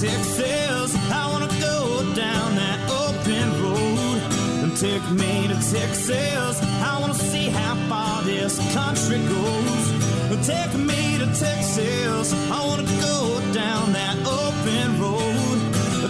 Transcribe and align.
Texas. 0.00 0.94
I 1.10 1.28
wanna 1.32 1.48
go 1.58 2.04
down 2.14 2.54
that 2.54 2.78
open 2.88 3.46
road. 3.60 4.22
And 4.62 4.76
take 4.76 5.02
me 5.10 5.48
to 5.48 5.54
Texas. 5.54 6.62
I 6.88 6.98
wanna 7.00 7.14
see 7.14 7.48
how 7.48 7.74
far 7.88 8.22
this 8.22 8.58
country 8.72 9.18
goes. 9.26 10.46
Take 10.46 10.74
me 10.74 11.18
to 11.18 11.26
Texas. 11.34 12.32
I 12.48 12.64
wanna 12.64 12.86
go 13.08 13.40
down 13.52 13.92
that 13.92 14.16
open 14.24 15.00
road. 15.02 15.58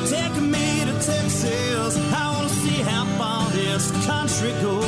Take 0.06 0.36
me 0.36 0.84
to 0.84 0.92
Texas. 0.92 1.96
I 2.12 2.30
wanna 2.34 2.50
see 2.60 2.82
how 2.82 3.06
far 3.16 3.48
this 3.52 3.90
country 4.06 4.52
goes. 4.60 4.87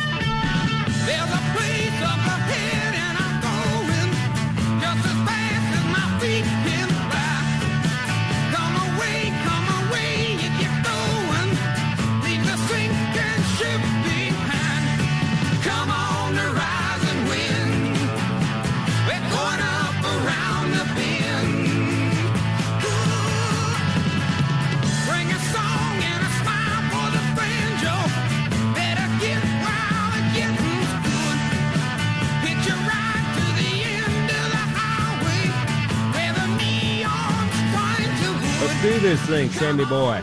Thing, 39.31 39.49
Sammy 39.51 39.85
boy. 39.85 40.21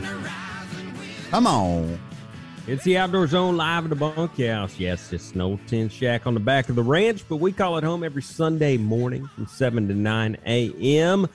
Come 1.31 1.47
on. 1.47 1.99
It's 2.67 2.85
the 2.85 2.99
Outdoor 2.99 3.27
Zone 3.27 3.57
live 3.57 3.85
at 3.85 3.89
the 3.89 3.97
bunkhouse. 3.97 4.79
Yes, 4.79 5.15
it's 5.15 5.33
an 5.33 5.41
old 5.41 5.61
tin 5.67 5.89
shack 5.89 6.27
on 6.27 6.35
the 6.35 6.41
back 6.41 6.69
of 6.69 6.77
the 6.77 6.83
ranch, 6.83 7.25
but 7.27 7.37
we 7.37 7.51
call 7.51 7.79
it 7.79 7.85
home 7.85 8.05
every 8.05 8.21
Sunday 8.21 8.77
morning 8.77 9.27
from 9.29 9.47
7 9.47 9.89
to 9.89 9.95
9 9.95 10.37
a.m. 10.45 11.27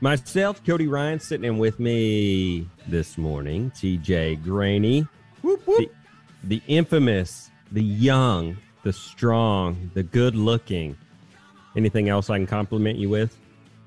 Myself, 0.00 0.64
Cody 0.66 0.88
Ryan, 0.88 1.20
sitting 1.20 1.44
in 1.44 1.56
with 1.56 1.78
me 1.78 2.68
this 2.88 3.16
morning, 3.16 3.70
TJ 3.70 4.42
Graney. 4.42 5.06
Whoop, 5.42 5.64
whoop. 5.68 5.78
The, 6.42 6.58
the 6.58 6.62
infamous, 6.66 7.48
the 7.70 7.84
young, 7.84 8.56
the 8.82 8.92
strong, 8.92 9.88
the 9.94 10.02
good 10.02 10.34
looking. 10.34 10.96
Anything 11.76 12.08
else 12.08 12.28
I 12.28 12.38
can 12.38 12.48
compliment 12.48 12.98
you 12.98 13.08
with? 13.08 13.38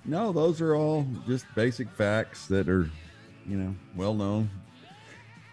No, 0.06 0.32
those 0.32 0.62
are 0.62 0.76
all 0.76 1.06
just 1.28 1.46
basic 1.56 1.90
facts 1.90 2.48
that 2.48 2.70
are, 2.70 2.90
you 3.48 3.58
know, 3.58 3.76
well 3.96 4.14
known. 4.14 4.50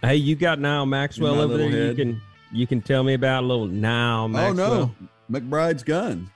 Hey, 0.03 0.17
you 0.17 0.37
got 0.37 0.59
Nyle 0.59 0.87
Maxwell 0.87 1.41
over 1.41 1.57
there. 1.57 1.69
little 1.69 1.89
You 1.89 1.95
can 1.95 2.23
you 2.53 2.67
can 2.67 2.83
tell 2.83 3.03
me 3.03 3.15
about 3.15 3.45
a 3.45 3.47
little 3.47 3.67
Nyle 3.67 4.29
Maxwell. 4.29 4.73
Oh 4.73 4.91
no, 5.31 5.41
McBride's 5.41 5.83
guns. 5.83 6.29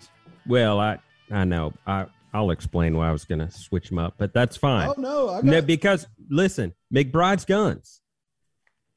Well, 0.46 0.80
I 0.80 0.98
I 1.30 1.44
know. 1.44 1.74
I 1.86 2.06
I'll 2.32 2.50
explain 2.50 2.96
why 2.96 3.08
I 3.08 3.12
was 3.12 3.24
going 3.24 3.38
to 3.40 3.50
switch 3.50 3.88
them 3.88 3.98
up, 3.98 4.14
but 4.18 4.32
that's 4.34 4.56
fine. 4.56 4.88
Oh 4.88 5.00
no, 5.00 5.28
I 5.30 5.36
got 5.36 5.44
no, 5.44 5.62
because 5.62 6.06
listen, 6.30 6.74
McBride's 6.94 7.44
Guns. 7.44 8.00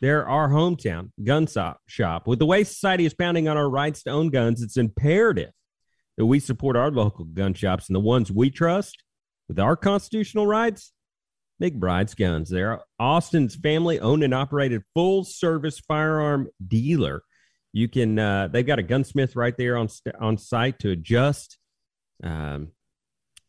They're 0.02 0.28
our 0.28 0.50
hometown 0.50 1.12
gun 1.24 1.46
shop, 1.46 1.80
shop. 1.86 2.28
With 2.28 2.40
the 2.40 2.46
way 2.46 2.64
society 2.64 3.06
is 3.06 3.14
pounding 3.14 3.48
on 3.48 3.56
our 3.56 3.70
rights 3.70 4.04
to 4.04 4.10
own 4.10 4.30
guns, 4.30 4.62
it's 4.62 4.76
imperative 4.76 5.52
that 6.18 6.26
we 6.26 6.40
support 6.40 6.76
our 6.76 6.90
local 6.90 7.26
gun 7.26 7.54
shops 7.54 7.88
and 7.88 7.96
the 7.96 8.00
ones 8.00 8.32
we 8.32 8.50
trust 8.50 9.04
with 9.48 9.60
our 9.60 9.76
constitutional 9.76 10.48
rights. 10.48 10.92
McBride's 11.62 12.16
Guns. 12.16 12.50
They're 12.50 12.82
Austin's 13.00 13.56
family 13.56 14.00
owned 14.00 14.24
and 14.24 14.34
operated 14.34 14.82
full 14.96 15.24
service 15.24 15.80
firearm 15.80 16.50
dealer. 16.66 17.22
You 17.72 17.88
can, 17.88 18.18
uh, 18.18 18.50
they've 18.52 18.66
got 18.66 18.80
a 18.80 18.84
gunsmith 18.84 19.36
right 19.36 19.56
there 19.56 19.78
on, 19.78 19.88
on 20.20 20.38
site 20.38 20.80
to 20.80 20.90
adjust, 20.90 21.58
um, 22.24 22.70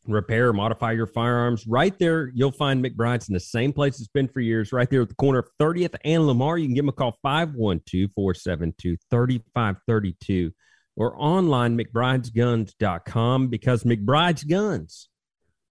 repair, 0.06 0.52
modify 0.52 0.92
your 0.92 1.06
firearms. 1.06 1.66
Right 1.66 1.98
there, 1.98 2.30
you'll 2.34 2.52
find 2.52 2.84
McBride's 2.84 3.28
in 3.28 3.34
the 3.34 3.40
same 3.40 3.72
place 3.72 3.98
it's 3.98 4.08
been 4.08 4.28
for 4.28 4.40
years, 4.40 4.72
right 4.72 4.88
there 4.88 5.02
at 5.02 5.08
the 5.08 5.14
corner 5.14 5.40
of 5.40 5.48
30th 5.60 5.96
and 6.04 6.26
Lamar. 6.26 6.58
You 6.58 6.66
can 6.66 6.74
give 6.74 6.84
them 6.84 6.90
a 6.90 6.92
call 6.92 7.18
512 7.22 8.10
472 8.14 8.96
3532 9.10 10.52
or 10.94 11.20
online 11.20 11.78
McBride'sGuns.com 11.78 13.48
because 13.48 13.82
McBride's 13.82 14.44
Guns, 14.44 15.08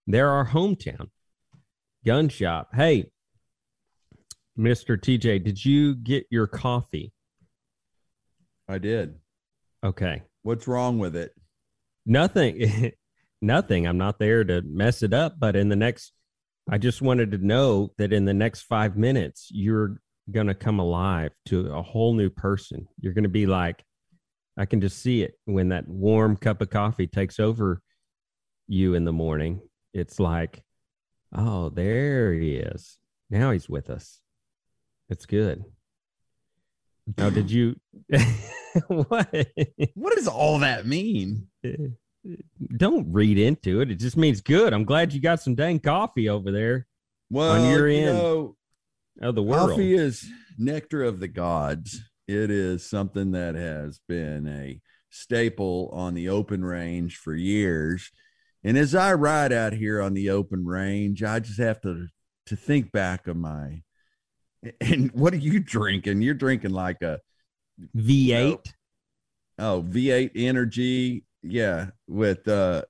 they're 0.06 0.30
our 0.30 0.48
hometown 0.48 1.08
gun 2.04 2.28
shop. 2.28 2.70
Hey, 2.74 3.10
Mr. 4.58 4.98
TJ, 4.98 5.42
did 5.44 5.64
you 5.64 5.94
get 5.94 6.26
your 6.30 6.46
coffee? 6.46 7.12
I 8.68 8.78
did. 8.78 9.16
Okay. 9.84 10.22
What's 10.42 10.68
wrong 10.68 10.98
with 10.98 11.16
it? 11.16 11.32
Nothing. 12.04 12.92
Nothing. 13.42 13.86
I'm 13.86 13.98
not 13.98 14.18
there 14.18 14.44
to 14.44 14.62
mess 14.62 15.02
it 15.02 15.12
up, 15.12 15.34
but 15.38 15.56
in 15.56 15.68
the 15.68 15.76
next 15.76 16.12
I 16.70 16.78
just 16.78 17.02
wanted 17.02 17.32
to 17.32 17.38
know 17.38 17.90
that 17.98 18.12
in 18.12 18.24
the 18.24 18.34
next 18.34 18.62
5 18.62 18.96
minutes 18.96 19.48
you're 19.50 20.00
going 20.30 20.46
to 20.46 20.54
come 20.54 20.78
alive 20.78 21.32
to 21.46 21.72
a 21.72 21.82
whole 21.82 22.14
new 22.14 22.30
person. 22.30 22.86
You're 23.00 23.14
going 23.14 23.24
to 23.24 23.28
be 23.28 23.46
like 23.46 23.82
I 24.56 24.66
can 24.66 24.80
just 24.80 24.98
see 24.98 25.22
it 25.22 25.34
when 25.44 25.70
that 25.70 25.88
warm 25.88 26.36
cup 26.36 26.60
of 26.60 26.70
coffee 26.70 27.06
takes 27.06 27.40
over 27.40 27.80
you 28.68 28.94
in 28.94 29.04
the 29.04 29.12
morning. 29.12 29.60
It's 29.94 30.20
like, 30.20 30.62
oh, 31.34 31.70
there 31.70 32.32
he 32.32 32.54
is. 32.56 32.98
Now 33.30 33.50
he's 33.50 33.68
with 33.68 33.90
us. 33.90 34.20
It's 35.08 35.26
good. 35.26 35.64
Now, 37.18 37.30
did 37.30 37.50
you? 37.50 37.76
what? 38.86 39.34
What 39.94 40.16
does 40.16 40.28
all 40.28 40.60
that 40.60 40.86
mean? 40.86 41.48
Don't 42.76 43.12
read 43.12 43.38
into 43.38 43.80
it. 43.80 43.90
It 43.90 43.96
just 43.96 44.16
means 44.16 44.40
good. 44.40 44.72
I'm 44.72 44.84
glad 44.84 45.12
you 45.12 45.20
got 45.20 45.40
some 45.42 45.54
dang 45.54 45.80
coffee 45.80 46.28
over 46.28 46.52
there 46.52 46.86
Well, 47.30 47.52
On 47.52 47.70
your 47.70 47.88
you 47.88 48.08
end. 48.08 48.18
know, 48.18 48.56
of 49.20 49.34
the 49.34 49.42
world. 49.42 49.70
coffee 49.70 49.94
is 49.94 50.24
nectar 50.58 51.02
of 51.02 51.18
the 51.20 51.28
gods. 51.28 52.00
It 52.28 52.50
is 52.50 52.88
something 52.88 53.32
that 53.32 53.56
has 53.56 53.98
been 54.08 54.46
a 54.46 54.80
staple 55.10 55.90
on 55.92 56.14
the 56.14 56.28
open 56.28 56.64
range 56.64 57.16
for 57.16 57.34
years. 57.34 58.10
And 58.64 58.78
as 58.78 58.94
I 58.94 59.12
ride 59.14 59.52
out 59.52 59.72
here 59.72 60.00
on 60.00 60.14
the 60.14 60.30
open 60.30 60.64
range, 60.64 61.22
I 61.22 61.40
just 61.40 61.58
have 61.58 61.80
to 61.82 62.06
to 62.46 62.56
think 62.56 62.90
back 62.92 63.26
of 63.28 63.36
my 63.36 63.82
and 64.80 65.10
what 65.14 65.32
are 65.32 65.38
you 65.38 65.60
drinking? 65.60 66.22
You're 66.22 66.34
drinking 66.34 66.72
like 66.72 67.02
a 67.02 67.20
V8. 67.96 68.72
oh 69.58 69.84
V8 69.88 70.30
energy, 70.36 71.24
yeah, 71.42 71.88
with 72.06 72.46
uh 72.48 72.82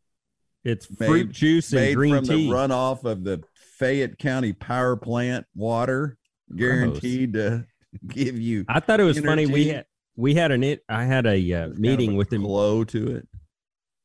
It's 0.64 0.88
Made- 1.00 1.06
fruit 1.06 1.32
juice 1.32 1.72
and 1.72 1.80
made 1.80 1.94
green 1.94 2.14
from 2.16 2.24
tea. 2.26 2.46
the 2.48 2.52
runoff 2.54 3.04
of 3.04 3.24
the 3.24 3.42
Fayette 3.78 4.18
County 4.18 4.52
Power 4.52 4.96
Plant 4.96 5.46
water, 5.54 6.16
guaranteed 6.54 7.32
to 7.34 7.64
give 8.06 8.38
you 8.38 8.64
I 8.68 8.80
thought 8.80 9.00
it 9.00 9.04
was 9.04 9.18
funny. 9.18 9.46
We 9.46 9.68
had 9.68 9.86
we 10.16 10.34
had 10.34 10.52
an 10.52 10.62
it. 10.62 10.82
I 10.88 11.04
had 11.04 11.26
a 11.26 11.52
uh, 11.54 11.60
kind 11.62 11.72
of 11.72 11.78
meeting 11.78 12.12
a 12.12 12.16
with 12.16 12.32
him. 12.32 12.42
glow 12.42 12.84
to 12.84 13.16
it. 13.16 13.28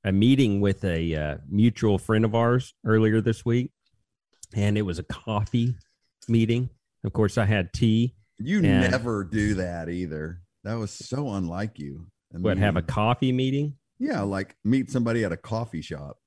A 0.07 0.11
meeting 0.13 0.61
with 0.61 0.85
a 0.85 1.15
uh, 1.15 1.37
mutual 1.49 1.97
friend 1.97 2.23
of 2.23 2.33
ours 2.33 2.73
earlier 2.85 3.19
this 3.19 3.43
week, 3.43 3.71
and 4.55 4.77
it 4.77 4.83
was 4.83 4.99
a 4.99 5.03
coffee 5.03 5.75
meeting. 6.29 6.69
Of 7.03 7.11
course, 7.11 7.37
I 7.37 7.43
had 7.45 7.73
tea. 7.73 8.15
You 8.37 8.57
And- 8.63 8.89
never 8.91 9.23
do 9.25 9.55
that 9.55 9.89
either. 9.89 10.41
That 10.63 10.75
was 10.75 10.91
so 10.91 11.29
unlike 11.33 11.77
you. 11.77 12.07
I 12.33 12.37
What 12.39 12.57
have 12.57 12.77
a 12.77 12.81
coffee 12.81 13.31
meeting? 13.31 13.73
yeah, 13.99 14.21
like 14.21 14.55
meet 14.63 14.89
somebody 14.91 15.23
at 15.25 15.31
a 15.31 15.37
coffee 15.37 15.81
shop. 15.81 16.17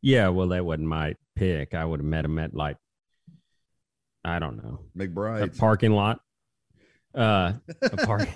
Yeah, 0.00 0.28
well, 0.28 0.48
that 0.48 0.64
wasn't 0.64 0.88
my 0.88 1.14
pick. 1.36 1.74
I 1.74 1.84
would 1.84 2.00
have 2.00 2.06
met 2.06 2.24
him 2.24 2.38
at 2.38 2.54
like 2.54 2.76
I 4.24 4.38
don't 4.38 4.56
know 4.56 4.80
a 4.94 4.98
McBride's. 4.98 5.58
parking 5.58 5.92
lot. 5.92 6.20
Uh, 7.14 7.54
a 7.82 7.96
park. 8.06 8.28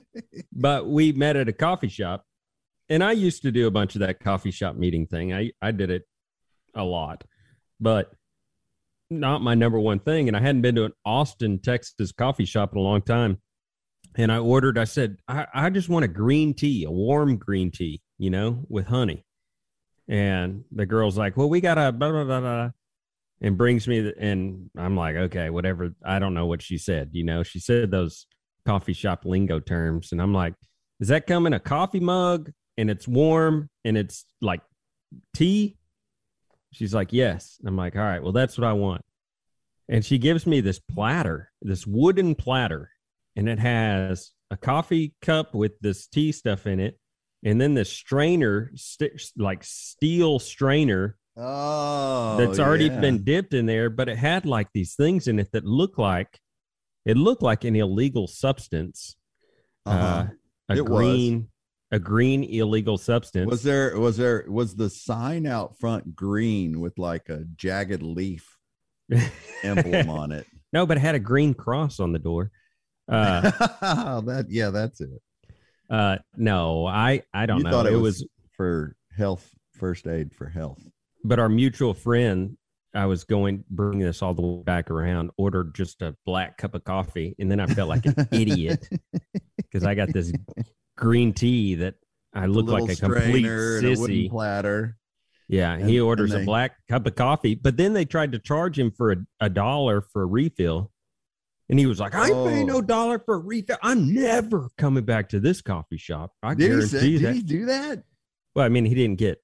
but 0.52 0.86
we 0.88 1.12
met 1.12 1.36
at 1.36 1.48
a 1.48 1.52
coffee 1.52 1.88
shop, 1.88 2.24
and 2.90 3.02
I 3.02 3.12
used 3.12 3.42
to 3.42 3.52
do 3.52 3.66
a 3.66 3.70
bunch 3.70 3.94
of 3.94 4.00
that 4.00 4.20
coffee 4.20 4.50
shop 4.50 4.76
meeting 4.76 5.06
thing. 5.06 5.32
I 5.32 5.52
I 5.62 5.70
did 5.70 5.90
it 5.90 6.02
a 6.74 6.84
lot, 6.84 7.24
but 7.80 8.12
not 9.08 9.42
my 9.42 9.54
number 9.54 9.78
one 9.78 10.00
thing. 10.00 10.28
And 10.28 10.36
I 10.36 10.40
hadn't 10.40 10.62
been 10.62 10.74
to 10.74 10.84
an 10.84 10.92
Austin, 11.04 11.58
Texas 11.60 12.12
coffee 12.12 12.44
shop 12.44 12.72
in 12.72 12.78
a 12.78 12.82
long 12.82 13.02
time. 13.02 13.38
And 14.16 14.30
I 14.30 14.38
ordered. 14.38 14.76
I 14.76 14.84
said, 14.84 15.18
I, 15.28 15.46
I 15.54 15.70
just 15.70 15.88
want 15.88 16.04
a 16.04 16.08
green 16.08 16.52
tea, 16.52 16.84
a 16.84 16.90
warm 16.90 17.36
green 17.36 17.70
tea, 17.70 18.02
you 18.18 18.28
know, 18.28 18.64
with 18.68 18.86
honey. 18.86 19.24
And 20.08 20.64
the 20.72 20.84
girl's 20.86 21.16
like, 21.16 21.36
"Well, 21.36 21.48
we 21.48 21.60
got 21.60 21.78
a 21.78 21.92
blah 21.92 22.10
blah 22.10 22.24
blah." 22.24 22.40
blah 22.40 22.70
and 23.40 23.56
brings 23.56 23.88
me 23.88 24.00
the, 24.00 24.14
and 24.18 24.70
I'm 24.76 24.96
like, 24.96 25.16
okay, 25.16 25.50
whatever. 25.50 25.94
I 26.04 26.18
don't 26.18 26.34
know 26.34 26.46
what 26.46 26.62
she 26.62 26.76
said. 26.76 27.10
You 27.12 27.24
know, 27.24 27.42
she 27.42 27.58
said 27.58 27.90
those 27.90 28.26
coffee 28.66 28.92
shop 28.92 29.24
lingo 29.24 29.60
terms, 29.60 30.12
and 30.12 30.20
I'm 30.20 30.34
like, 30.34 30.54
does 30.98 31.08
that 31.08 31.26
come 31.26 31.46
in 31.46 31.54
a 31.54 31.60
coffee 31.60 32.00
mug 32.00 32.52
and 32.80 32.90
it's 32.90 33.06
warm 33.06 33.68
and 33.84 33.96
it's 33.96 34.24
like 34.40 34.62
tea? 35.34 35.76
She's 36.72 36.94
like, 36.94 37.12
yes. 37.12 37.58
I'm 37.64 37.76
like, 37.76 37.96
all 37.96 38.02
right, 38.02 38.22
well, 38.22 38.32
that's 38.32 38.56
what 38.56 38.66
I 38.66 38.72
want. 38.72 39.02
And 39.88 40.04
she 40.04 40.18
gives 40.18 40.46
me 40.46 40.60
this 40.60 40.78
platter, 40.78 41.50
this 41.60 41.86
wooden 41.86 42.34
platter, 42.34 42.90
and 43.36 43.48
it 43.48 43.58
has 43.58 44.30
a 44.50 44.56
coffee 44.56 45.14
cup 45.20 45.54
with 45.54 45.78
this 45.80 46.06
tea 46.06 46.32
stuff 46.32 46.66
in 46.66 46.80
it, 46.80 46.98
and 47.44 47.60
then 47.60 47.74
this 47.74 47.90
strainer, 47.90 48.70
st- 48.76 49.20
like 49.36 49.64
steel 49.64 50.38
strainer 50.38 51.16
oh, 51.36 52.36
that's 52.36 52.58
already 52.58 52.86
yeah. 52.86 53.00
been 53.00 53.24
dipped 53.24 53.54
in 53.54 53.66
there, 53.66 53.90
but 53.90 54.08
it 54.08 54.16
had 54.16 54.46
like 54.46 54.68
these 54.72 54.94
things 54.94 55.26
in 55.26 55.38
it 55.38 55.50
that 55.52 55.64
look 55.64 55.98
like 55.98 56.38
it 57.04 57.16
looked 57.16 57.42
like 57.42 57.64
an 57.64 57.76
illegal 57.76 58.26
substance. 58.26 59.16
Uh-huh. 59.86 59.98
Uh, 59.98 60.26
a 60.68 60.76
It 60.76 60.88
was. 60.88 61.42
A 61.92 61.98
green 61.98 62.44
illegal 62.44 62.98
substance. 62.98 63.50
Was 63.50 63.62
there 63.62 63.98
was 63.98 64.16
there 64.16 64.44
was 64.48 64.76
the 64.76 64.90
sign 64.90 65.46
out 65.46 65.78
front 65.78 66.14
green 66.14 66.80
with 66.80 66.98
like 66.98 67.28
a 67.28 67.44
jagged 67.56 68.02
leaf 68.02 68.56
emblem 69.62 70.08
on 70.08 70.32
it? 70.32 70.46
no, 70.72 70.86
but 70.86 70.96
it 70.96 71.00
had 71.00 71.14
a 71.14 71.20
green 71.20 71.54
cross 71.54 71.98
on 72.00 72.12
the 72.12 72.18
door. 72.18 72.50
Uh, 73.08 73.50
that 74.20 74.46
yeah, 74.48 74.70
that's 74.70 75.00
it. 75.00 75.10
uh, 75.90 76.18
no, 76.36 76.86
I 76.86 77.22
I 77.34 77.46
don't 77.46 77.58
you 77.58 77.64
know. 77.64 77.70
thought 77.70 77.86
it, 77.86 77.92
it 77.92 77.96
was, 77.96 78.20
was 78.20 78.28
for 78.56 78.94
health 79.16 79.48
first 79.74 80.06
aid 80.06 80.32
for 80.34 80.48
health. 80.48 80.82
but 81.24 81.38
our 81.38 81.48
mutual 81.48 81.94
friend. 81.94 82.56
I 82.92 83.06
was 83.06 83.22
going 83.22 83.62
bringing 83.70 84.00
this 84.00 84.20
all 84.20 84.34
the 84.34 84.42
way 84.42 84.64
back 84.64 84.90
around. 84.90 85.30
Ordered 85.36 85.76
just 85.76 86.02
a 86.02 86.16
black 86.26 86.58
cup 86.58 86.74
of 86.74 86.82
coffee, 86.82 87.36
and 87.38 87.48
then 87.48 87.60
I 87.60 87.66
felt 87.66 87.88
like 87.88 88.04
an 88.04 88.26
idiot 88.32 88.88
because 89.58 89.84
I 89.84 89.94
got 89.94 90.12
this 90.12 90.32
green 91.00 91.32
tea 91.32 91.74
that 91.76 91.94
I 92.32 92.46
look 92.46 92.66
like 92.66 92.90
a 92.90 92.96
complete 92.96 93.44
and 93.44 93.86
a 93.86 93.96
sissy. 93.96 94.30
platter. 94.30 94.96
Yeah, 95.48 95.72
And- 95.72 95.88
he 95.90 95.98
orders 95.98 96.30
they- 96.30 96.42
a 96.42 96.44
black 96.44 96.76
cup 96.88 97.06
of 97.06 97.16
coffee, 97.16 97.54
but 97.56 97.76
then 97.76 97.92
they 97.92 98.04
tried 98.04 98.32
to 98.32 98.38
charge 98.38 98.78
him 98.78 98.90
for 98.92 99.12
a, 99.12 99.16
a 99.40 99.48
dollar 99.50 100.00
for 100.00 100.22
a 100.22 100.26
refill. 100.26 100.92
And 101.68 101.78
he 101.78 101.86
was 101.86 102.00
like, 102.00 102.14
I 102.14 102.26
ain't 102.28 102.48
paying 102.48 102.70
oh. 102.70 102.74
no 102.74 102.78
Oh. 102.78 102.82
dollar 102.82 103.18
for 103.20 103.34
a 103.34 103.38
refill. 103.38 103.76
I'm 103.82 104.12
never 104.14 104.68
coming 104.76 105.04
back 105.04 105.28
to 105.30 105.40
this 105.40 105.60
coffee 105.62 105.96
shop. 105.98 106.32
I 106.42 106.54
Did 106.54 106.72
he, 106.80 106.86
say, 106.86 107.06
you 107.06 107.18
did 107.20 107.34
he 107.34 107.42
do 107.42 107.66
that? 107.66 108.02
well, 108.54 108.64
I 108.64 108.68
mean, 108.68 108.84
he 108.84 108.94
didn't 108.94 109.18
get. 109.18 109.42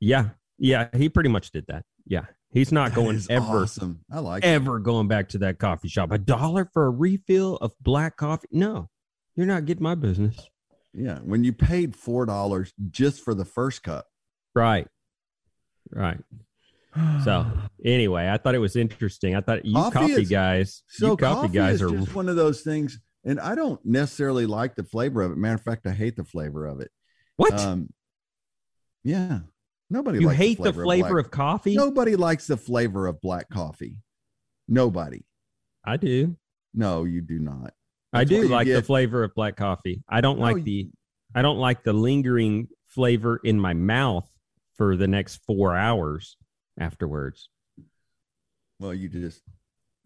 Yeah, 0.00 0.30
yeah, 0.58 0.88
he 0.94 1.08
pretty 1.08 1.30
much 1.30 1.50
did 1.50 1.66
that. 1.68 1.84
Yeah, 2.06 2.26
he's 2.50 2.70
not 2.72 2.90
That 2.90 2.96
going 2.96 3.20
ever, 3.30 3.62
awesome. 3.62 4.00
I 4.12 4.18
like 4.20 4.44
it. 4.44 4.48
ever 4.48 4.78
going 4.78 5.08
back 5.08 5.28
to 5.30 5.38
that 5.38 5.58
coffee 5.58 5.88
shop. 5.88 6.12
A 6.12 6.18
dollar 6.18 6.68
for 6.72 6.86
a 6.86 6.90
refill 6.90 7.56
of 7.56 7.72
black 7.80 8.16
coffee? 8.16 8.48
No, 8.52 8.88
you're 9.34 9.46
not 9.46 9.64
getting 9.64 9.82
my 9.82 9.94
business. 9.94 10.36
Yeah, 10.96 11.18
when 11.18 11.42
you 11.44 11.52
paid 11.52 11.96
four 11.96 12.24
dollars 12.26 12.72
just 12.90 13.22
for 13.24 13.34
the 13.34 13.44
first 13.44 13.82
cup. 13.82 14.06
Right, 14.54 14.86
right. 15.90 16.18
So 17.24 17.44
anyway, 17.84 18.28
I 18.28 18.36
thought 18.38 18.54
it 18.54 18.58
was 18.60 18.76
interesting. 18.76 19.34
I 19.34 19.40
thought 19.40 19.64
you 19.64 19.74
Coffee 19.74 19.92
coffee, 19.98 20.12
is- 20.22 20.28
guys, 20.28 20.82
So 20.88 21.08
you 21.08 21.16
coffee, 21.16 21.48
guys 21.48 21.74
is 21.76 21.82
are 21.82 21.90
just 21.90 22.14
one 22.14 22.28
of 22.28 22.36
those 22.36 22.60
things, 22.62 23.00
and 23.24 23.40
I 23.40 23.56
don't 23.56 23.84
necessarily 23.84 24.46
like 24.46 24.76
the 24.76 24.84
flavor 24.84 25.22
of 25.22 25.32
it. 25.32 25.36
Matter 25.38 25.56
of 25.56 25.62
fact, 25.62 25.86
I 25.86 25.90
hate 25.92 26.14
the 26.16 26.24
flavor 26.24 26.66
of 26.66 26.80
it. 26.80 26.90
what? 27.36 27.52
Um, 27.58 27.88
yeah, 29.02 29.40
nobody. 29.90 30.20
you 30.20 30.28
likes 30.28 30.38
hate 30.38 30.62
the 30.62 30.72
flavor, 30.72 31.08
black- 31.14 31.24
of 31.26 31.30
coffee? 31.32 31.74
Nobody 31.74 32.14
likes 32.14 32.46
the 32.46 32.56
flavor 32.56 33.08
of 33.08 33.20
black 33.20 33.48
coffee. 33.50 33.98
Nobody. 34.68 35.24
I 35.84 35.96
do. 35.96 36.36
No, 36.72 37.02
you 37.04 37.20
do 37.20 37.38
not. 37.40 37.74
I 38.14 38.24
do 38.24 38.48
like 38.48 38.66
the 38.66 38.82
flavor 38.82 39.24
of 39.24 39.34
black 39.34 39.56
coffee. 39.56 40.02
I 40.08 40.20
don't 40.20 40.38
No, 40.38 40.44
like 40.44 40.64
the 40.64 40.88
I 41.34 41.42
don't 41.42 41.58
like 41.58 41.82
the 41.82 41.92
lingering 41.92 42.68
flavor 42.86 43.40
in 43.42 43.58
my 43.58 43.74
mouth 43.74 44.28
for 44.76 44.96
the 44.96 45.08
next 45.08 45.40
4 45.46 45.74
hours 45.76 46.36
afterwards. 46.78 47.48
Well, 48.78 48.94
you 48.94 49.08
just 49.08 49.42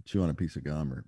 chew 0.06 0.22
on 0.22 0.30
a 0.30 0.34
piece 0.34 0.56
of 0.56 0.64
gum 0.64 0.92
or 0.92 1.04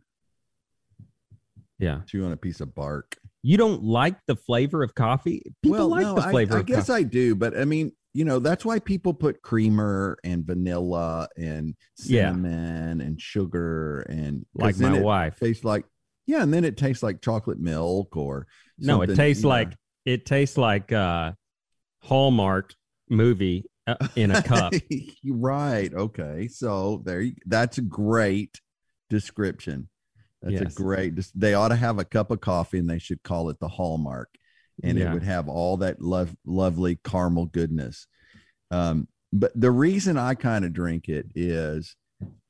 Yeah. 1.79 2.01
chew 2.07 2.25
on 2.25 2.33
a 2.33 2.37
piece 2.37 2.61
of 2.61 2.75
bark. 2.75 3.17
You 3.43 3.57
don't 3.57 3.83
like 3.83 4.17
the 4.27 4.37
flavor 4.37 4.83
of 4.83 4.95
coffee? 4.95 5.43
People 5.63 5.89
like 5.89 6.03
no, 6.03 6.15
the 6.15 6.21
I- 6.23 6.31
flavor 6.31 6.57
I, 6.57 6.61
of 6.61 6.67
guess 6.67 6.87
coffee. 6.89 7.01
I 7.01 7.03
do, 7.05 7.35
but 7.35 7.57
I 7.57 7.65
mean, 7.65 7.93
you 8.13 8.25
know, 8.25 8.39
that's 8.41 8.65
why 8.65 8.79
people 8.81 9.15
put 9.15 9.41
creamer 9.41 10.19
and 10.25 10.45
vanilla 10.45 11.29
and 11.39 11.75
Yeah. 12.05 12.31
cinnamon 12.33 13.01
and 13.01 13.21
sugar 13.21 14.01
and 14.01 14.45
like 14.55 14.79
my 14.79 14.99
it 14.99 15.03
wife. 15.03 15.39
tastes 15.39 15.65
like 15.65 15.87
yeah, 16.31 16.43
and 16.43 16.53
then 16.55 16.65
it 16.65 16.77
tastes 16.77 17.03
like 17.03 17.21
chocolate 17.21 17.59
milk 17.61 18.17
or 18.17 18.47
No, 18.79 19.03
it 19.03 19.15
tastes 19.17 19.43
you 19.43 19.49
know. 19.49 19.55
like 19.57 19.77
it 20.05 20.25
tastes 20.27 20.57
like 20.57 20.93
uh 20.93 21.33
Hallmark 22.03 22.75
movie 23.09 23.65
uh, 23.87 23.97
in 24.17 24.31
a 24.31 24.43
cup. 24.43 24.73
Right. 25.25 25.93
Okay, 25.93 26.49
so 26.49 27.03
there, 27.05 27.21
you, 27.21 27.35
that's 27.47 27.79
a 27.79 27.83
great 27.83 28.61
description. 29.11 29.89
That's 30.43 30.55
Yes. 30.55 30.73
a 30.73 30.83
great. 30.83 31.13
They 31.35 31.53
ought 31.55 31.69
to 31.69 31.77
have 31.77 31.99
a 31.99 32.05
cup 32.05 32.31
of 32.31 32.41
coffee, 32.41 32.79
and 32.79 32.89
they 32.89 32.99
should 32.99 33.23
call 33.23 33.51
it 33.51 33.59
the 33.61 33.69
Hallmark, 33.69 34.31
and 34.83 34.97
Yeah. 34.97 35.11
it 35.11 35.15
would 35.15 35.23
have 35.25 35.49
all 35.49 35.77
that 35.79 36.01
love, 36.01 36.35
lovely 36.47 36.99
caramel 37.05 37.47
goodness. 37.47 38.07
Um, 38.71 39.09
but 39.33 39.53
the 39.55 39.71
reason 39.71 40.17
I 40.17 40.35
kind 40.35 40.65
of 40.65 40.73
drink 40.73 41.09
it 41.09 41.27
is, 41.35 41.95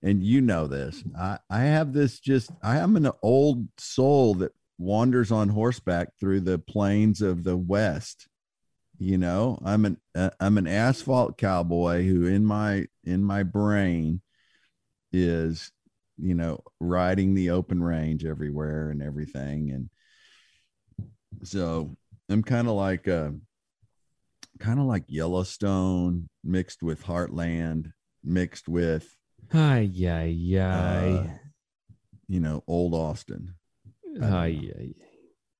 and 0.03 0.23
you 0.23 0.41
know 0.41 0.67
this, 0.67 1.05
I 1.19 1.39
I 1.49 1.61
have 1.61 1.93
this 1.93 2.21
just 2.21 2.51
I 2.63 2.79
am 2.79 2.97
an 2.97 3.11
old 3.23 3.69
soul 3.79 4.35
that 4.37 4.53
wanders 4.79 5.31
on 5.31 5.51
horseback 5.51 6.09
through 6.19 6.41
the 6.41 6.59
plains 6.59 7.21
of 7.21 7.45
the 7.45 7.57
West. 7.57 8.29
You 8.99 9.17
know 9.17 9.59
i'm 9.65 9.87
an 9.87 9.97
uh, 10.15 10.29
i'm 10.41 10.59
an 10.59 10.67
asphalt 10.67 11.39
cowboy 11.39 12.05
who 12.05 12.27
in 12.27 12.45
my 12.45 12.87
in 13.03 13.25
my 13.25 13.45
brain 13.45 14.21
is 15.11 15.73
you 16.19 16.35
know 16.35 16.63
riding 16.81 17.33
the 17.33 17.51
open 17.51 17.83
range 17.83 18.27
everywhere 18.27 18.91
and 18.91 19.03
everything. 19.03 19.71
And 19.71 19.91
so 21.43 21.97
i'm 22.29 22.43
kind 22.43 22.69
of 22.69 22.75
like 22.75 23.09
uh 23.09 23.31
kind 24.59 24.79
of 24.79 24.85
like 24.85 25.05
yellowstone 25.09 26.29
mixed 26.45 26.83
with 26.83 27.05
heartland 27.05 27.93
mixed 28.23 28.69
with 28.69 29.17
Ay, 29.53 29.91
yeah, 29.93 30.23
yeah. 30.23 31.27
you 32.29 32.41
know 32.41 32.63
old 32.67 32.95
austin 32.95 33.55
Ay, 34.23 34.47
yeah, 34.63 34.87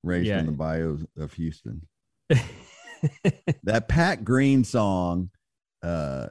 raised 0.05 0.29
Yeah. 0.29 0.39
in 0.41 0.47
the 0.47 0.53
bayou 0.53 0.99
of 1.19 1.33
houston 1.35 1.87
that 3.65 3.89
Pat 3.89 4.25
Green 4.25 4.63
song 4.65 5.31
uh 5.83 6.29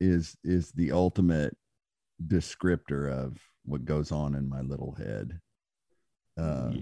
is 0.00 0.36
is 0.42 0.72
the 0.72 0.90
ultimate 0.92 1.56
descriptor 2.26 3.10
of 3.12 3.38
what 3.64 3.84
goes 3.84 4.10
on 4.10 4.34
in 4.34 4.48
my 4.48 4.60
little 4.62 4.92
head. 4.94 5.38
Uh 6.36 6.72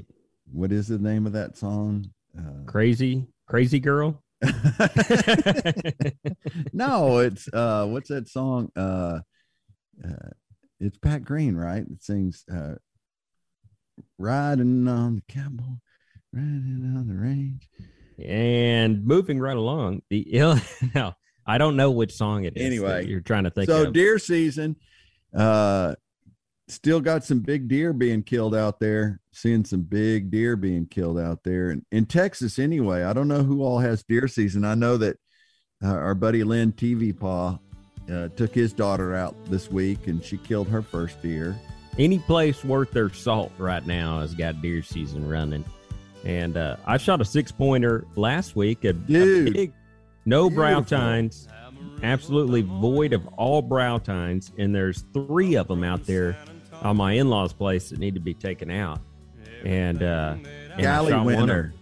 what 0.51 0.73
is 0.73 0.89
the 0.89 0.99
name 0.99 1.27
of 1.27 1.33
that 1.33 1.57
song? 1.59 2.07
Uh, 2.39 2.65
crazy, 2.67 3.27
crazy 3.47 3.81
girl. 3.81 4.23
no, 6.73 7.19
it's 7.19 7.49
uh 7.53 7.87
what's 7.87 8.09
that 8.09 8.29
song? 8.29 8.71
Uh, 8.77 9.21
uh 10.05 10.31
it's 10.81 10.97
Pat 10.99 11.25
Green, 11.25 11.57
right? 11.57 11.83
It 11.83 12.03
sings 12.03 12.45
uh 12.53 12.75
riding 14.19 14.87
on 14.89 15.17
the 15.17 15.23
cowboy, 15.29 15.77
riding 16.33 16.95
on 16.97 17.09
the 17.09 17.15
range. 17.15 17.69
And 18.25 19.05
moving 19.05 19.39
right 19.39 19.57
along, 19.57 20.03
the 20.11 20.21
ill. 20.33 20.59
No, 20.95 21.15
I 21.47 21.59
don't 21.59 21.77
know 21.77 21.91
which 21.91 22.13
song 22.13 22.45
it 22.45 22.57
is. 22.57 22.65
Anyway, 22.65 23.07
you're 23.07 23.21
trying 23.21 23.45
to 23.45 23.51
think 23.51 23.69
so 23.69 23.87
of. 23.89 23.93
deer 23.93 24.19
season 24.19 24.77
uh 25.37 25.95
still 26.69 27.01
got 27.01 27.25
some 27.25 27.41
big 27.41 27.69
deer 27.69 27.93
being 27.93 28.23
killed 28.23 28.55
out 28.55 28.81
there 28.81 29.21
seeing 29.33 29.65
some 29.65 29.83
big 29.83 30.31
deer 30.31 30.57
being 30.57 30.87
killed 30.87 31.19
out 31.19 31.43
there 31.45 31.71
and 31.71 31.85
in 31.93 32.07
texas 32.07 32.59
anyway 32.59 33.03
i 33.03 33.13
don't 33.13 33.29
know 33.29 33.43
who 33.43 33.63
all 33.63 33.79
has 33.79 34.03
deer 34.05 34.27
season 34.29 34.65
i 34.65 34.75
know 34.75 34.97
that 34.97 35.17
uh, 35.85 35.89
our 35.89 36.15
buddy 36.15 36.43
lynn 36.45 36.73
tv 36.73 37.19
paw 37.19 37.59
uh, 38.13 38.29
took 38.37 38.55
his 38.55 38.73
daughter 38.73 39.15
out 39.15 39.35
this 39.47 39.71
week 39.71 40.07
and 40.07 40.25
she 40.25 40.37
killed 40.39 40.69
her 40.69 40.83
first 40.83 41.21
deer 41.23 41.57
Any 41.99 42.19
place 42.19 42.65
worth 42.65 42.91
their 42.93 43.11
salt 43.13 43.53
right 43.59 43.85
now 43.87 44.21
has 44.21 44.35
got 44.35 44.63
deer 44.63 44.83
season 44.83 45.29
running. 45.29 45.65
And 46.25 46.57
uh, 46.57 46.77
I 46.87 46.97
shot 46.97 47.21
a 47.21 47.25
six 47.25 47.51
pointer 47.53 48.05
last 48.17 48.57
week. 48.57 48.85
A, 48.85 48.91
a 48.91 48.93
Dude. 48.93 49.53
big, 49.53 49.73
no 50.25 50.49
brow 50.51 50.81
tines, 50.81 51.49
absolutely 52.03 52.63
void 52.63 53.13
of 53.13 53.27
all 53.37 53.63
brow 53.63 53.99
tines. 53.99 54.53
And 54.59 54.75
there's 54.75 55.05
three 55.13 55.55
of 55.57 55.69
them 55.69 55.85
out 55.85 56.05
there 56.07 56.37
on 56.83 56.97
my 56.97 57.13
in 57.13 57.29
law's 57.29 57.53
place 57.53 57.91
that 57.91 57.99
need 57.99 58.15
to 58.15 58.21
be 58.21 58.35
taken 58.35 58.71
out. 58.71 59.01
And, 59.65 60.03
uh, 60.03 60.37
and 60.73 60.81
Galleywinter. 60.81 61.73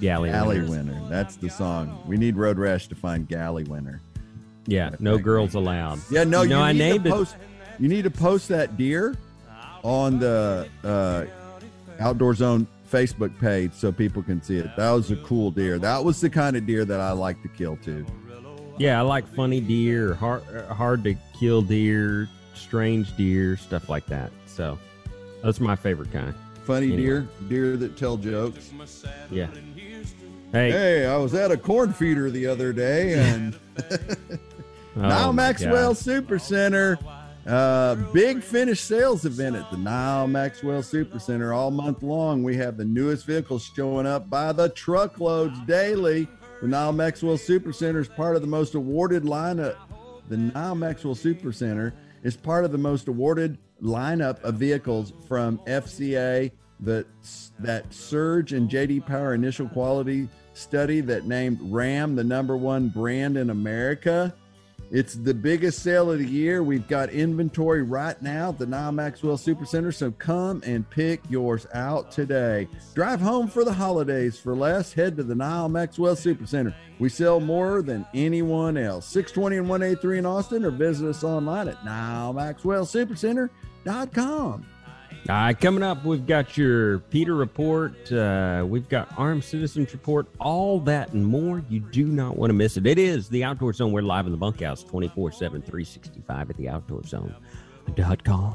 Galley, 0.00 0.30
Galleywinter. 0.30 0.68
winner. 0.68 1.08
That's 1.08 1.36
the 1.36 1.48
song. 1.48 2.02
We 2.06 2.16
need 2.18 2.36
Road 2.36 2.58
Rash 2.58 2.88
to 2.88 2.94
find 2.94 3.26
Galleywinter. 3.28 4.00
Yeah, 4.66 4.90
no 4.98 5.18
girls 5.18 5.54
allowed. 5.54 6.00
Yeah, 6.10 6.24
no, 6.24 6.42
you 6.42 6.48
know, 6.50 6.62
I 6.62 6.72
need 6.72 6.78
named 6.78 7.04
to 7.04 7.10
it. 7.10 7.12
post, 7.12 7.36
You 7.78 7.88
need 7.88 8.02
to 8.02 8.10
post 8.10 8.48
that 8.48 8.76
deer 8.76 9.16
on 9.82 10.18
the 10.18 10.68
uh, 10.82 11.24
Outdoor 12.00 12.34
Zone 12.34 12.66
Facebook 12.90 13.38
page 13.40 13.72
so 13.74 13.92
people 13.92 14.22
can 14.22 14.42
see 14.42 14.56
it. 14.56 14.70
That 14.76 14.90
was 14.92 15.10
a 15.10 15.16
cool 15.16 15.50
deer. 15.50 15.78
That 15.78 16.02
was 16.04 16.20
the 16.20 16.30
kind 16.30 16.56
of 16.56 16.66
deer 16.66 16.84
that 16.84 17.00
I 17.00 17.12
like 17.12 17.42
to 17.42 17.48
kill 17.48 17.76
too. 17.76 18.06
Yeah, 18.78 18.98
I 18.98 19.02
like 19.02 19.26
funny 19.34 19.60
deer, 19.60 20.14
hard, 20.14 20.42
hard 20.68 21.04
to 21.04 21.14
kill 21.38 21.62
deer, 21.62 22.28
strange 22.54 23.16
deer, 23.16 23.56
stuff 23.56 23.88
like 23.88 24.06
that. 24.06 24.32
So 24.46 24.78
that's 25.42 25.60
my 25.60 25.76
favorite 25.76 26.10
kind. 26.12 26.34
Funny 26.64 26.86
Anyway. 26.86 27.02
deer, 27.02 27.28
deer 27.48 27.76
that 27.76 27.96
tell 27.96 28.16
jokes. 28.16 28.70
Yeah. 29.30 29.48
Hey, 30.50 30.70
Hey, 30.70 31.06
I 31.06 31.16
was 31.18 31.34
at 31.34 31.50
a 31.50 31.56
corn 31.56 31.92
feeder 31.92 32.30
the 32.30 32.46
other 32.46 32.72
day 32.72 33.14
and 33.18 33.56
oh 34.96 35.00
Nyle 35.00 35.32
Maxwell 35.32 35.90
God. 35.90 35.98
Super 35.98 36.38
Center. 36.38 36.98
Uh, 37.46 37.94
big 38.12 38.42
finish 38.42 38.80
sales 38.80 39.26
event 39.26 39.54
at 39.54 39.70
the 39.70 39.76
Nyle 39.76 40.26
Maxwell 40.26 40.82
Super 40.82 41.18
Center 41.18 41.52
all 41.52 41.70
month 41.70 42.02
long. 42.02 42.42
We 42.42 42.56
have 42.56 42.78
the 42.78 42.86
newest 42.86 43.26
vehicles 43.26 43.70
showing 43.76 44.06
up 44.06 44.30
by 44.30 44.52
the 44.52 44.70
truckloads 44.70 45.58
daily. 45.66 46.26
The 46.62 46.68
Nyle 46.68 46.92
Maxwell 46.92 47.36
Super 47.36 47.72
Center 47.72 48.00
is 48.00 48.08
part 48.08 48.36
of 48.36 48.42
the 48.42 48.48
most 48.48 48.74
awarded 48.74 49.24
lineup. 49.24 49.76
The 50.30 50.38
Nyle 50.38 50.74
Maxwell 50.74 51.14
Super 51.14 51.52
Center 51.52 51.92
is 52.22 52.34
part 52.34 52.64
of 52.64 52.72
the 52.72 52.78
most 52.78 53.08
awarded 53.08 53.58
lineup 53.82 54.42
of 54.42 54.54
vehicles 54.54 55.12
from 55.28 55.58
FCA, 55.66 56.50
the 56.80 57.04
that 57.58 57.92
Surge 57.92 58.54
and 58.54 58.70
JD 58.70 59.04
Power 59.04 59.34
initial 59.34 59.68
quality 59.68 60.28
study 60.54 61.02
that 61.02 61.26
named 61.26 61.58
Ram 61.60 62.16
the 62.16 62.24
number 62.24 62.56
one 62.56 62.88
brand 62.88 63.36
in 63.36 63.50
America. 63.50 64.34
It's 64.94 65.14
the 65.14 65.34
biggest 65.34 65.80
sale 65.80 66.10
of 66.12 66.20
the 66.20 66.24
year. 66.24 66.62
We've 66.62 66.86
got 66.86 67.10
inventory 67.10 67.82
right 67.82 68.22
now 68.22 68.50
at 68.50 68.60
the 68.60 68.66
Nyle 68.66 68.92
Maxwell 68.92 69.36
Super 69.36 69.64
Center, 69.64 69.90
so 69.90 70.12
come 70.12 70.62
and 70.64 70.88
pick 70.88 71.20
yours 71.28 71.66
out 71.74 72.12
today. 72.12 72.68
Drive 72.94 73.20
home 73.20 73.48
for 73.48 73.64
the 73.64 73.72
holidays 73.72 74.38
for 74.38 74.54
less. 74.54 74.92
Head 74.92 75.16
to 75.16 75.24
the 75.24 75.34
Nyle 75.34 75.68
Maxwell 75.68 76.14
Super 76.14 76.46
Center. 76.46 76.72
We 77.00 77.08
sell 77.08 77.40
more 77.40 77.82
than 77.82 78.06
anyone 78.14 78.76
else. 78.76 79.04
620 79.06 79.56
and 79.56 79.68
183 79.68 80.18
in 80.18 80.26
Austin, 80.26 80.64
or 80.64 80.70
visit 80.70 81.08
us 81.08 81.24
online 81.24 81.66
at 81.66 81.78
NyleMaxwellSuperCenter.com. 81.78 84.66
All 85.26 85.34
right, 85.34 85.58
coming 85.58 85.82
up, 85.82 86.04
we've 86.04 86.26
got 86.26 86.58
your 86.58 86.98
PETA 86.98 87.32
report. 87.32 88.12
Uh, 88.12 88.62
we've 88.68 88.86
got 88.90 89.08
Armed 89.16 89.42
Citizens 89.42 89.90
report, 89.94 90.26
all 90.38 90.80
that 90.80 91.14
and 91.14 91.24
more. 91.24 91.64
You 91.70 91.80
do 91.80 92.04
not 92.04 92.36
want 92.36 92.50
to 92.50 92.54
miss 92.54 92.76
it. 92.76 92.86
It 92.86 92.98
is 92.98 93.30
the 93.30 93.42
Outdoor 93.42 93.72
Zone. 93.72 93.90
We're 93.90 94.02
live 94.02 94.26
in 94.26 94.32
the 94.32 94.38
bunkhouse 94.38 94.84
24 94.84 95.32
7, 95.32 95.62
365 95.62 96.50
at 96.50 96.56
the 96.58 96.68
Outdoor 96.68 97.02
Zone.com. 97.04 98.54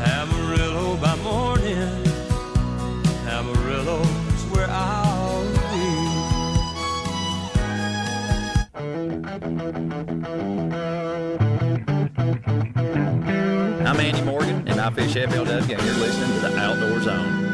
Amarillo 0.00 0.96
by 0.96 1.14
morning. 1.18 1.76
Amarillo's 3.28 4.42
where 4.50 4.66
I'll 4.68 5.44
be. 10.64 10.69
I'm 12.50 14.00
Andy 14.00 14.22
Morgan, 14.22 14.66
and 14.66 14.80
I 14.80 14.90
fish 14.90 15.14
FLW, 15.14 15.60
and 15.60 15.68
you're 15.68 15.78
listening 15.78 16.32
to 16.34 16.40
the 16.40 16.58
Outdoor 16.58 17.00
Zone. 17.00 17.46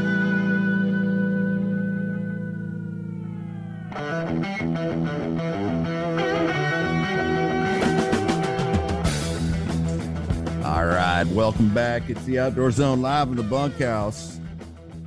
All 10.65 10.87
right, 10.87 11.25
welcome 11.27 11.75
back. 11.75 12.09
It's 12.09 12.25
the 12.25 12.39
Outdoor 12.39 12.71
Zone 12.71 13.03
live 13.03 13.29
in 13.29 13.37
the 13.37 13.43
bunkhouse. 13.43 14.41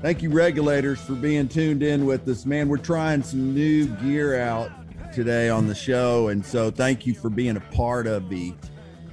Thank 0.03 0.21
you, 0.21 0.29
regulators, 0.29 1.01
for 1.01 1.15
being 1.15 1.47
tuned 1.47 1.81
in 1.81 2.05
with 2.05 2.27
us. 2.27 2.45
Man, 2.45 2.69
we're 2.69 2.77
trying 2.77 3.23
some 3.23 3.55
new 3.55 3.87
gear 3.87 4.39
out 4.39 4.69
today 5.15 5.49
on 5.49 5.65
the 5.65 5.73
show, 5.73 6.27
and 6.27 6.45
so 6.45 6.69
thank 6.69 7.07
you 7.07 7.15
for 7.15 7.31
being 7.31 7.57
a 7.57 7.61
part 7.71 8.05
of 8.05 8.29
the 8.29 8.53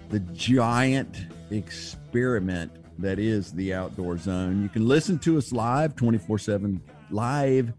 the 0.09 0.21
giant 0.21 1.27
experiment 1.51 2.73
that 2.99 3.19
is 3.19 3.53
the 3.53 3.75
Outdoor 3.75 4.17
Zone. 4.17 4.63
You 4.63 4.69
can 4.69 4.87
listen 4.87 5.19
to 5.21 5.37
us 5.39 5.53
live 5.53 5.95
24/7 5.97 6.81
live 7.11 7.73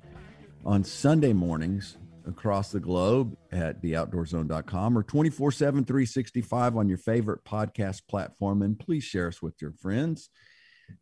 on 0.65 0.83
Sunday 0.83 1.33
mornings 1.33 1.97
across 2.27 2.71
the 2.71 2.79
globe 2.79 3.37
at 3.51 3.81
theoutdoorzone.com 3.81 4.97
or 4.97 5.03
24 5.03 5.51
7 5.51 5.85
365 5.85 6.75
on 6.75 6.89
your 6.89 6.97
favorite 6.97 7.43
podcast 7.45 8.01
platform. 8.07 8.61
And 8.61 8.77
please 8.77 9.03
share 9.03 9.27
us 9.27 9.41
with 9.41 9.55
your 9.61 9.71
friends. 9.71 10.29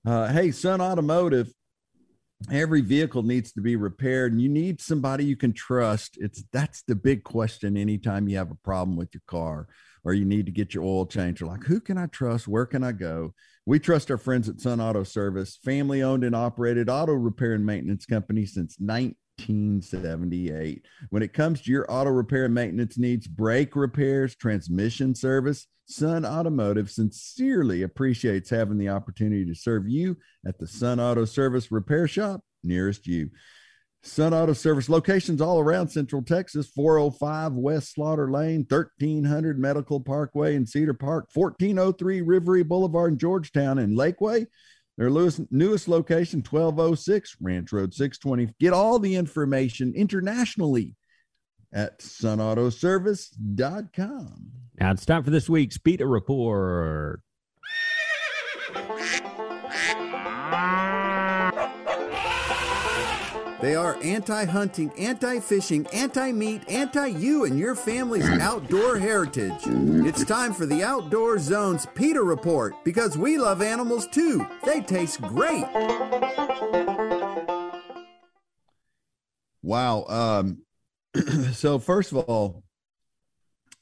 Uh, 0.05 0.31
hey 0.31 0.51
sun 0.51 0.81
automotive 0.81 1.51
every 2.51 2.81
vehicle 2.81 3.23
needs 3.23 3.53
to 3.53 3.61
be 3.61 3.75
repaired 3.75 4.31
and 4.31 4.41
you 4.41 4.49
need 4.49 4.81
somebody 4.81 5.25
you 5.25 5.35
can 5.35 5.53
trust. 5.53 6.17
It's 6.19 6.43
that's 6.51 6.83
the 6.83 6.95
big 6.95 7.23
question 7.23 7.77
anytime 7.77 8.27
you 8.27 8.37
have 8.37 8.51
a 8.51 8.55
problem 8.55 8.97
with 8.97 9.13
your 9.13 9.23
car 9.27 9.67
or 10.05 10.13
you 10.13 10.23
need 10.23 10.45
to 10.45 10.51
get 10.51 10.73
your 10.73 10.83
oil 10.83 11.05
changed 11.05 11.41
you're 11.41 11.49
like 11.49 11.63
who 11.63 11.81
can 11.81 11.97
i 11.97 12.05
trust? 12.07 12.47
Where 12.47 12.65
can 12.65 12.83
i 12.83 12.93
go? 12.93 13.33
We 13.65 13.79
trust 13.79 14.11
our 14.11 14.17
friends 14.17 14.47
at 14.47 14.61
sun 14.61 14.79
auto 14.79 15.03
service 15.03 15.59
family 15.63 16.03
owned 16.03 16.23
and 16.23 16.35
operated 16.35 16.89
auto 16.89 17.13
repair 17.13 17.53
and 17.53 17.65
maintenance 17.65 18.05
company 18.05 18.45
since 18.45 18.77
1978 18.79 20.85
when 21.09 21.23
it 21.23 21.33
comes 21.33 21.61
to 21.61 21.71
your 21.71 21.91
auto 21.91 22.11
repair 22.11 22.45
and 22.45 22.53
maintenance 22.53 22.97
needs 22.97 23.27
brake 23.27 23.75
repairs 23.75 24.35
transmission 24.35 25.13
service 25.13 25.67
sun 25.87 26.25
automotive 26.25 26.89
sincerely 26.89 27.83
appreciates 27.83 28.49
having 28.49 28.77
the 28.77 28.89
opportunity 28.89 29.45
to 29.45 29.53
serve 29.53 29.87
you 29.87 30.17
at 30.47 30.57
the 30.57 30.67
sun 30.67 30.99
auto 30.99 31.25
service 31.25 31.71
repair 31.71 32.07
shop 32.07 32.41
nearest 32.63 33.05
you 33.07 33.29
Sun 34.05 34.33
Auto 34.35 34.53
Service 34.53 34.87
locations 34.87 35.41
all 35.41 35.59
around 35.59 35.89
Central 35.89 36.21
Texas 36.21 36.67
405 36.67 37.53
West 37.53 37.93
Slaughter 37.93 38.29
Lane, 38.31 38.63
1300 38.69 39.57
Medical 39.57 39.99
Parkway 39.99 40.53
in 40.55 40.67
Cedar 40.67 40.93
Park, 40.93 41.27
1403 41.33 42.21
Rivery 42.21 42.65
Boulevard 42.65 43.13
in 43.13 43.17
Georgetown, 43.17 43.79
and 43.79 43.97
Lakeway. 43.97 44.45
Their 44.97 45.09
newest, 45.09 45.89
location, 45.89 46.39
1206 46.39 47.35
Ranch 47.41 47.73
Road 47.73 47.93
620. 47.93 48.53
Get 48.59 48.73
all 48.73 48.99
the 48.99 49.15
information 49.15 49.93
internationally 49.95 50.95
at 51.73 51.99
sunautoservice.com. 51.99 54.51
Now 54.79 54.91
it's 54.91 55.05
time 55.05 55.23
for 55.23 55.31
this 55.31 55.49
week's 55.49 55.79
PETA 55.79 56.05
report. 56.05 57.21
They 63.65 63.73
are 63.73 63.97
anti 64.03 64.45
hunting, 64.45 64.91
anti 64.95 65.39
fishing, 65.39 65.87
anti 65.87 66.31
meat, 66.31 66.61
anti 66.69 67.07
you 67.07 67.45
and 67.45 67.57
your 67.57 67.73
family's 67.73 68.29
outdoor 68.39 68.99
heritage. 68.99 69.59
It's 69.65 70.23
time 70.23 70.53
for 70.53 70.67
the 70.67 70.83
Outdoor 70.83 71.39
Zone's 71.39 71.87
PETA 71.95 72.21
Report 72.21 72.75
because 72.85 73.17
we 73.17 73.39
love 73.39 73.63
animals 73.63 74.05
too. 74.05 74.45
They 74.67 74.81
taste 74.81 75.19
great. 75.19 75.65
Wow. 79.63 80.05
Um, 80.09 80.61
so, 81.53 81.79
first 81.79 82.11
of 82.11 82.19
all, 82.19 82.61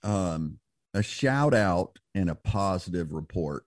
um, 0.02 0.60
a 0.94 1.04
shout 1.04 1.54
out 1.54 2.00
and 2.16 2.30
a 2.30 2.36
positive 2.36 3.12
report. 3.12 3.66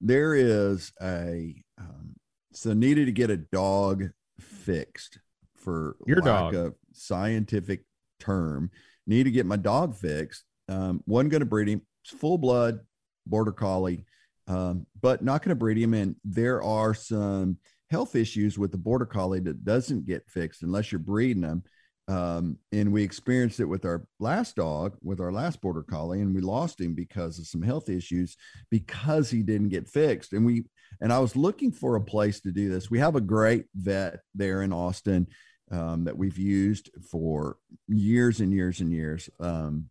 There 0.00 0.34
is 0.34 0.92
a, 1.00 1.54
um, 1.78 2.16
so 2.52 2.72
needed 2.72 3.06
to 3.06 3.12
get 3.12 3.30
a 3.30 3.36
dog 3.36 4.10
fixed 4.40 5.20
for 5.64 5.96
Your 6.06 6.18
lack 6.18 6.52
dog. 6.52 6.54
of 6.54 6.74
scientific 6.92 7.84
term. 8.20 8.70
Need 9.06 9.24
to 9.24 9.30
get 9.30 9.46
my 9.46 9.56
dog 9.56 9.96
fixed. 9.96 10.44
Um, 10.68 11.02
wasn't 11.06 11.30
going 11.30 11.40
to 11.40 11.46
breed 11.46 11.68
him. 11.68 11.82
It's 12.04 12.14
full 12.18 12.38
blood 12.38 12.80
border 13.26 13.52
collie, 13.52 14.04
um, 14.46 14.86
but 15.00 15.22
not 15.22 15.42
going 15.42 15.50
to 15.50 15.56
breed 15.56 15.78
him. 15.78 15.94
And 15.94 16.16
there 16.24 16.62
are 16.62 16.94
some 16.94 17.58
health 17.90 18.14
issues 18.14 18.58
with 18.58 18.72
the 18.72 18.78
border 18.78 19.06
collie 19.06 19.40
that 19.40 19.64
doesn't 19.64 20.06
get 20.06 20.28
fixed 20.28 20.62
unless 20.62 20.92
you're 20.92 20.98
breeding 20.98 21.42
them. 21.42 21.62
Um, 22.06 22.58
and 22.70 22.92
we 22.92 23.02
experienced 23.02 23.60
it 23.60 23.64
with 23.64 23.86
our 23.86 24.06
last 24.20 24.56
dog, 24.56 24.96
with 25.02 25.20
our 25.20 25.32
last 25.32 25.62
border 25.62 25.82
collie, 25.82 26.20
and 26.20 26.34
we 26.34 26.42
lost 26.42 26.78
him 26.78 26.94
because 26.94 27.38
of 27.38 27.46
some 27.46 27.62
health 27.62 27.88
issues 27.88 28.36
because 28.70 29.30
he 29.30 29.42
didn't 29.42 29.70
get 29.70 29.88
fixed. 29.88 30.34
And 30.34 30.44
we 30.44 30.64
and 31.00 31.12
I 31.12 31.18
was 31.18 31.34
looking 31.34 31.72
for 31.72 31.96
a 31.96 32.00
place 32.00 32.40
to 32.40 32.52
do 32.52 32.68
this. 32.68 32.90
We 32.90 32.98
have 32.98 33.16
a 33.16 33.20
great 33.20 33.64
vet 33.74 34.20
there 34.34 34.62
in 34.62 34.72
Austin 34.72 35.26
um, 35.70 36.04
that 36.04 36.16
we've 36.16 36.38
used 36.38 36.90
for 37.10 37.56
years 37.88 38.40
and 38.40 38.52
years 38.52 38.80
and 38.80 38.92
years. 38.92 39.28
Um, 39.40 39.88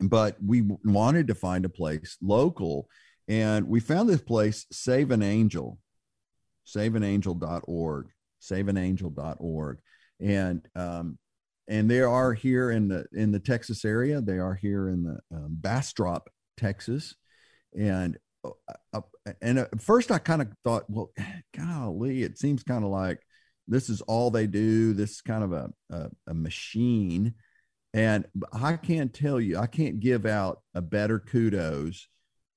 but 0.00 0.36
we 0.44 0.62
wanted 0.84 1.28
to 1.28 1.34
find 1.34 1.64
a 1.64 1.70
place 1.70 2.16
local, 2.20 2.88
and 3.28 3.68
we 3.68 3.80
found 3.80 4.08
this 4.08 4.20
place, 4.20 4.66
Save 4.70 5.10
an 5.10 5.22
Angel, 5.22 5.78
saveanangel.org, 6.66 8.06
saveanangel.org, 8.42 9.78
and 10.20 10.68
um, 10.74 11.18
and 11.68 11.90
they 11.90 12.00
are 12.00 12.34
here 12.34 12.70
in 12.70 12.88
the 12.88 13.06
in 13.12 13.32
the 13.32 13.40
Texas 13.40 13.84
area. 13.84 14.20
They 14.20 14.38
are 14.38 14.54
here 14.54 14.88
in 14.88 15.04
the 15.04 15.18
um, 15.34 15.56
Bastrop, 15.60 16.28
Texas, 16.56 17.14
and 17.78 18.18
uh, 18.44 18.50
uh, 18.92 19.00
and 19.40 19.58
at 19.58 19.80
first 19.80 20.10
I 20.10 20.18
kind 20.18 20.42
of 20.42 20.48
thought, 20.64 20.84
well, 20.88 21.10
golly, 21.56 22.22
it 22.22 22.38
seems 22.38 22.62
kind 22.62 22.84
of 22.84 22.90
like 22.90 23.20
this 23.66 23.88
is 23.88 24.00
all 24.02 24.30
they 24.30 24.46
do. 24.46 24.92
This 24.92 25.12
is 25.12 25.20
kind 25.20 25.44
of 25.44 25.52
a, 25.52 25.70
a, 25.90 26.10
a 26.28 26.34
machine. 26.34 27.34
And 27.92 28.26
I 28.52 28.76
can't 28.76 29.14
tell 29.14 29.40
you, 29.40 29.58
I 29.58 29.66
can't 29.66 30.00
give 30.00 30.26
out 30.26 30.60
a 30.74 30.82
better 30.82 31.18
kudos 31.18 32.08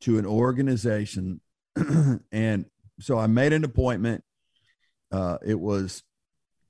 to 0.02 0.18
an 0.18 0.26
organization. 0.26 1.42
and 2.32 2.66
so 3.00 3.18
I 3.18 3.28
made 3.28 3.54
an 3.54 3.64
appointment. 3.64 4.24
Uh, 5.12 5.38
it 5.46 5.60
was 5.60 6.04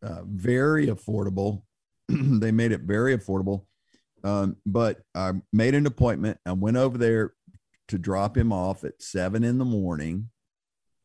uh, 0.03 0.21
very 0.25 0.87
affordable. 0.87 1.63
they 2.09 2.51
made 2.51 2.71
it 2.71 2.81
very 2.81 3.17
affordable. 3.17 3.65
Um, 4.23 4.57
but 4.65 4.99
I 5.15 5.33
made 5.53 5.75
an 5.75 5.85
appointment. 5.85 6.37
I 6.45 6.51
went 6.51 6.77
over 6.77 6.97
there 6.97 7.33
to 7.87 7.97
drop 7.97 8.37
him 8.37 8.51
off 8.51 8.83
at 8.83 9.01
seven 9.01 9.43
in 9.43 9.57
the 9.57 9.65
morning, 9.65 10.29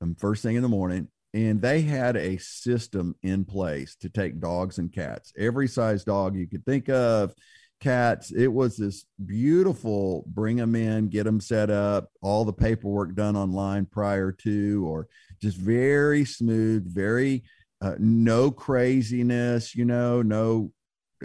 um, 0.00 0.16
first 0.16 0.42
thing 0.42 0.56
in 0.56 0.62
the 0.62 0.68
morning. 0.68 1.08
And 1.34 1.62
they 1.62 1.80
had 1.80 2.16
a 2.16 2.36
system 2.38 3.14
in 3.22 3.44
place 3.44 3.96
to 3.96 4.10
take 4.10 4.40
dogs 4.40 4.78
and 4.78 4.92
cats, 4.92 5.32
every 5.38 5.66
size 5.66 6.04
dog 6.04 6.36
you 6.36 6.46
could 6.46 6.64
think 6.66 6.90
of, 6.90 7.34
cats. 7.82 8.30
It 8.30 8.46
was 8.46 8.76
this 8.76 9.04
beautiful 9.26 10.24
bring 10.26 10.56
them 10.56 10.74
in, 10.74 11.08
get 11.08 11.24
them 11.24 11.40
set 11.40 11.70
up, 11.70 12.10
all 12.22 12.44
the 12.44 12.52
paperwork 12.52 13.14
done 13.14 13.36
online 13.36 13.86
prior 13.86 14.32
to, 14.32 14.86
or 14.86 15.08
just 15.40 15.56
very 15.56 16.24
smooth, 16.24 16.86
very 16.86 17.42
uh, 17.82 17.96
no 17.98 18.50
craziness, 18.50 19.74
you 19.74 19.84
know, 19.84 20.22
no, 20.22 20.70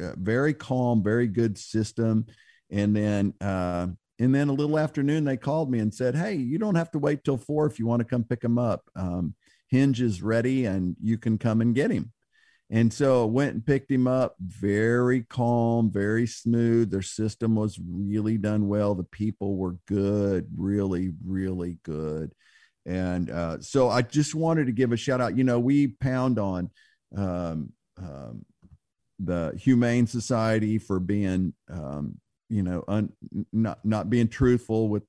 uh, 0.01 0.13
very 0.17 0.53
calm, 0.53 1.03
very 1.03 1.27
good 1.27 1.57
system. 1.57 2.25
And 2.71 2.95
then, 2.95 3.33
uh, 3.39 3.87
and 4.19 4.33
then 4.33 4.49
a 4.49 4.53
little 4.53 4.79
afternoon, 4.79 5.23
they 5.23 5.37
called 5.37 5.69
me 5.69 5.79
and 5.79 5.93
said, 5.93 6.15
Hey, 6.15 6.33
you 6.33 6.57
don't 6.57 6.75
have 6.75 6.91
to 6.91 6.99
wait 6.99 7.23
till 7.23 7.37
four 7.37 7.67
if 7.67 7.77
you 7.77 7.85
want 7.85 7.99
to 7.99 8.05
come 8.05 8.23
pick 8.23 8.41
them 8.41 8.57
up. 8.57 8.81
Um, 8.95 9.35
Hinge 9.67 10.01
is 10.01 10.21
ready 10.21 10.65
and 10.65 10.95
you 11.01 11.17
can 11.17 11.37
come 11.37 11.61
and 11.61 11.75
get 11.75 11.91
him. 11.91 12.11
And 12.69 12.91
so 12.91 13.25
went 13.25 13.53
and 13.53 13.65
picked 13.65 13.89
him 13.89 14.07
up, 14.07 14.35
very 14.41 15.23
calm, 15.23 15.89
very 15.89 16.27
smooth. 16.27 16.91
Their 16.91 17.01
system 17.01 17.55
was 17.55 17.79
really 17.79 18.37
done 18.37 18.67
well. 18.67 18.93
The 18.93 19.05
people 19.05 19.55
were 19.55 19.77
good, 19.87 20.47
really, 20.57 21.13
really 21.25 21.77
good. 21.83 22.33
And 22.85 23.29
uh, 23.29 23.59
so 23.61 23.89
I 23.89 24.01
just 24.01 24.35
wanted 24.35 24.65
to 24.65 24.73
give 24.73 24.91
a 24.91 24.97
shout 24.97 25.21
out. 25.21 25.37
You 25.37 25.45
know, 25.45 25.59
we 25.59 25.87
pound 25.87 26.39
on 26.39 26.69
um, 27.15 27.71
um, 27.97 28.45
the 29.19 29.53
Humane 29.57 30.07
Society 30.07 30.77
for 30.77 30.99
being, 30.99 31.53
um, 31.69 32.17
you 32.49 32.63
know, 32.63 32.83
un, 32.87 33.11
not 33.51 33.83
not 33.83 34.09
being 34.09 34.27
truthful 34.27 34.89
with 34.89 35.03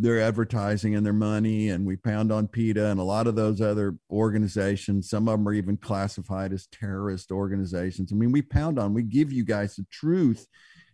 their 0.00 0.20
advertising 0.20 0.94
and 0.94 1.04
their 1.04 1.12
money 1.12 1.68
and 1.68 1.86
we 1.86 1.96
pound 1.96 2.32
on 2.32 2.48
PETA 2.48 2.86
and 2.86 2.98
a 2.98 3.04
lot 3.04 3.26
of 3.26 3.36
those 3.36 3.60
other 3.60 3.96
organizations. 4.10 5.10
Some 5.10 5.28
of 5.28 5.38
them 5.38 5.48
are 5.48 5.52
even 5.52 5.76
classified 5.76 6.52
as 6.52 6.66
terrorist 6.66 7.30
organizations. 7.30 8.12
I 8.12 8.16
mean 8.16 8.32
we 8.32 8.42
pound 8.42 8.78
on 8.78 8.94
we 8.94 9.02
give 9.02 9.32
you 9.32 9.44
guys 9.44 9.76
the 9.76 9.86
truth 9.90 10.46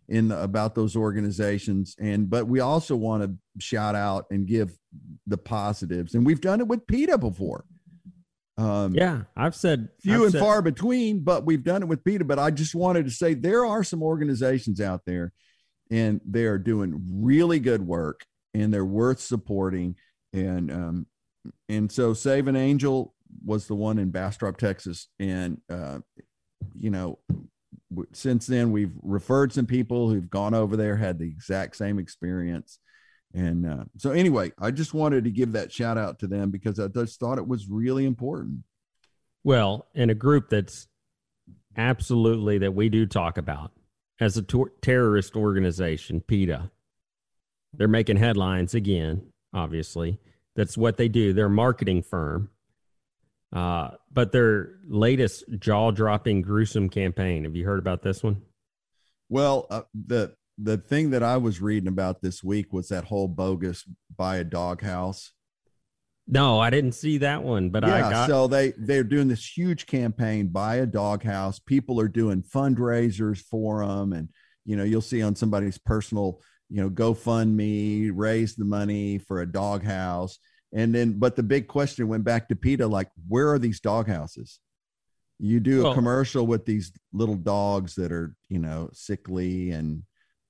in 0.09 0.31
about 0.31 0.75
those 0.75 0.97
organizations 0.97 1.97
and 1.99 2.31
but 2.31 2.47
we 2.47 2.61
also 2.61 2.95
want 2.95 3.23
to 3.23 3.35
shout 3.59 3.95
out 3.95 4.27
and 4.31 4.47
give 4.47 4.77
the 5.27 5.39
positives 5.39 6.15
and 6.15 6.25
we've 6.25 6.41
done 6.41 6.61
it 6.61 6.69
with 6.69 6.87
PETA 6.87 7.19
before. 7.19 7.65
Um 8.59 8.95
yeah 8.95 9.23
i've 9.37 9.55
said 9.55 9.89
few 10.01 10.15
I've 10.15 10.23
and 10.23 10.33
said, 10.33 10.41
far 10.41 10.63
between 10.63 11.21
but 11.21 11.45
we've 11.45 11.65
done 11.65 11.83
it 11.83 11.89
with 11.89 12.03
PETA 12.05 12.25
but 12.25 12.39
i 12.39 12.51
just 12.51 12.75
wanted 12.75 13.05
to 13.05 13.11
say 13.11 13.35
there 13.35 13.67
are 13.67 13.85
some 13.85 14.03
organizations 14.03 14.81
out 14.81 15.03
there 15.05 15.33
and 15.91 16.21
they 16.25 16.45
are 16.45 16.57
doing 16.57 17.03
really 17.21 17.61
good 17.61 17.87
work 17.87 18.25
and 18.63 18.73
they're 18.73 18.85
worth 18.85 19.21
supporting. 19.21 19.97
And 20.33 20.71
um, 20.71 21.07
and 21.69 21.91
so 21.91 22.15
Save 22.15 22.49
an 22.49 22.57
Angel 22.57 23.15
was 23.45 23.67
the 23.67 23.75
one 23.75 23.99
in 23.99 24.11
Bastrop, 24.11 24.57
Texas, 24.57 25.09
and 25.19 25.61
uh, 25.71 25.99
you 26.79 26.91
know, 26.91 27.19
since 28.13 28.47
then 28.47 28.73
we've 28.73 28.95
referred 29.03 29.53
some 29.53 29.67
people 29.67 30.11
who've 30.11 30.31
gone 30.31 30.55
over 30.55 30.77
there, 30.77 30.97
had 30.97 31.19
the 31.19 31.29
exact 31.29 31.77
same 31.77 31.99
experience. 31.99 32.79
And 33.35 33.67
uh, 33.67 33.85
so, 33.99 34.11
anyway, 34.11 34.53
I 34.59 34.71
just 34.71 34.95
wanted 34.95 35.25
to 35.25 35.31
give 35.31 35.53
that 35.53 35.73
shout 35.73 35.99
out 35.99 36.21
to 36.21 36.27
them 36.27 36.51
because 36.51 36.79
I 36.81 36.89
just 36.89 37.21
thought 37.21 37.39
it 37.39 37.47
was 37.47 37.69
really 37.69 38.07
important. 38.07 38.61
Well, 39.45 39.87
in 39.95 40.11
a 40.11 40.15
group 40.15 40.49
that's 40.49 40.89
absolutely 41.77 42.59
that 42.59 42.75
we 42.75 42.89
do 42.89 43.07
talk 43.07 43.37
about 43.37 43.73
as 44.21 44.37
a 44.37 44.43
tor- 44.43 44.73
terrorist 44.81 45.37
organization, 45.37 46.21
PETA, 46.21 46.71
they're 47.77 47.89
making 47.89 48.17
headlines 48.17 48.75
again, 48.75 49.33
obviously. 49.53 50.19
That's 50.55 50.77
what 50.77 50.97
they 50.97 51.09
do. 51.09 51.33
They're 51.33 51.47
a 51.47 51.51
marketing 51.51 52.03
firm. 52.03 52.51
Uh, 53.53 53.91
but 54.13 54.33
their 54.33 54.73
latest 54.89 55.45
jaw 55.59 55.91
dropping, 55.91 56.43
gruesome 56.43 56.89
campaign. 56.89 57.45
Have 57.45 57.55
you 57.55 57.65
heard 57.65 57.79
about 57.79 58.03
this 58.03 58.23
one? 58.23 58.43
Well, 59.29 59.67
uh, 59.71 59.83
the 59.95 60.35
the 60.59 60.79
thing 60.79 61.11
that 61.11 61.23
I 61.23 61.37
was 61.37 61.61
reading 61.61 61.89
about 61.89 62.23
this 62.23 62.43
week 62.43 62.73
was 62.73 62.89
that 62.89 63.05
whole 63.05 63.29
bogus 63.29 63.85
buy 64.17 64.37
a 64.37 64.45
doghouse. 64.45 65.33
No, 66.29 66.59
I 66.59 66.71
didn't 66.71 66.93
see 66.93 67.19
that 67.19 67.45
one, 67.45 67.71
but 67.71 67.87
yeah, 67.87 67.95
I 67.95 68.01
got. 68.01 68.29
so 68.29 68.47
they 68.47 68.73
they're 68.77 69.05
doing 69.05 69.29
this 69.29 69.57
huge 69.57 69.87
campaign, 69.87 70.49
buy 70.49 70.77
a 70.77 70.87
doghouse. 70.87 71.59
People 71.61 72.01
are 72.01 72.09
doing 72.09 72.43
fundraisers 72.43 73.39
for 73.39 73.87
them, 73.87 74.13
and 74.13 74.29
you 74.65 74.77
know 74.77 74.85
you'll 74.85 75.01
see 75.01 75.23
on 75.23 75.37
somebody's 75.37 75.79
personal 75.79 76.41
you 76.69 76.83
know, 76.83 76.91
GoFundMe, 76.91 78.11
raise 78.15 78.57
the 78.57 78.65
money 78.65 79.19
for 79.19 79.41
a 79.41 79.47
doghouse. 79.51 80.39
And 80.73 80.95
then, 80.95 81.19
but 81.19 81.37
the 81.37 81.43
big 81.43 81.69
question 81.69 82.09
went 82.09 82.25
back 82.25 82.49
to 82.49 82.57
PETA 82.57 82.87
like, 82.87 83.09
where 83.29 83.53
are 83.53 83.59
these 83.59 83.81
doghouses? 83.81 84.59
You 85.39 85.61
do 85.61 85.81
a 85.81 85.85
Well- 85.85 85.95
commercial 85.95 86.47
with 86.47 86.65
these 86.65 86.93
little 87.13 87.37
dogs 87.37 87.95
that 87.97 88.11
are, 88.11 88.35
you 88.49 88.59
know, 88.59 88.91
sickly 88.93 89.71
and 89.71 90.03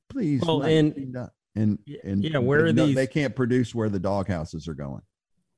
please. 0.08 0.40
Well, 0.42 0.60
not 0.60 0.70
and- 0.70 1.16
and, 1.54 1.78
and 2.04 2.22
yeah, 2.24 2.38
where 2.38 2.66
are 2.66 2.72
know- 2.72 2.86
these- 2.86 2.94
They 2.94 3.06
can't 3.06 3.34
produce 3.34 3.74
where 3.74 3.88
the 3.88 3.98
doghouses 3.98 4.68
are 4.68 4.74
going. 4.74 5.02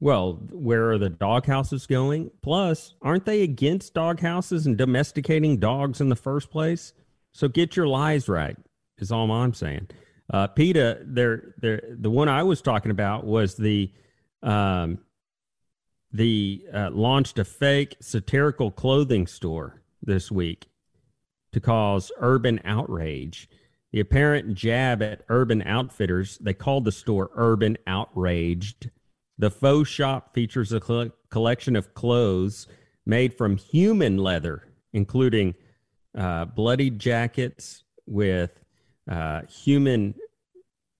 Well, 0.00 0.34
where 0.52 0.92
are 0.92 0.98
the 0.98 1.10
dog 1.10 1.44
houses 1.46 1.86
going? 1.86 2.30
Plus, 2.40 2.94
aren't 3.02 3.24
they 3.24 3.42
against 3.42 3.94
dog 3.94 4.20
houses 4.20 4.64
and 4.64 4.78
domesticating 4.78 5.58
dogs 5.58 6.00
in 6.00 6.08
the 6.08 6.14
first 6.16 6.50
place? 6.50 6.92
So 7.32 7.48
get 7.48 7.74
your 7.76 7.88
lies 7.88 8.28
right, 8.28 8.56
is 8.98 9.10
all 9.10 9.30
I'm 9.30 9.54
saying. 9.54 9.88
Uh, 10.30 10.46
PETA, 10.46 11.00
they're, 11.04 11.54
they're, 11.58 11.82
the 11.88 12.10
one 12.10 12.28
I 12.28 12.42
was 12.42 12.60
talking 12.60 12.90
about 12.90 13.24
was 13.24 13.54
the 13.54 13.90
um, 14.42 14.98
the 16.12 16.64
uh, 16.72 16.90
launched 16.90 17.38
a 17.38 17.44
fake 17.44 17.96
satirical 18.00 18.70
clothing 18.70 19.26
store 19.26 19.82
this 20.02 20.30
week 20.30 20.68
to 21.52 21.60
cause 21.60 22.12
urban 22.18 22.60
outrage. 22.64 23.48
The 23.92 24.00
apparent 24.00 24.54
jab 24.54 25.02
at 25.02 25.22
Urban 25.28 25.62
Outfitters, 25.62 26.38
they 26.38 26.54
called 26.54 26.84
the 26.84 26.92
store 26.92 27.30
Urban 27.34 27.78
Outraged. 27.86 28.90
The 29.38 29.50
faux 29.50 29.88
shop 29.88 30.34
features 30.34 30.72
a 30.72 30.80
coll- 30.80 31.10
collection 31.30 31.74
of 31.74 31.94
clothes 31.94 32.66
made 33.06 33.32
from 33.32 33.56
human 33.56 34.18
leather, 34.18 34.68
including 34.92 35.54
uh, 36.16 36.44
bloody 36.44 36.90
jackets 36.90 37.84
with 38.06 38.62
uh, 39.08 39.42
human 39.48 40.14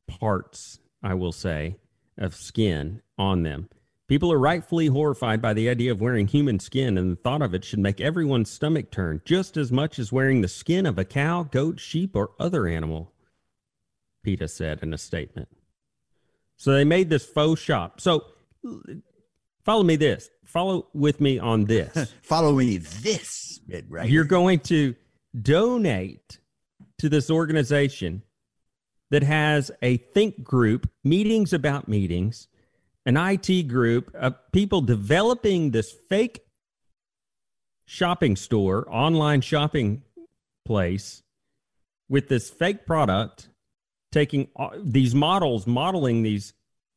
parts, 0.06 0.80
I 1.02 1.14
will 1.14 1.32
say, 1.32 1.76
of 2.16 2.34
skin 2.34 3.02
on 3.16 3.42
them. 3.42 3.68
People 4.08 4.32
are 4.32 4.38
rightfully 4.38 4.86
horrified 4.86 5.42
by 5.42 5.52
the 5.52 5.68
idea 5.68 5.92
of 5.92 6.00
wearing 6.00 6.26
human 6.26 6.58
skin, 6.58 6.96
and 6.96 7.12
the 7.12 7.20
thought 7.20 7.42
of 7.42 7.54
it 7.54 7.62
should 7.62 7.78
make 7.78 8.00
everyone's 8.00 8.50
stomach 8.50 8.90
turn 8.90 9.20
just 9.26 9.58
as 9.58 9.70
much 9.70 9.98
as 9.98 10.10
wearing 10.10 10.40
the 10.40 10.48
skin 10.48 10.86
of 10.86 10.98
a 10.98 11.04
cow, 11.04 11.42
goat, 11.42 11.78
sheep, 11.78 12.16
or 12.16 12.30
other 12.40 12.66
animal, 12.66 13.12
PETA 14.22 14.48
said 14.48 14.78
in 14.82 14.94
a 14.94 14.98
statement. 14.98 15.48
So 16.56 16.72
they 16.72 16.84
made 16.84 17.10
this 17.10 17.26
faux 17.26 17.60
shop. 17.60 18.00
So 18.00 18.24
follow 19.62 19.82
me 19.82 19.96
this. 19.96 20.30
Follow 20.44 20.88
with 20.94 21.20
me 21.20 21.38
on 21.38 21.66
this. 21.66 22.14
Follow 22.22 22.52
me 22.54 22.78
this 22.78 23.60
right. 23.90 24.08
You're 24.08 24.24
going 24.24 24.60
to 24.60 24.94
donate 25.40 26.38
to 26.98 27.08
this 27.08 27.30
organization 27.30 28.22
that 29.10 29.22
has 29.22 29.70
a 29.82 29.96
think 29.96 30.42
group, 30.42 30.90
meetings 31.02 31.52
about 31.52 31.88
meetings, 31.88 32.48
an 33.06 33.16
IT 33.16 33.68
group 33.68 34.14
of 34.14 34.34
people 34.52 34.80
developing 34.80 35.70
this 35.70 35.92
fake 36.08 36.40
shopping 37.86 38.36
store, 38.36 38.86
online 38.90 39.40
shopping 39.40 40.02
place 40.66 41.22
with 42.08 42.28
this 42.28 42.50
fake 42.50 42.86
product, 42.86 43.48
taking 44.12 44.48
these 44.82 45.14
models, 45.14 45.66
modeling 45.66 46.22
these. 46.22 46.52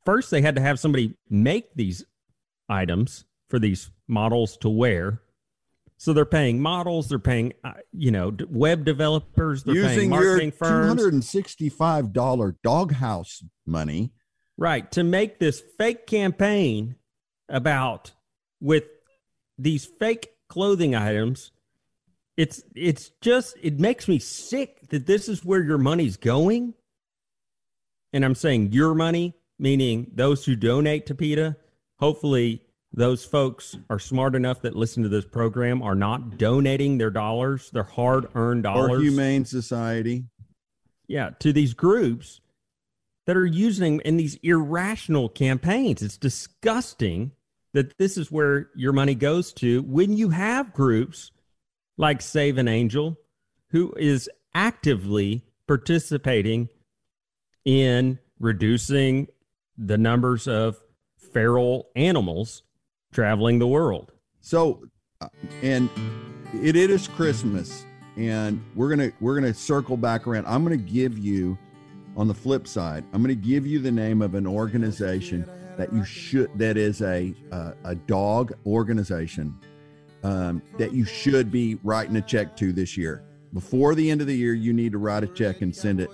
First, 0.06 0.32
they 0.32 0.42
had 0.42 0.56
to 0.56 0.62
have 0.62 0.80
somebody 0.80 1.16
make 1.30 1.74
these 1.76 2.04
items 2.68 3.26
for 3.50 3.60
these 3.60 3.92
models 4.08 4.58
to 4.58 4.70
wear. 4.70 5.22
So 6.02 6.14
they're 6.14 6.26
paying 6.26 6.60
models, 6.60 7.10
they're 7.10 7.20
paying, 7.20 7.54
uh, 7.64 7.74
you 7.94 8.10
know, 8.10 8.32
d- 8.32 8.46
web 8.50 8.86
developers, 8.86 9.64
they're 9.64 9.76
paying 9.76 9.86
Using 9.86 10.12
your 10.12 10.24
marketing 10.24 10.52
two 10.52 10.58
firms. 10.58 10.88
hundred 10.88 11.14
and 11.14 11.24
sixty-five 11.24 12.12
dollar 12.12 12.56
doghouse 12.64 13.44
money. 13.68 14.12
Right. 14.58 14.92
To 14.94 15.04
make 15.04 15.38
this 15.38 15.62
fake 15.78 16.08
campaign 16.08 16.96
about 17.48 18.14
with 18.60 18.86
these 19.60 19.86
fake 19.86 20.30
clothing 20.50 20.96
items, 20.96 21.52
it's 22.36 22.64
it's 22.76 23.12
just 23.22 23.56
it 23.62 23.80
makes 23.80 24.08
me 24.08 24.18
sick 24.18 24.90
that 24.90 25.06
this 25.06 25.30
is 25.30 25.46
where 25.46 25.62
your 25.62 25.78
money's 25.78 26.18
going. 26.18 26.74
And 28.12 28.26
I'm 28.26 28.34
saying 28.34 28.72
your 28.72 28.96
money, 28.96 29.36
meaning 29.60 30.10
those 30.16 30.46
who 30.46 30.56
donate 30.56 31.06
to 31.06 31.14
PETA. 31.14 31.58
Hopefully 32.00 32.64
those 32.94 33.24
folks 33.24 33.78
are 33.90 34.00
smart 34.00 34.36
enough 34.36 34.62
that 34.62 34.76
listen 34.76 35.04
to 35.04 35.10
this 35.10 35.26
program 35.26 35.82
are 35.82 35.96
not 35.96 36.38
donating 36.38 36.98
their 36.98 37.10
dollars, 37.10 37.70
their 37.72 37.84
hard-earned 37.84 38.64
dollars 38.64 39.00
Or 39.00 39.02
Humane 39.02 39.46
Society. 39.46 40.26
yeah, 41.08 41.30
to 41.40 41.54
these 41.54 41.74
groups 41.74 42.42
that 43.28 43.38
are 43.38 43.46
using 43.46 44.02
in 44.02 44.18
these 44.18 44.36
irrational 44.44 45.30
campaigns. 45.30 46.02
It's 46.02 46.18
disgusting 46.18 47.32
that 47.74 47.98
this 47.98 48.18
is 48.18 48.32
where 48.32 48.70
your 48.76 48.92
money 48.92 49.16
goes 49.16 49.54
to 49.54 49.84
when 49.84 50.18
you 50.18 50.30
have 50.30 50.74
groups 50.74 51.32
like 51.98 52.22
Save 52.22 52.58
an 52.58 52.68
Angel 52.68 53.18
who 53.70 53.94
is 53.96 54.30
actively 54.54 55.46
participating 55.68 56.68
in 57.64 58.20
reducing 58.40 59.28
the 59.78 59.98
numbers 59.98 60.48
of 60.48 60.82
feral 61.32 61.88
animals 61.96 62.64
traveling 63.12 63.60
the 63.60 63.68
world. 63.68 64.12
So, 64.40 64.84
uh, 65.20 65.28
and 65.62 65.90
it, 66.54 66.76
it 66.76 66.90
is 66.90 67.08
Christmas, 67.08 67.86
and 68.18 68.64
we're 68.76 68.90
gonna 68.90 69.12
we're 69.20 69.36
gonna 69.36 69.54
circle 69.54 69.98
back 69.98 70.28
around. 70.28 70.46
I'm 70.48 70.64
gonna 70.64 70.78
give 70.78 71.18
you, 71.18 71.58
on 72.16 72.28
the 72.28 72.34
flip 72.34 72.68
side, 72.68 73.04
I'm 73.14 73.22
gonna 73.22 73.36
give 73.36 73.66
you 73.66 73.80
the 73.80 73.92
name 73.92 74.22
of 74.22 74.36
an 74.36 74.48
organization 74.48 75.50
that 75.78 75.94
you 75.94 76.04
should 76.04 76.50
that 76.58 76.78
is 76.78 77.02
a 77.02 77.34
uh, 77.52 77.74
a 77.86 77.96
dog 77.96 78.54
organization 78.66 79.58
um, 80.24 80.62
that 80.78 80.94
you 80.94 81.06
should 81.06 81.52
be 81.52 81.78
writing 81.84 82.16
a 82.16 82.22
check 82.22 82.56
to 82.58 82.72
this 82.72 82.98
year. 82.98 83.24
Before 83.54 83.96
the 83.96 84.10
end 84.10 84.22
of 84.22 84.28
the 84.28 84.36
year, 84.36 84.54
you 84.54 84.74
need 84.74 84.94
to 84.94 84.98
write 84.98 85.24
a 85.24 85.28
check 85.28 85.62
and 85.62 85.76
send 85.76 86.00
it 86.00 86.10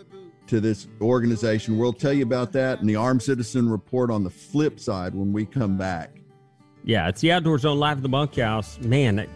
to 0.48 0.60
this 0.60 0.88
organization. 1.02 1.78
We'll 1.78 1.94
tell 1.94 2.14
you 2.14 2.24
about 2.24 2.52
that 2.54 2.80
in 2.80 2.88
the 2.88 2.96
Armed 2.96 3.22
Citizen 3.22 3.70
Report 3.70 4.10
on 4.10 4.24
the 4.24 4.30
flip 4.30 4.80
side 4.80 5.14
when 5.14 5.34
we 5.34 5.46
come 5.46 5.78
back. 5.78 6.17
Yeah, 6.88 7.10
it's 7.10 7.20
the 7.20 7.34
Outdoor 7.34 7.60
Zone 7.60 7.78
live 7.80 7.98
at 7.98 8.04
the 8.04 8.08
bunkhouse. 8.10 8.80
Man, 8.80 9.20
it, 9.20 9.30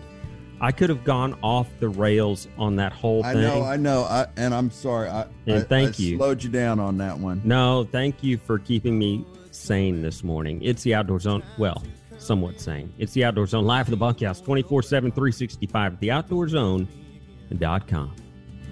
I 0.61 0.71
could 0.71 0.89
have 0.89 1.03
gone 1.03 1.37
off 1.43 1.67
the 1.81 1.89
rails 1.89 2.47
on 2.57 2.77
that 2.77 2.93
whole 2.93 3.23
thing. 3.23 3.37
I 3.37 3.41
know, 3.41 3.63
I 3.63 3.75
know, 3.75 4.03
I, 4.03 4.27
and 4.37 4.53
I'm 4.53 4.71
sorry. 4.71 5.09
I, 5.09 5.23
And 5.47 5.59
I- 5.59 5.63
thank 5.63 5.99
I 5.99 6.03
you. 6.03 6.15
Slowed 6.17 6.41
you 6.43 6.49
down 6.49 6.79
on 6.79 6.97
that 6.99 7.19
one. 7.19 7.41
No, 7.43 7.83
thank 7.91 8.23
you 8.23 8.37
for 8.37 8.57
keeping 8.57 8.97
me 8.97 9.25
sane 9.51 10.01
this 10.01 10.23
morning. 10.23 10.61
It's 10.63 10.81
the 10.83 10.95
Outdoor 10.95 11.19
Zone. 11.19 11.43
Well, 11.57 11.83
somewhat 12.19 12.61
sane. 12.61 12.93
It's 12.97 13.11
the 13.11 13.25
Outdoor 13.25 13.47
Zone 13.47 13.65
live 13.65 13.87
at 13.87 13.91
the 13.91 13.97
bunkhouse 13.97 14.39
24 14.39 14.83
7, 14.83 15.11
365 15.11 15.93
at 15.93 15.99
the 15.99 16.07
outdoorzone.com. 16.07 18.15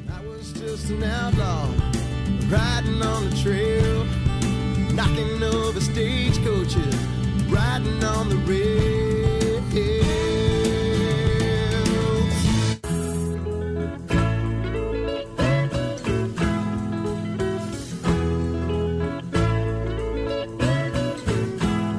I 0.10 0.26
was 0.26 0.54
just 0.54 0.90
an 0.90 1.04
outlaw 1.04 1.66
riding 2.48 3.02
on 3.02 3.30
the 3.30 3.36
trail, 3.36 4.06
knocking 4.94 5.44
over 5.44 5.82
stagecoaches, 5.82 6.96
riding 7.50 8.04
on 8.04 8.30
the 8.30 8.36
rails. 8.38 9.00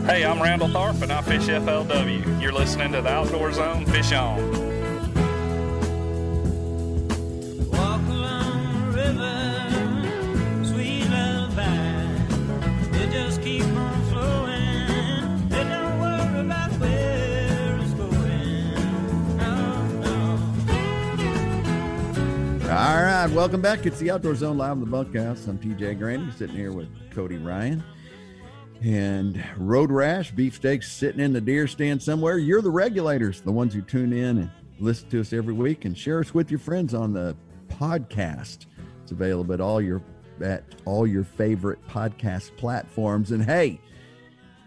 Hey, 0.07 0.25
I'm 0.25 0.43
Randall 0.43 0.69
Tharp 0.69 1.03
and 1.03 1.13
I 1.13 1.23
fish 1.23 1.43
FLW. 1.43 2.43
You're 2.43 2.53
listening 2.53 2.93
to 2.93 3.01
the 3.01 3.09
Outdoor 3.09 3.53
Zone 3.53 3.87
Fish 3.87 4.13
On. 4.13 4.70
Right, 23.31 23.37
welcome 23.37 23.61
back. 23.61 23.87
It's 23.87 23.99
the 23.99 24.11
Outdoor 24.11 24.35
Zone 24.35 24.59
live 24.59 24.73
in 24.73 24.81
the 24.81 24.87
bunkhouse. 24.87 25.47
I'm 25.47 25.59
TJ 25.59 25.99
Grandy, 25.99 26.33
sitting 26.33 26.57
here 26.57 26.73
with 26.73 26.89
Cody 27.11 27.37
Ryan. 27.37 27.83
And 28.83 29.43
Road 29.57 29.93
Rash, 29.93 30.33
beefsteaks 30.33 30.91
sitting 30.91 31.21
in 31.21 31.33
the 31.33 31.41
deer 31.41 31.69
stand 31.69 32.03
somewhere. 32.03 32.39
You're 32.39 32.63
the 32.63 32.71
regulators, 32.71 33.41
the 33.41 33.53
ones 33.53 33.73
who 33.73 33.83
tune 33.83 34.13
in 34.13 34.39
and 34.39 34.51
listen 34.81 35.09
to 35.11 35.21
us 35.21 35.33
every 35.33 35.55
week 35.55 35.85
and 35.85 35.97
share 35.97 36.19
us 36.19 36.35
with 36.35 36.51
your 36.51 36.59
friends 36.59 36.93
on 36.93 37.13
the 37.13 37.37
podcast. 37.69 38.67
It's 39.03 39.13
available 39.13 39.55
at 39.55 39.61
all 39.61 39.81
your 39.81 40.03
at 40.43 40.65
all 40.85 41.07
your 41.07 41.25
favorite 41.25 41.87
podcast 41.87 42.57
platforms. 42.57 43.31
And 43.31 43.45
hey, 43.45 43.81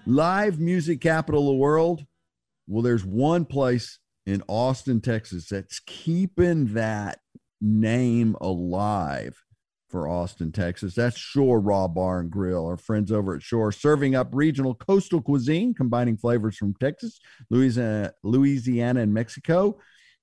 live 0.05 0.59
music 0.59 1.01
capital 1.01 1.49
of 1.49 1.55
the 1.55 1.59
world. 1.59 2.05
Well, 2.67 2.83
there's 2.83 3.03
one 3.03 3.45
place 3.45 3.99
in 4.25 4.41
Austin, 4.47 5.01
Texas 5.01 5.49
that's 5.49 5.81
keeping 5.81 6.75
that 6.75 7.19
name 7.63 8.35
alive 8.41 9.41
for 9.89 10.07
Austin, 10.07 10.51
Texas. 10.51 10.95
That's 10.95 11.17
Shore 11.17 11.59
Raw 11.59 11.87
Bar 11.87 12.19
and 12.19 12.31
Grill. 12.31 12.65
Our 12.65 12.77
friends 12.77 13.11
over 13.11 13.35
at 13.35 13.43
Shore 13.43 13.71
serving 13.71 14.15
up 14.15 14.29
regional 14.33 14.75
coastal 14.75 15.21
cuisine, 15.21 15.73
combining 15.73 16.17
flavors 16.17 16.57
from 16.57 16.73
Texas, 16.79 17.19
Louisiana, 17.49 18.11
Louisiana 18.23 19.01
and 19.01 19.13
Mexico. 19.13 19.77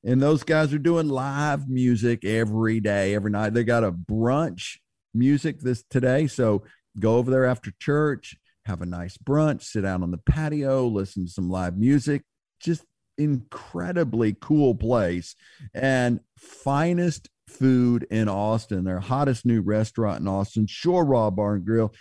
And 0.04 0.20
those 0.20 0.42
guys 0.42 0.74
are 0.74 0.78
doing 0.78 1.08
live 1.08 1.68
music 1.68 2.24
every 2.24 2.80
day, 2.80 3.14
every 3.14 3.30
night. 3.30 3.54
They 3.54 3.64
got 3.64 3.84
a 3.84 3.92
brunch 3.92 4.78
music 5.14 5.60
this 5.60 5.84
today. 5.88 6.26
So 6.26 6.64
go 6.98 7.16
over 7.16 7.30
there 7.30 7.44
after 7.46 7.72
church, 7.78 8.36
have 8.64 8.82
a 8.82 8.86
nice 8.86 9.16
brunch, 9.16 9.62
sit 9.62 9.84
out 9.84 10.02
on 10.02 10.10
the 10.10 10.18
patio, 10.18 10.86
listen 10.86 11.26
to 11.26 11.30
some 11.30 11.48
live 11.48 11.78
music. 11.78 12.22
Just 12.60 12.84
incredibly 13.18 14.36
cool 14.40 14.74
place 14.74 15.34
and 15.74 16.20
finest 16.36 17.28
food 17.48 18.06
in 18.10 18.28
Austin. 18.28 18.84
Their 18.84 19.00
hottest 19.00 19.44
new 19.44 19.60
restaurant 19.60 20.20
in 20.20 20.28
Austin, 20.28 20.66
Shore 20.66 21.04
Raw 21.04 21.30
Bar 21.30 21.56
and 21.56 21.64
Grill. 21.64 21.92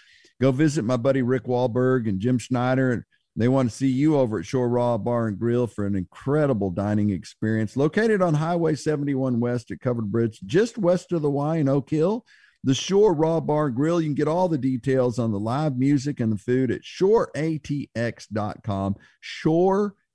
Go 0.41 0.51
visit 0.51 0.85
my 0.85 0.97
buddy 0.97 1.21
Rick 1.21 1.45
Wahlberg 1.45 2.07
and 2.07 2.19
Jim 2.19 2.37
Schneider. 2.37 3.05
They 3.35 3.47
want 3.47 3.69
to 3.69 3.75
see 3.75 3.87
you 3.87 4.17
over 4.17 4.39
at 4.39 4.45
Shore 4.45 4.69
Raw 4.69 4.97
Bar 4.97 5.27
and 5.27 5.39
Grill 5.39 5.67
for 5.67 5.85
an 5.85 5.95
incredible 5.95 6.71
dining 6.71 7.09
experience. 7.09 7.77
Located 7.77 8.21
on 8.21 8.33
Highway 8.33 8.75
71 8.75 9.39
West 9.39 9.71
at 9.71 9.79
Covered 9.79 10.11
Bridge, 10.11 10.39
just 10.45 10.77
west 10.77 11.11
of 11.11 11.21
the 11.21 11.29
Y 11.29 11.57
in 11.57 11.69
Oak 11.69 11.89
Hill. 11.89 12.25
The 12.63 12.73
Shore 12.73 13.13
Raw 13.13 13.39
Bar 13.39 13.67
and 13.67 13.75
Grill. 13.75 14.01
You 14.01 14.07
can 14.07 14.15
get 14.15 14.27
all 14.27 14.49
the 14.49 14.57
details 14.57 15.19
on 15.19 15.31
the 15.31 15.39
live 15.39 15.77
music 15.77 16.19
and 16.19 16.33
the 16.33 16.37
food 16.37 16.71
at 16.71 16.81
shoreatx.com. 16.81 18.95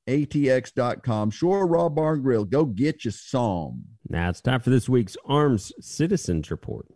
Shoreatx.com. 0.08 1.30
Shore 1.30 1.66
Raw 1.66 1.88
Bar 1.88 2.14
and 2.14 2.22
Grill. 2.22 2.44
Go 2.44 2.64
get 2.64 3.04
you 3.04 3.10
some. 3.10 3.84
Now 4.08 4.30
it's 4.30 4.40
time 4.40 4.60
for 4.60 4.70
this 4.70 4.88
week's 4.88 5.16
Arms 5.24 5.72
Citizens 5.80 6.50
Report. 6.50 6.86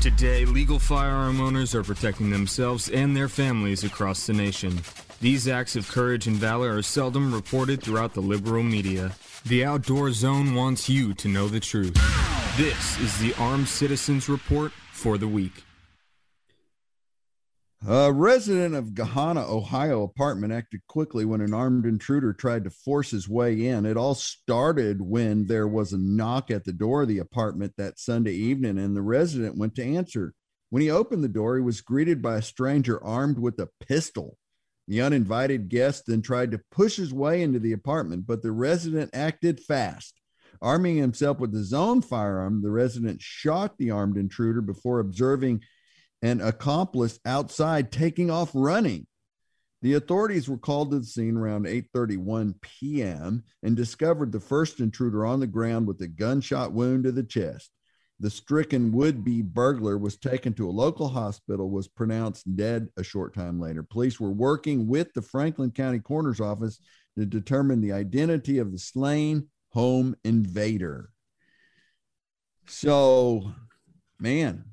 Today, 0.00 0.44
legal 0.44 0.78
firearm 0.78 1.40
owners 1.40 1.74
are 1.74 1.82
protecting 1.82 2.30
themselves 2.30 2.88
and 2.88 3.16
their 3.16 3.28
families 3.28 3.82
across 3.82 4.26
the 4.26 4.32
nation. 4.32 4.80
These 5.20 5.48
acts 5.48 5.74
of 5.74 5.88
courage 5.88 6.28
and 6.28 6.36
valor 6.36 6.76
are 6.76 6.82
seldom 6.82 7.34
reported 7.34 7.82
throughout 7.82 8.14
the 8.14 8.20
liberal 8.20 8.62
media. 8.62 9.12
The 9.44 9.64
Outdoor 9.64 10.12
Zone 10.12 10.54
wants 10.54 10.88
you 10.88 11.14
to 11.14 11.28
know 11.28 11.48
the 11.48 11.60
truth. 11.60 11.94
This 12.56 12.98
is 13.00 13.18
the 13.18 13.34
Armed 13.42 13.68
Citizens 13.68 14.28
Report 14.28 14.72
for 14.92 15.18
the 15.18 15.28
week. 15.28 15.64
A 17.86 18.12
resident 18.12 18.74
of 18.74 18.92
Gahanna, 18.92 19.48
Ohio 19.48 20.02
apartment 20.02 20.52
acted 20.52 20.80
quickly 20.88 21.24
when 21.24 21.40
an 21.40 21.54
armed 21.54 21.86
intruder 21.86 22.32
tried 22.32 22.64
to 22.64 22.70
force 22.70 23.12
his 23.12 23.28
way 23.28 23.68
in. 23.68 23.86
It 23.86 23.96
all 23.96 24.16
started 24.16 25.00
when 25.00 25.46
there 25.46 25.68
was 25.68 25.92
a 25.92 25.98
knock 25.98 26.50
at 26.50 26.64
the 26.64 26.72
door 26.72 27.02
of 27.02 27.08
the 27.08 27.20
apartment 27.20 27.74
that 27.78 28.00
Sunday 28.00 28.32
evening, 28.32 28.78
and 28.78 28.96
the 28.96 29.02
resident 29.02 29.56
went 29.56 29.76
to 29.76 29.84
answer. 29.84 30.34
When 30.70 30.82
he 30.82 30.90
opened 30.90 31.22
the 31.22 31.28
door, 31.28 31.56
he 31.56 31.62
was 31.62 31.80
greeted 31.80 32.20
by 32.20 32.38
a 32.38 32.42
stranger 32.42 33.02
armed 33.02 33.38
with 33.38 33.60
a 33.60 33.70
pistol. 33.80 34.38
The 34.88 35.00
uninvited 35.00 35.68
guest 35.68 36.04
then 36.06 36.20
tried 36.20 36.50
to 36.50 36.60
push 36.72 36.96
his 36.96 37.14
way 37.14 37.42
into 37.42 37.60
the 37.60 37.72
apartment, 37.72 38.26
but 38.26 38.42
the 38.42 38.52
resident 38.52 39.10
acted 39.14 39.60
fast. 39.60 40.20
Arming 40.60 40.96
himself 40.96 41.38
with 41.38 41.54
his 41.54 41.72
own 41.72 42.02
firearm, 42.02 42.60
the 42.60 42.70
resident 42.70 43.22
shot 43.22 43.78
the 43.78 43.92
armed 43.92 44.16
intruder 44.16 44.62
before 44.62 44.98
observing 44.98 45.62
an 46.22 46.40
accomplice 46.40 47.18
outside 47.24 47.92
taking 47.92 48.30
off 48.30 48.50
running. 48.54 49.06
The 49.82 49.94
authorities 49.94 50.48
were 50.48 50.58
called 50.58 50.90
to 50.90 50.98
the 50.98 51.04
scene 51.04 51.36
around 51.36 51.66
8:31 51.66 52.60
p.m. 52.60 53.44
and 53.62 53.76
discovered 53.76 54.32
the 54.32 54.40
first 54.40 54.80
intruder 54.80 55.24
on 55.24 55.38
the 55.38 55.46
ground 55.46 55.86
with 55.86 56.00
a 56.00 56.08
gunshot 56.08 56.72
wound 56.72 57.04
to 57.04 57.12
the 57.12 57.22
chest. 57.22 57.70
The 58.20 58.30
stricken 58.30 58.90
would-be 58.92 59.42
burglar 59.42 59.96
was 59.96 60.16
taken 60.16 60.52
to 60.54 60.68
a 60.68 60.72
local 60.72 61.08
hospital 61.08 61.70
was 61.70 61.86
pronounced 61.86 62.56
dead 62.56 62.88
a 62.96 63.04
short 63.04 63.32
time 63.32 63.60
later. 63.60 63.84
Police 63.84 64.18
were 64.18 64.32
working 64.32 64.88
with 64.88 65.14
the 65.14 65.22
Franklin 65.22 65.70
County 65.70 66.00
Coroner's 66.00 66.40
office 66.40 66.80
to 67.16 67.24
determine 67.24 67.80
the 67.80 67.92
identity 67.92 68.58
of 68.58 68.72
the 68.72 68.78
slain 68.78 69.46
home 69.70 70.16
invader. 70.24 71.10
So, 72.66 73.52
man, 74.18 74.64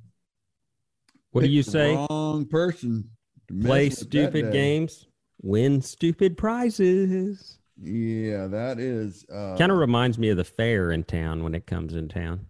What 1.35 1.43
do 1.43 1.49
you 1.49 1.63
say? 1.63 1.93
Wrong 1.93 2.45
person. 2.45 3.09
to 3.49 3.53
Play 3.61 3.89
stupid 3.89 4.53
games, 4.53 5.05
win 5.41 5.81
stupid 5.81 6.37
prizes. 6.37 7.59
Yeah, 7.77 8.47
that 8.47 8.79
is 8.79 9.25
uh, 9.29 9.57
kind 9.57 9.69
of 9.69 9.77
reminds 9.77 10.17
me 10.17 10.29
of 10.29 10.37
the 10.37 10.45
fair 10.45 10.91
in 10.91 11.03
town 11.03 11.43
when 11.43 11.53
it 11.53 11.67
comes 11.67 11.93
in 11.93 12.07
town. 12.07 12.45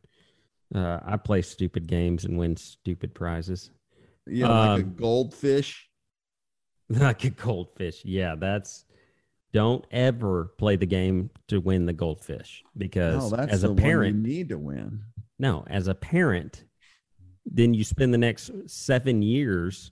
Uh, 0.73 0.99
I 1.03 1.17
play 1.17 1.41
stupid 1.41 1.87
games 1.87 2.25
and 2.25 2.37
win 2.37 2.55
stupid 2.57 3.15
prizes. 3.15 3.71
yeah, 4.27 4.47
like 4.47 4.81
a 4.81 4.83
um, 4.83 4.93
goldfish. 4.93 5.89
like 6.89 7.23
a 7.23 7.31
goldfish. 7.31 8.05
Yeah, 8.05 8.35
that's 8.35 8.85
don't 9.51 9.83
ever 9.89 10.53
play 10.59 10.75
the 10.75 10.85
game 10.85 11.31
to 11.47 11.59
win 11.59 11.87
the 11.87 11.93
goldfish 11.93 12.63
because 12.77 13.31
No, 13.31 13.37
as 13.39 13.63
a 13.63 13.73
one 13.73 14.05
you 14.05 14.11
need 14.13 14.49
to 14.49 14.59
win. 14.59 15.01
no, 15.39 15.65
as 15.67 15.87
a 15.87 15.95
parent, 15.95 16.65
then 17.45 17.73
you 17.73 17.83
spend 17.83 18.13
the 18.13 18.17
next 18.17 18.51
seven 18.67 19.21
years 19.21 19.91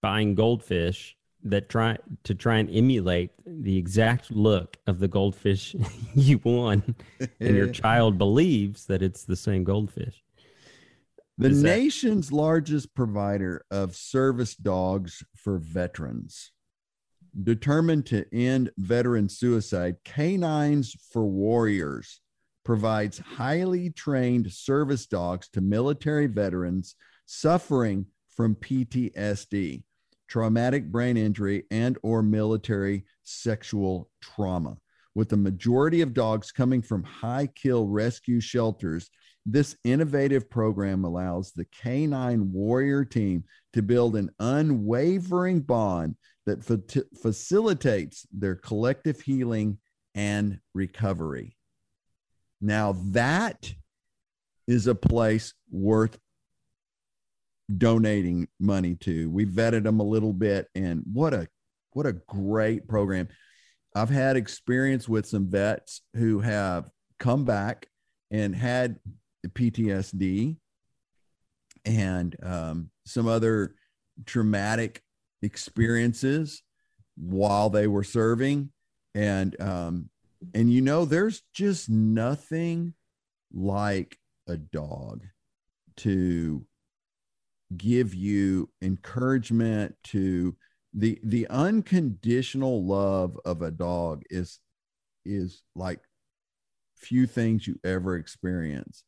buying 0.00 0.34
goldfish 0.34 1.16
that 1.44 1.68
try 1.68 1.96
to 2.24 2.34
try 2.34 2.56
and 2.56 2.70
emulate 2.74 3.30
the 3.46 3.76
exact 3.76 4.30
look 4.30 4.78
of 4.86 4.98
the 4.98 5.08
goldfish 5.08 5.76
you 6.14 6.40
won, 6.42 6.94
and 7.40 7.56
your 7.56 7.68
child 7.72 8.16
believes 8.16 8.86
that 8.86 9.02
it's 9.02 9.24
the 9.24 9.36
same 9.36 9.64
goldfish. 9.64 10.22
The 11.36 11.50
that- 11.50 11.62
nation's 11.62 12.32
largest 12.32 12.94
provider 12.94 13.64
of 13.70 13.94
service 13.94 14.54
dogs 14.54 15.22
for 15.36 15.58
veterans. 15.58 16.52
Determined 17.42 18.06
to 18.06 18.24
end 18.32 18.70
veteran 18.78 19.28
suicide, 19.28 19.96
K9s 20.04 20.96
for 21.10 21.26
Warriors 21.26 22.20
provides 22.64 23.18
highly 23.18 23.90
trained 23.90 24.50
service 24.52 25.06
dogs 25.06 25.48
to 25.50 25.60
military 25.60 26.26
veterans 26.26 26.96
suffering 27.26 28.06
from 28.28 28.54
PTSD, 28.56 29.82
traumatic 30.28 30.90
brain 30.90 31.16
injury, 31.16 31.64
and 31.70 31.98
or 32.02 32.22
military 32.22 33.04
sexual 33.22 34.10
trauma. 34.20 34.76
With 35.14 35.28
the 35.28 35.36
majority 35.36 36.00
of 36.00 36.14
dogs 36.14 36.50
coming 36.50 36.82
from 36.82 37.04
high 37.04 37.46
kill 37.54 37.86
rescue 37.86 38.40
shelters, 38.40 39.10
this 39.46 39.76
innovative 39.84 40.50
program 40.50 41.04
allows 41.04 41.52
the 41.52 41.66
Canine 41.66 42.50
Warrior 42.52 43.04
team 43.04 43.44
to 43.74 43.82
build 43.82 44.16
an 44.16 44.30
unwavering 44.40 45.60
bond 45.60 46.16
that 46.46 46.64
fa- 46.64 47.04
facilitates 47.20 48.26
their 48.32 48.54
collective 48.54 49.20
healing 49.20 49.78
and 50.14 50.58
recovery. 50.74 51.56
Now, 52.64 52.96
that 53.10 53.74
is 54.66 54.86
a 54.86 54.94
place 54.94 55.52
worth 55.70 56.18
donating 57.76 58.48
money 58.58 58.94
to. 59.00 59.28
We 59.28 59.44
vetted 59.44 59.82
them 59.82 60.00
a 60.00 60.04
little 60.04 60.32
bit, 60.32 60.68
and 60.74 61.02
what 61.12 61.34
a 61.34 61.46
what 61.90 62.06
a 62.06 62.14
great 62.14 62.88
program. 62.88 63.28
I've 63.94 64.08
had 64.08 64.38
experience 64.38 65.06
with 65.06 65.26
some 65.26 65.50
vets 65.50 66.00
who 66.14 66.40
have 66.40 66.88
come 67.18 67.44
back 67.44 67.86
and 68.30 68.56
had 68.56 68.96
PTSD 69.46 70.56
and 71.84 72.36
um, 72.42 72.90
some 73.04 73.28
other 73.28 73.74
traumatic 74.24 75.02
experiences 75.42 76.62
while 77.16 77.68
they 77.68 77.86
were 77.86 78.04
serving 78.04 78.70
and 79.14 79.60
um 79.60 80.08
and 80.54 80.72
you 80.72 80.80
know 80.80 81.04
there's 81.04 81.42
just 81.52 81.88
nothing 81.88 82.94
like 83.52 84.18
a 84.46 84.56
dog 84.56 85.22
to 85.96 86.66
give 87.76 88.14
you 88.14 88.68
encouragement 88.82 89.94
to 90.04 90.54
the 90.92 91.18
the 91.24 91.46
unconditional 91.48 92.84
love 92.84 93.38
of 93.44 93.62
a 93.62 93.70
dog 93.70 94.22
is 94.30 94.60
is 95.24 95.62
like 95.74 96.00
few 96.96 97.26
things 97.26 97.66
you 97.66 97.78
ever 97.84 98.16
experience. 98.16 99.04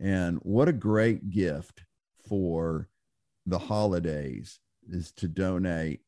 And 0.00 0.38
what 0.42 0.68
a 0.68 0.72
great 0.72 1.30
gift 1.30 1.82
for 2.28 2.88
the 3.46 3.58
holidays 3.58 4.60
is 4.88 5.12
to 5.12 5.28
donate. 5.28 6.00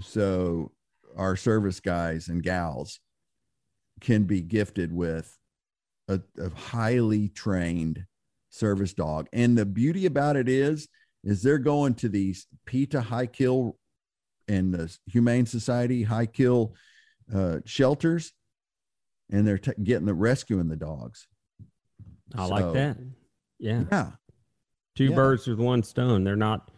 So 0.00 0.72
our 1.16 1.36
service 1.36 1.80
guys 1.80 2.28
and 2.28 2.42
gals 2.42 3.00
can 4.00 4.24
be 4.24 4.40
gifted 4.40 4.92
with 4.92 5.36
a, 6.08 6.20
a 6.38 6.50
highly 6.50 7.28
trained 7.28 8.04
service 8.48 8.92
dog 8.94 9.28
and 9.32 9.56
the 9.56 9.64
beauty 9.64 10.06
about 10.06 10.36
it 10.36 10.48
is 10.48 10.88
is 11.22 11.42
they're 11.42 11.58
going 11.58 11.94
to 11.94 12.08
these 12.08 12.46
PETA 12.66 13.00
high 13.00 13.26
kill 13.26 13.76
and 14.48 14.74
the 14.74 14.96
Humane 15.06 15.46
Society 15.46 16.02
high 16.02 16.26
kill 16.26 16.74
uh, 17.32 17.58
shelters, 17.66 18.32
and 19.30 19.46
they're 19.46 19.58
t- 19.58 19.70
getting 19.84 20.06
the 20.06 20.14
rescuing 20.14 20.66
the 20.68 20.76
dogs. 20.76 21.28
I 22.34 22.46
So- 22.46 22.50
like 22.50 22.72
that. 22.72 22.96
Yeah. 23.60 23.84
Yeah, 23.92 24.10
Two 24.96 25.04
Yeah. 25.10 25.14
birds 25.14 25.46
with 25.46 25.60
one 25.60 25.82
stone. 25.84 26.24
They're 26.24 26.34
not 26.34 26.70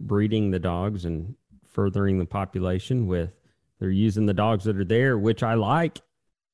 breeding 0.00 0.50
the 0.52 0.58
dogs 0.60 1.04
and 1.04 1.34
furthering 1.64 2.18
the 2.18 2.24
population 2.26 3.06
with 3.06 3.34
they're 3.80 3.90
using 3.90 4.24
the 4.26 4.32
dogs 4.34 4.64
that 4.64 4.76
are 4.78 4.84
there, 4.84 5.18
which 5.18 5.42
I 5.42 5.54
like 5.54 5.98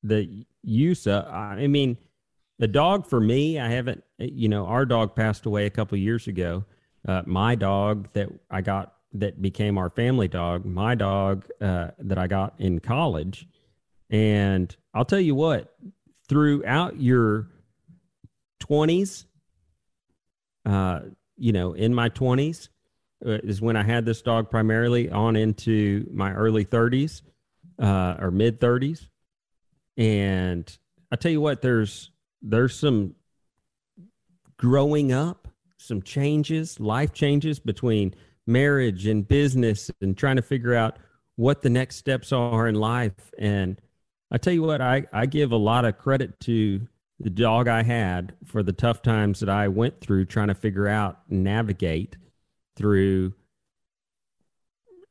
the 0.03 0.45
use 0.63 1.07
of. 1.07 1.25
I 1.25 1.67
mean, 1.67 1.97
the 2.59 2.67
dog 2.67 3.07
for 3.07 3.19
me, 3.19 3.59
I 3.59 3.69
haven't, 3.69 4.03
you 4.17 4.49
know, 4.49 4.65
our 4.65 4.85
dog 4.85 5.15
passed 5.15 5.45
away 5.45 5.65
a 5.65 5.69
couple 5.69 5.97
years 5.97 6.27
ago. 6.27 6.65
Uh, 7.07 7.21
my 7.25 7.55
dog 7.55 8.09
that 8.13 8.29
I 8.49 8.61
got 8.61 8.93
that 9.13 9.41
became 9.41 9.77
our 9.77 9.89
family 9.89 10.27
dog, 10.27 10.65
my 10.65 10.95
dog 10.95 11.45
uh, 11.61 11.89
that 11.99 12.17
I 12.17 12.27
got 12.27 12.55
in 12.59 12.79
college. 12.79 13.47
And 14.09 14.75
I'll 14.93 15.05
tell 15.05 15.19
you 15.19 15.35
what, 15.35 15.75
throughout 16.27 16.99
your 16.99 17.47
20s, 18.61 19.25
uh, 20.65 21.01
you 21.37 21.51
know, 21.51 21.73
in 21.73 21.93
my 21.93 22.09
20s 22.09 22.69
uh, 23.25 23.31
is 23.43 23.61
when 23.61 23.75
I 23.75 23.83
had 23.83 24.05
this 24.05 24.21
dog 24.21 24.49
primarily 24.49 25.09
on 25.09 25.35
into 25.35 26.07
my 26.11 26.33
early 26.33 26.65
30s 26.65 27.21
uh, 27.79 28.15
or 28.19 28.31
mid 28.31 28.59
30s. 28.59 29.07
And 29.97 30.77
I 31.11 31.15
tell 31.15 31.31
you 31.31 31.41
what, 31.41 31.61
there's 31.61 32.11
there's 32.41 32.77
some 32.77 33.15
growing 34.57 35.11
up, 35.11 35.47
some 35.77 36.01
changes, 36.01 36.79
life 36.79 37.13
changes 37.13 37.59
between 37.59 38.13
marriage 38.45 39.07
and 39.07 39.27
business 39.27 39.91
and 40.01 40.17
trying 40.17 40.37
to 40.37 40.41
figure 40.41 40.73
out 40.73 40.97
what 41.35 41.61
the 41.61 41.69
next 41.69 41.97
steps 41.97 42.31
are 42.31 42.67
in 42.67 42.75
life. 42.75 43.31
And 43.37 43.79
I 44.31 44.37
tell 44.37 44.53
you 44.53 44.63
what, 44.63 44.81
I, 44.81 45.05
I 45.13 45.25
give 45.25 45.51
a 45.51 45.57
lot 45.57 45.85
of 45.85 45.97
credit 45.97 46.39
to 46.41 46.87
the 47.19 47.29
dog 47.29 47.67
I 47.67 47.83
had 47.83 48.33
for 48.45 48.63
the 48.63 48.73
tough 48.73 49.01
times 49.01 49.39
that 49.39 49.49
I 49.49 49.67
went 49.67 50.01
through 50.01 50.25
trying 50.25 50.47
to 50.49 50.55
figure 50.55 50.87
out, 50.87 51.19
navigate 51.29 52.15
through, 52.75 53.33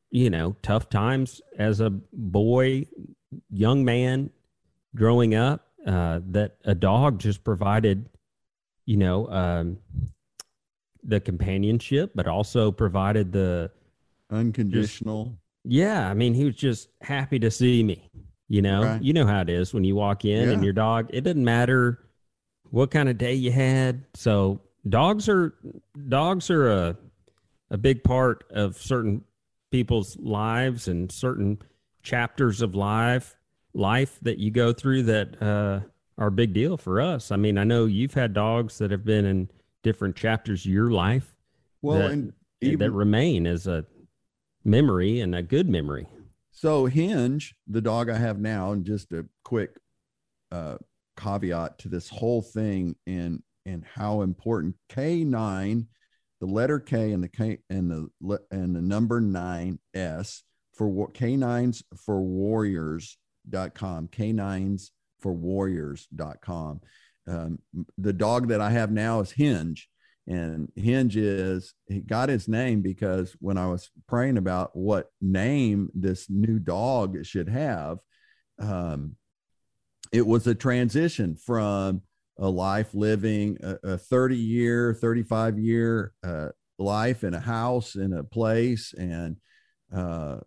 you 0.09 0.29
know, 0.29 0.55
tough 0.61 0.89
times 0.89 1.41
as 1.57 1.79
a 1.79 1.89
boy, 1.89 2.87
young 3.49 3.83
man 3.83 4.29
growing 4.95 5.35
up. 5.35 5.63
Uh, 5.85 6.19
that 6.31 6.57
a 6.65 6.75
dog 6.75 7.17
just 7.17 7.45
provided, 7.45 8.09
you 8.85 8.97
know, 8.97 9.25
um, 9.29 9.77
the 11.01 11.19
companionship, 11.21 12.11
but 12.13 12.27
also 12.27 12.73
provided 12.73 13.31
the 13.31 13.71
unconditional. 14.29 15.37
Yeah, 15.63 16.09
I 16.09 16.13
mean, 16.13 16.33
he 16.33 16.43
was 16.43 16.55
just 16.55 16.89
happy 17.01 17.39
to 17.39 17.49
see 17.49 17.83
me. 17.83 18.09
You 18.49 18.61
know, 18.61 18.83
Right. 18.83 19.01
you 19.01 19.13
know 19.13 19.25
how 19.25 19.41
it 19.41 19.49
is 19.49 19.73
when 19.73 19.85
you 19.85 19.95
walk 19.95 20.25
in 20.25 20.49
and 20.49 20.63
your 20.63 20.73
dog. 20.73 21.09
It 21.13 21.21
doesn't 21.21 21.43
matter 21.43 21.99
what 22.69 22.91
kind 22.91 23.07
of 23.07 23.17
day 23.17 23.33
you 23.33 23.51
had. 23.51 24.03
So 24.13 24.59
dogs 24.89 25.29
are 25.29 25.53
dogs 26.09 26.49
are 26.49 26.69
a 26.69 26.97
a 27.69 27.77
big 27.77 28.03
part 28.03 28.43
of 28.49 28.77
certain 28.77 29.23
people's 29.71 30.17
lives 30.17 30.89
and 30.89 31.09
certain 31.11 31.59
chapters 32.03 32.61
of 32.61 32.75
life 32.75 33.36
life 33.73 34.17
that 34.21 34.37
you 34.37 34.51
go 34.51 34.73
through 34.73 35.03
that 35.03 35.41
uh, 35.41 35.81
are 36.17 36.27
a 36.27 36.31
big 36.31 36.53
deal 36.53 36.77
for 36.77 36.99
us. 36.99 37.31
I 37.31 37.35
mean, 37.35 37.57
I 37.57 37.63
know 37.63 37.85
you've 37.85 38.13
had 38.13 38.33
dogs 38.33 38.77
that 38.79 38.91
have 38.91 39.05
been 39.05 39.25
in 39.25 39.49
different 39.83 40.15
chapters 40.15 40.65
of 40.65 40.71
your 40.71 40.91
life 40.91 41.35
Well, 41.81 41.99
that, 41.99 42.11
and 42.61 42.79
that 42.79 42.91
remain 42.91 43.45
as 43.45 43.67
a 43.67 43.85
memory 44.63 45.19
and 45.21 45.35
a 45.35 45.43
good 45.43 45.69
memory. 45.69 46.07
so 46.51 46.85
Hinge, 46.85 47.55
the 47.67 47.81
dog 47.81 48.09
I 48.09 48.17
have 48.17 48.39
now, 48.39 48.71
and 48.71 48.85
just 48.85 49.11
a 49.11 49.25
quick 49.43 49.77
uh, 50.51 50.77
caveat 51.15 51.77
to 51.79 51.89
this 51.89 52.09
whole 52.09 52.41
thing 52.41 52.95
and 53.05 53.43
and 53.65 53.83
how 53.83 54.21
important 54.21 54.75
K 54.89 55.23
nine, 55.23 55.87
the 56.39 56.47
letter 56.47 56.79
K 56.79 57.11
and 57.11 57.23
the 57.23 57.27
K 57.27 57.59
and 57.69 57.91
the 57.91 58.39
and 58.49 58.75
the 58.75 58.81
number 58.81 59.19
nine 59.21 59.79
S 59.93 60.43
for 60.73 60.87
wa- 60.87 61.07
canines 61.07 61.83
for 61.95 62.21
warriors.com, 63.51 64.09
canines 64.09 64.91
for 65.19 65.33
warriors.com. 65.33 66.81
Um, 67.27 67.59
the 67.97 68.13
dog 68.13 68.49
that 68.49 68.61
I 68.61 68.71
have 68.71 68.91
now 68.91 69.19
is 69.19 69.31
Hinge. 69.31 69.89
And 70.27 70.69
Hinge 70.75 71.15
is, 71.15 71.73
he 71.87 72.01
got 72.01 72.29
his 72.29 72.47
name 72.47 72.81
because 72.81 73.35
when 73.39 73.57
I 73.57 73.67
was 73.67 73.89
praying 74.07 74.37
about 74.37 74.75
what 74.75 75.07
name 75.21 75.89
this 75.93 76.29
new 76.29 76.59
dog 76.59 77.25
should 77.25 77.49
have, 77.49 77.99
um, 78.59 79.15
it 80.11 80.25
was 80.25 80.47
a 80.47 80.55
transition 80.55 81.35
from 81.35 82.01
a 82.39 82.49
life 82.49 82.93
living 82.93 83.57
a, 83.63 83.93
a 83.93 83.97
30 83.97 84.37
year, 84.37 84.93
35 84.93 85.59
year 85.59 86.13
uh, 86.25 86.49
life 86.77 87.23
in 87.23 87.33
a 87.33 87.39
house, 87.39 87.95
in 87.95 88.13
a 88.13 88.23
place, 88.23 88.93
and 88.97 89.37
uh, 89.95 90.37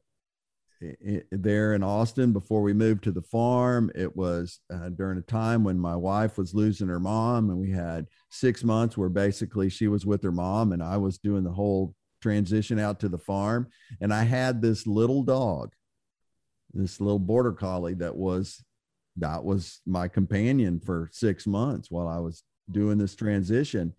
there 1.31 1.75
in 1.75 1.83
Austin 1.83 2.33
before 2.33 2.63
we 2.63 2.73
moved 2.73 3.05
to 3.05 3.13
the 3.13 3.23
farm. 3.23 3.91
It 3.95 4.17
was 4.17 4.61
uh, 4.73 4.89
during 4.91 5.19
a 5.19 5.23
time 5.23 5.63
when 5.65 5.79
my 5.79 5.95
wife 5.95 6.39
was 6.39 6.55
losing 6.55 6.89
her 6.89 7.01
mom, 7.01 7.51
and 7.51 7.59
we 7.59 7.71
had 7.71 8.07
six 8.31 8.65
months 8.65 8.97
where 8.97 9.09
basically 9.09 9.69
she 9.69 9.89
was 9.89 10.07
with 10.07 10.23
her 10.23 10.33
mom, 10.33 10.73
and 10.73 10.83
I 10.83 10.97
was 10.97 11.19
doing 11.19 11.45
the 11.45 11.53
whole 11.53 11.95
transition 12.23 12.79
out 12.79 13.01
to 13.01 13.09
the 13.09 13.19
farm. 13.19 13.69
And 14.01 14.13
I 14.13 14.25
had 14.25 14.63
this 14.63 14.87
little 14.87 15.23
dog, 15.23 15.73
this 16.73 17.01
little 17.01 17.19
border 17.19 17.53
collie 17.53 17.95
that 17.95 18.17
was 18.17 18.65
that 19.17 19.45
was 19.45 19.81
my 19.87 20.09
companion 20.09 20.81
for 20.81 21.11
six 21.13 21.47
months 21.47 21.91
while 21.91 22.09
I 22.09 22.19
was 22.19 22.43
doing 22.71 22.97
this 22.97 23.15
transition. 23.15 23.93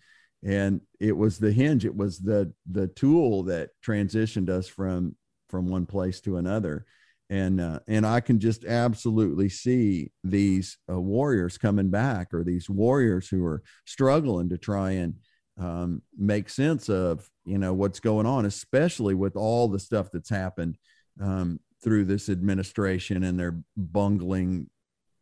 And 0.43 0.81
it 0.99 1.15
was 1.15 1.37
the 1.37 1.51
hinge, 1.51 1.85
it 1.85 1.95
was 1.95 2.17
the 2.17 2.51
the 2.71 2.87
tool 2.87 3.43
that 3.43 3.69
transitioned 3.85 4.49
us 4.49 4.67
from 4.67 5.15
from 5.51 5.69
one 5.69 5.85
place 5.85 6.21
to 6.21 6.37
another 6.37 6.85
and 7.31 7.61
uh, 7.61 7.79
and 7.87 8.05
I 8.05 8.19
can 8.19 8.39
just 8.39 8.65
absolutely 8.65 9.47
see 9.47 10.11
these 10.21 10.77
uh, 10.91 10.99
warriors 10.99 11.57
coming 11.57 11.89
back, 11.89 12.33
or 12.33 12.43
these 12.43 12.69
warriors 12.69 13.29
who 13.29 13.45
are 13.45 13.63
struggling 13.85 14.49
to 14.49 14.57
try 14.57 14.91
and 14.91 15.15
um, 15.57 16.01
make 16.17 16.49
sense 16.49 16.89
of 16.89 17.29
you 17.45 17.57
know 17.57 17.73
what's 17.73 18.01
going 18.01 18.25
on, 18.25 18.45
especially 18.45 19.15
with 19.15 19.37
all 19.37 19.69
the 19.69 19.79
stuff 19.79 20.11
that's 20.11 20.29
happened 20.29 20.77
um, 21.21 21.61
through 21.81 22.03
this 22.03 22.27
administration 22.27 23.23
and 23.23 23.39
their 23.39 23.63
bungling 23.77 24.69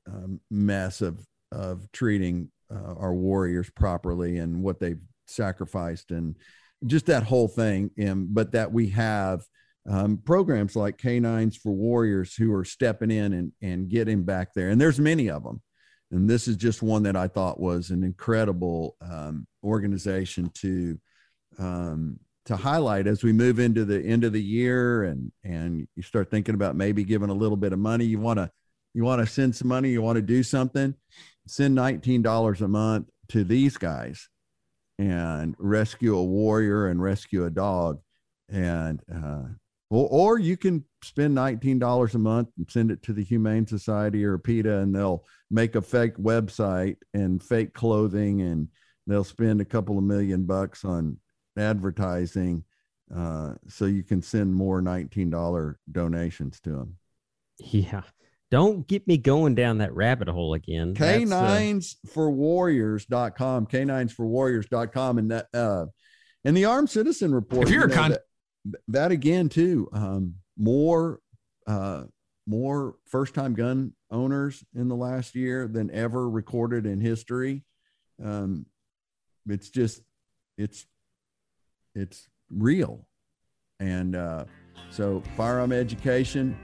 um, 0.07 0.41
mess 0.49 1.01
of 1.01 1.23
of 1.51 1.91
treating 1.91 2.49
uh, 2.73 2.95
our 2.95 3.13
warriors 3.13 3.69
properly 3.69 4.39
and 4.39 4.63
what 4.63 4.79
they've 4.79 5.01
sacrificed 5.27 6.09
and 6.09 6.37
just 6.87 7.05
that 7.05 7.21
whole 7.21 7.47
thing. 7.47 7.91
And 7.99 8.33
but 8.33 8.53
that 8.53 8.71
we 8.71 8.89
have 8.89 9.43
um, 9.89 10.17
programs 10.17 10.75
like 10.75 10.97
K9s 10.97 11.58
for 11.58 11.71
Warriors 11.71 12.36
who 12.36 12.54
are 12.54 12.63
stepping 12.63 13.10
in 13.10 13.34
and, 13.34 13.52
and 13.62 13.89
getting 13.89 14.23
back 14.23 14.54
there. 14.54 14.69
And 14.69 14.80
there's 14.80 14.99
many 14.99 15.30
of 15.30 15.43
them. 15.43 15.62
And 16.12 16.30
this 16.30 16.47
is 16.47 16.58
just 16.58 16.84
one 16.84 17.04
that 17.04 17.15
I 17.15 17.28
thought 17.28 17.60
was 17.60 17.89
an 17.89 18.04
incredible 18.04 18.95
um, 19.02 19.47
organization 19.63 20.52
to 20.56 20.99
um, 21.58 22.19
to 22.45 22.56
highlight 22.56 23.06
as 23.06 23.23
we 23.23 23.32
move 23.32 23.60
into 23.60 23.86
the 23.86 24.02
end 24.02 24.23
of 24.23 24.34
the 24.34 24.41
year 24.41 25.04
and 25.04 25.32
and 25.43 25.88
you 25.95 26.02
start 26.02 26.32
thinking 26.32 26.56
about 26.56 26.75
maybe 26.75 27.04
giving 27.04 27.30
a 27.30 27.34
little 27.34 27.58
bit 27.58 27.73
of 27.73 27.80
money. 27.80 28.06
You 28.06 28.19
want 28.19 28.38
to 28.38 28.49
you 28.93 29.04
want 29.04 29.21
to 29.21 29.32
send 29.32 29.56
some 29.56 29.67
money. 29.67 29.89
You 29.89 30.02
want 30.02 30.15
to 30.15 30.21
do 30.23 30.41
something. 30.41 30.95
Send 31.47 31.75
nineteen 31.75 32.21
dollars 32.21 32.62
a 32.62 32.67
month 32.67 33.08
to 33.30 33.43
these 33.43 33.78
guys 33.78 34.30
and 34.97 35.56
rescue 35.60 36.17
a 36.17 36.23
warrior 36.23 36.88
and 36.88 37.02
rescue 37.02 37.45
a 37.45 37.52
dog 37.52 37.99
and 38.49 38.99
uh, 39.13 39.43
or, 39.89 40.08
or 40.10 40.39
you 40.39 40.58
can 40.58 40.84
spend 41.04 41.36
$19 41.38 42.13
a 42.13 42.17
month 42.17 42.49
and 42.58 42.69
send 42.69 42.91
it 42.91 43.02
to 43.04 43.13
the 43.13 43.23
Humane 43.23 43.65
Society 43.65 44.23
or 44.23 44.38
PETA, 44.38 44.80
and 44.80 44.93
they'll 44.95 45.25
make 45.49 45.75
a 45.75 45.82
fake 45.82 46.15
website 46.17 46.97
and 47.13 47.41
fake 47.41 47.73
clothing, 47.73 48.41
and 48.41 48.67
they'll 49.08 49.23
spend 49.23 49.62
a 49.62 49.65
couple 49.65 49.97
of 49.97 50.04
million 50.04 50.45
bucks 50.45 50.86
on 50.86 51.17
advertising. 51.58 52.63
Uh, 53.15 53.56
so 53.67 53.86
you 53.86 54.04
can 54.04 54.21
send 54.21 54.54
more 54.54 54.82
$19 54.82 55.75
donations 55.91 56.60
to 56.60 56.69
them. 56.69 56.95
Yeah. 57.58 58.04
Don't 58.52 58.88
get 58.88 59.08
me 59.08 59.17
going 59.17 59.56
down 59.56 59.80
that 59.80 59.93
rabbit 59.93 60.28
hole 60.28 60.54
again. 60.54 60.93
That's, 60.93 61.32
uh, 61.32 61.39
Canines 61.39 61.97
for 62.13 62.32
warriors.com, 62.32 63.67
canines 63.67 64.12
for 64.12 64.25
warriors.com. 64.25 65.17
And 65.19 65.32
that, 65.32 65.47
uh, 65.54 65.86
and 66.45 66.56
the 66.56 66.65
armed 66.65 66.89
citizen 66.89 67.34
report, 67.34 67.67
If 67.67 67.73
you're 67.73 67.82
you 67.82 67.86
a 67.86 67.89
know, 67.89 67.95
con- 67.95 68.12
that, 68.12 68.21
that 68.87 69.11
again, 69.11 69.49
too, 69.49 69.89
um, 69.93 70.35
more, 70.57 71.19
uh, 71.67 72.03
more 72.47 72.95
first 73.05 73.33
time 73.33 73.53
gun 73.53 73.93
owners 74.11 74.63
in 74.75 74.87
the 74.87 74.95
last 74.95 75.35
year 75.35 75.67
than 75.67 75.91
ever 75.91 76.29
recorded 76.29 76.85
in 76.85 76.99
history. 76.99 77.63
Um, 78.23 78.65
it's 79.47 79.69
just, 79.69 80.01
it's, 80.57 80.85
it's 81.95 82.27
real. 82.51 83.07
And, 83.79 84.15
uh, 84.15 84.45
so 84.89 85.21
firearm 85.37 85.71
education, 85.71 86.57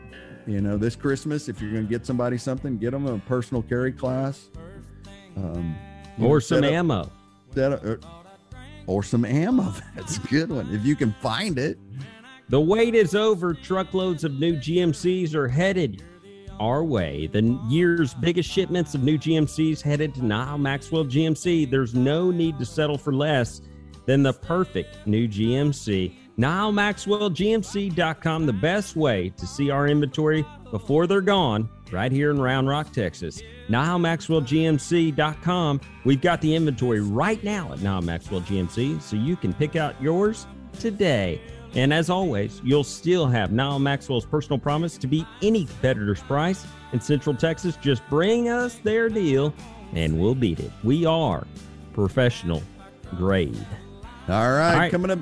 you 0.47 0.61
know, 0.61 0.77
this 0.77 0.95
Christmas, 0.95 1.47
if 1.47 1.61
you're 1.61 1.71
going 1.71 1.85
to 1.85 1.89
get 1.89 2.05
somebody 2.05 2.37
something, 2.37 2.77
get 2.77 2.91
them 2.91 3.05
a 3.07 3.19
personal 3.19 3.61
carry 3.61 3.91
class. 3.91 4.49
Um, 5.37 5.75
know, 6.17 6.27
or 6.27 6.41
some 6.41 6.63
up- 6.63 6.71
ammo. 6.71 7.11
up- 7.57 8.24
or, 8.87 9.03
some 9.03 9.25
ammo. 9.25 9.73
That's 9.95 10.17
a 10.17 10.21
good 10.21 10.51
one. 10.51 10.73
If 10.73 10.85
you 10.85 10.95
can 10.95 11.13
find 11.13 11.57
it. 11.57 11.77
The 12.49 12.61
wait 12.61 12.93
is 12.93 13.15
over. 13.15 13.53
Truckloads 13.53 14.23
of 14.23 14.39
new 14.39 14.55
GMCs 14.55 15.33
are 15.33 15.47
headed 15.47 16.03
our 16.59 16.83
way. 16.83 17.27
The 17.27 17.59
year's 17.67 18.13
biggest 18.13 18.49
shipments 18.49 18.93
of 18.93 19.03
new 19.03 19.17
GMCs 19.17 19.81
headed 19.81 20.13
to 20.15 20.25
Nyle 20.25 20.57
Maxwell 20.57 21.05
GMC. 21.05 21.69
There's 21.69 21.93
no 21.93 22.31
need 22.31 22.59
to 22.59 22.65
settle 22.65 22.97
for 22.97 23.13
less 23.13 23.61
than 24.05 24.23
the 24.23 24.33
perfect 24.33 25.07
new 25.07 25.27
GMC. 25.27 26.13
NyleMaxwellGMC.com, 26.37 28.45
the 28.45 28.53
best 28.53 28.95
way 28.95 29.29
to 29.37 29.47
see 29.47 29.69
our 29.69 29.87
inventory 29.87 30.45
before 30.71 31.07
they're 31.07 31.21
gone, 31.21 31.69
right 31.91 32.11
here 32.11 32.31
in 32.31 32.41
Round 32.41 32.67
Rock, 32.67 32.91
Texas. 32.91 33.41
NyleMaxwellGMC.com. 33.69 35.81
We've 36.03 36.21
got 36.21 36.41
the 36.41 36.53
inventory 36.53 37.01
right 37.01 37.41
now 37.43 37.71
at 37.71 37.81
Nyle 37.81 38.01
Maxwell 38.01 38.41
GMC, 38.41 39.01
so 39.01 39.15
you 39.15 39.37
can 39.37 39.53
pick 39.53 39.75
out 39.75 39.99
yours 40.01 40.47
today. 40.79 41.41
And 41.73 41.93
as 41.93 42.09
always, 42.09 42.61
you'll 42.63 42.83
still 42.83 43.27
have 43.27 43.51
Nyle 43.51 43.79
Maxwell's 43.79 44.25
personal 44.25 44.59
promise 44.59 44.97
to 44.97 45.07
beat 45.07 45.25
any 45.41 45.65
competitor's 45.65 46.21
price 46.21 46.65
in 46.93 47.01
Central 47.01 47.35
Texas. 47.35 47.75
Just 47.77 48.07
bring 48.09 48.49
us 48.49 48.75
their 48.75 49.09
deal 49.09 49.53
and 49.93 50.19
we'll 50.19 50.35
beat 50.35 50.59
it. 50.59 50.71
We 50.83 51.05
are 51.05 51.45
professional 51.93 52.61
grade. 53.17 53.65
All 54.29 54.53
right. 54.53 54.73
All 54.73 54.79
right. 54.79 54.91
Coming 54.91 55.11
up, 55.11 55.19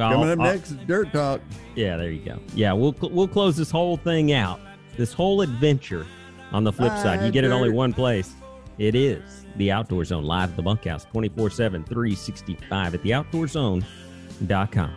I'll- 0.00 0.12
coming 0.12 0.30
up 0.30 0.38
I'll- 0.40 0.52
next, 0.52 0.86
Dirt 0.86 1.12
Talk. 1.12 1.40
Yeah, 1.74 1.96
there 1.96 2.10
you 2.10 2.24
go. 2.24 2.38
Yeah, 2.54 2.72
we'll 2.72 2.94
we'll 3.00 3.28
close 3.28 3.56
this 3.56 3.70
whole 3.70 3.96
thing 3.96 4.32
out. 4.32 4.60
This 4.96 5.12
whole 5.12 5.40
adventure 5.42 6.06
on 6.52 6.64
the 6.64 6.72
flip 6.72 6.92
uh, 6.92 7.02
side. 7.02 7.24
You 7.24 7.30
get 7.30 7.44
it 7.44 7.50
only 7.50 7.70
one 7.70 7.92
place. 7.92 8.34
It 8.78 8.94
is 8.94 9.46
the 9.56 9.70
Outdoor 9.70 10.04
Zone 10.04 10.24
live 10.24 10.50
at 10.50 10.56
the 10.56 10.62
bunkhouse 10.62 11.04
24/7 11.06 11.86
365 11.86 12.94
at 12.94 13.02
theoutdoorzone.com. 13.02 14.96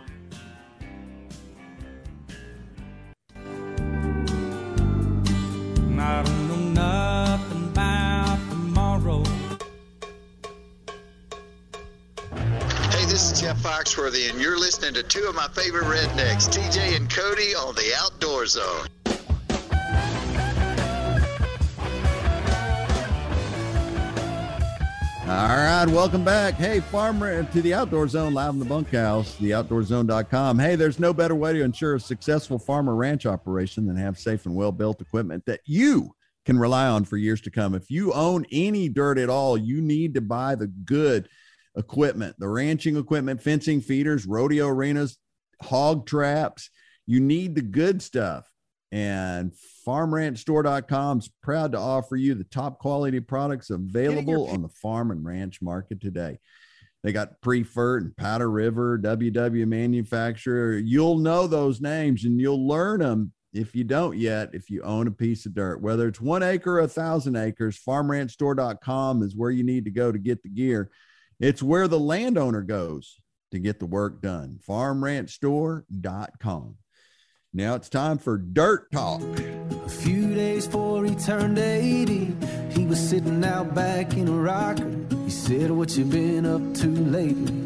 I 6.00 6.43
this 13.24 13.32
is 13.32 13.42
Jeff 13.42 13.58
Foxworthy. 13.60 14.30
And 14.30 14.42
you're 14.42 14.60
listening 14.60 14.94
to 14.96 15.04
two 15.04 15.26
of 15.30 15.36
my 15.36 15.48
favorite 15.48 15.86
rednecks, 15.86 16.50
TJ 16.50 16.98
and 16.98 17.10
Cody, 17.10 17.56
on 17.56 17.74
the 17.76 17.94
Outdoor 17.98 18.46
Zone. 18.46 18.88
All 25.26 25.48
right, 25.48 25.86
welcome 25.88 26.26
back. 26.26 26.56
Hey, 26.56 26.82
farmer 26.82 27.44
to 27.44 27.62
the 27.62 27.74
Outdoor 27.74 28.10
Zone 28.10 28.34
live 28.34 28.54
in 28.54 28.60
the 28.60 28.66
bunkhouse, 28.66 29.38
theoutdoorzone.com. 29.38 30.60
Hey, 30.60 30.76
there's 30.76 31.00
no 31.00 31.14
better 31.14 31.34
way 31.34 31.54
to 31.54 31.64
ensure 31.64 31.96
a 31.96 32.00
successful 32.02 32.60
farmer 32.60 32.94
ranch 32.94 33.26
operation 33.26 33.88
than 33.88 33.96
have 33.96 34.20
safe 34.20 34.46
and 34.46 34.54
well 34.54 34.74
built 34.74 35.00
equipment 35.00 35.46
that 35.46 35.62
you 35.66 36.14
can 36.46 36.60
rely 36.60 36.88
on 36.88 37.06
for 37.06 37.16
years 37.16 37.40
to 37.40 37.50
come. 37.50 37.74
If 37.74 37.90
you 37.90 38.12
own 38.12 38.46
any 38.52 38.90
dirt 38.90 39.18
at 39.18 39.30
all, 39.30 39.58
you 39.58 39.80
need 39.82 40.14
to 40.16 40.22
buy 40.22 40.56
the 40.56 40.68
good 40.68 41.30
equipment, 41.76 42.36
the 42.40 42.48
ranching 42.48 42.98
equipment, 42.98 43.42
fencing 43.42 43.82
feeders, 43.82 44.26
rodeo 44.26 44.68
arenas, 44.68 45.18
hog 45.62 46.06
traps. 46.06 46.70
You 47.06 47.20
need 47.20 47.56
the 47.56 47.62
good 47.62 48.02
stuff. 48.02 48.50
And 48.92 49.54
farmranchstore.com 49.88 51.20
is 51.20 51.30
proud 51.42 51.72
to 51.72 51.80
offer 51.80 52.16
you 52.16 52.36
the 52.36 52.44
top 52.44 52.78
quality 52.78 53.20
products 53.20 53.72
available 53.72 54.48
on 54.50 54.62
the 54.62 54.70
farm 54.70 55.10
and 55.10 55.26
ranch 55.26 55.64
market 55.64 56.00
today. 56.00 56.38
They 57.04 57.12
got 57.12 57.42
Priefert 57.42 58.02
and 58.02 58.16
Powder 58.16 58.50
River, 58.50 59.00
WW 59.00 59.66
Manufacturer. 59.68 60.78
You'll 60.78 61.18
know 61.18 61.48
those 61.48 61.82
names 61.82 62.24
and 62.24 62.40
you'll 62.40 62.68
learn 62.68 63.00
them 63.00 63.34
if 63.52 63.76
you 63.76 63.84
don't 63.84 64.18
yet, 64.18 64.52
if 64.54 64.70
you 64.70 64.82
own 64.82 65.08
a 65.08 65.12
piece 65.12 65.46
of 65.46 65.54
dirt, 65.54 65.82
whether 65.82 66.08
it's 66.08 66.22
one 66.22 66.42
acre 66.42 66.80
or 66.80 66.82
a 66.82 66.88
thousand 66.88 67.36
acres, 67.36 67.80
farmranchstore.com 67.88 69.22
is 69.22 69.36
where 69.36 69.52
you 69.52 69.64
need 69.64 69.86
to 69.86 69.92
go 69.92 70.12
to 70.12 70.18
get 70.18 70.42
the 70.42 70.50
gear. 70.50 70.90
It's 71.44 71.62
where 71.62 71.88
the 71.90 72.00
landowner 72.00 72.62
goes 72.62 73.20
to 73.52 73.60
get 73.60 73.80
the 73.80 73.86
work 73.86 74.22
done. 74.22 74.62
Farmranchstore.com. 74.66 76.78
Now 77.52 77.76
it's 77.76 77.90
time 77.90 78.18
for 78.18 78.38
Dirt 78.38 78.90
Talk. 78.94 79.22
A 79.22 79.90
few 79.90 80.34
days 80.34 80.68
before 80.68 81.04
he 81.04 81.14
turned 81.16 81.60
80, 81.60 82.34
he 82.72 82.86
was 82.86 83.10
sitting 83.10 83.44
out 83.44 83.76
back 83.76 84.14
in 84.14 84.30
a 84.30 84.32
rocker. 84.32 84.90
He 85.26 85.30
said, 85.30 85.70
What 85.70 85.98
you 85.98 86.06
been 86.06 86.46
up 86.46 86.62
to 86.76 86.88
lately? 86.88 87.60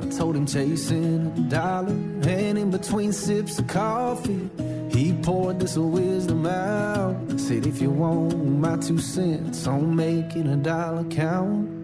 I 0.00 0.06
told 0.16 0.34
him 0.34 0.46
chasing 0.46 1.26
a 1.26 1.40
dollar, 1.50 1.90
and 1.90 2.56
in 2.56 2.70
between 2.70 3.12
sips 3.12 3.58
of 3.58 3.66
coffee, 3.66 4.48
he 4.90 5.12
poured 5.12 5.60
this 5.60 5.76
wisdom 5.76 6.46
out. 6.46 7.38
Said, 7.38 7.66
If 7.66 7.82
you 7.82 7.90
want 7.90 8.58
my 8.58 8.78
two 8.78 9.00
cents 9.00 9.66
on 9.66 9.94
making 9.94 10.46
a 10.46 10.56
dollar 10.56 11.04
count, 11.04 11.79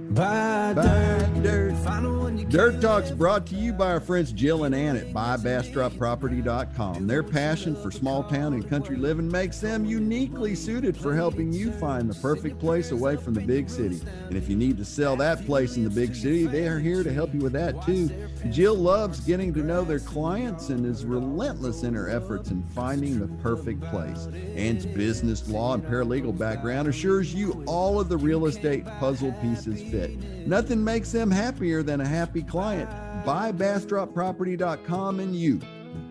Dirt. 2.49 2.81
Talk's 2.81 3.11
brought 3.11 3.45
to 3.49 3.57
you 3.57 3.73
by 3.73 3.91
our 3.91 4.01
friends 4.01 4.31
Jill 4.33 4.65
and 4.65 4.75
Ann 4.75 4.97
at 4.97 5.13
buybastropproperty.com. 5.13 7.07
Their 7.07 7.23
passion 7.23 7.75
for 7.75 7.91
small 7.91 8.23
town 8.23 8.55
and 8.55 8.67
country 8.69 8.97
living 8.97 9.29
makes 9.29 9.59
them 9.59 9.85
uniquely 9.85 10.55
suited 10.55 10.97
for 10.97 11.15
helping 11.15 11.53
you 11.53 11.73
find 11.73 12.09
the 12.09 12.15
perfect 12.21 12.61
place 12.61 12.93
away 12.93 13.17
from 13.17 13.35
the 13.35 13.41
big 13.41 13.69
city. 13.69 14.01
And 14.29 14.37
if 14.37 14.49
you 14.49 14.57
need 14.57 14.79
to 14.79 14.85
sell 14.85 15.17
that 15.17 15.45
place 15.45 15.77
in 15.77 15.83
the 15.85 15.91
big 15.91 16.15
city, 16.15 16.47
they 16.47 16.69
are 16.69 16.79
here 16.79 17.03
to 17.03 17.13
help 17.13 17.35
you 17.35 17.41
with 17.41 17.53
that 17.55 17.85
too. 17.85 18.09
Jill 18.51 18.77
loves 18.77 19.21
getting 19.21 19.53
to 19.55 19.61
know 19.61 19.83
their 19.83 19.99
clients 19.99 20.69
and 20.69 20.87
is 20.87 21.05
relentless 21.05 21.83
in 21.83 21.95
her 21.95 22.09
efforts 22.09 22.51
in 22.51 22.63
finding 22.63 23.19
the 23.19 23.29
perfect 23.43 23.83
place. 23.83 24.29
Ann's 24.55 24.87
business, 24.87 25.49
law, 25.49 25.75
and 25.75 25.83
paralegal 25.83 26.39
background 26.39 26.87
assures 26.87 27.35
you 27.35 27.65
all 27.67 27.99
of 27.99 28.09
the 28.09 28.17
real 28.17 28.47
estate 28.47 28.87
puzzle 29.01 29.33
pieces 29.43 29.83
fit. 29.97 30.47
Nothing 30.47 30.83
makes 30.83 31.13
them 31.13 31.31
happier 31.31 31.83
than 31.83 32.01
a 32.01 32.07
happy 32.07 32.43
client. 32.43 32.91
Buy 33.25 33.53
BastropProperty.com 33.53 35.21
and 35.21 35.35
you 35.35 35.61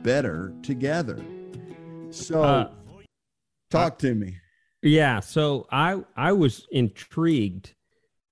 better 0.03 0.53
together. 0.63 1.23
So, 2.09 2.43
Uh, 2.43 2.71
talk 3.69 3.97
to 3.99 4.13
me. 4.15 4.37
Yeah, 4.81 5.19
so 5.19 5.67
I 5.71 6.03
I 6.15 6.31
was 6.31 6.67
intrigued 6.71 7.73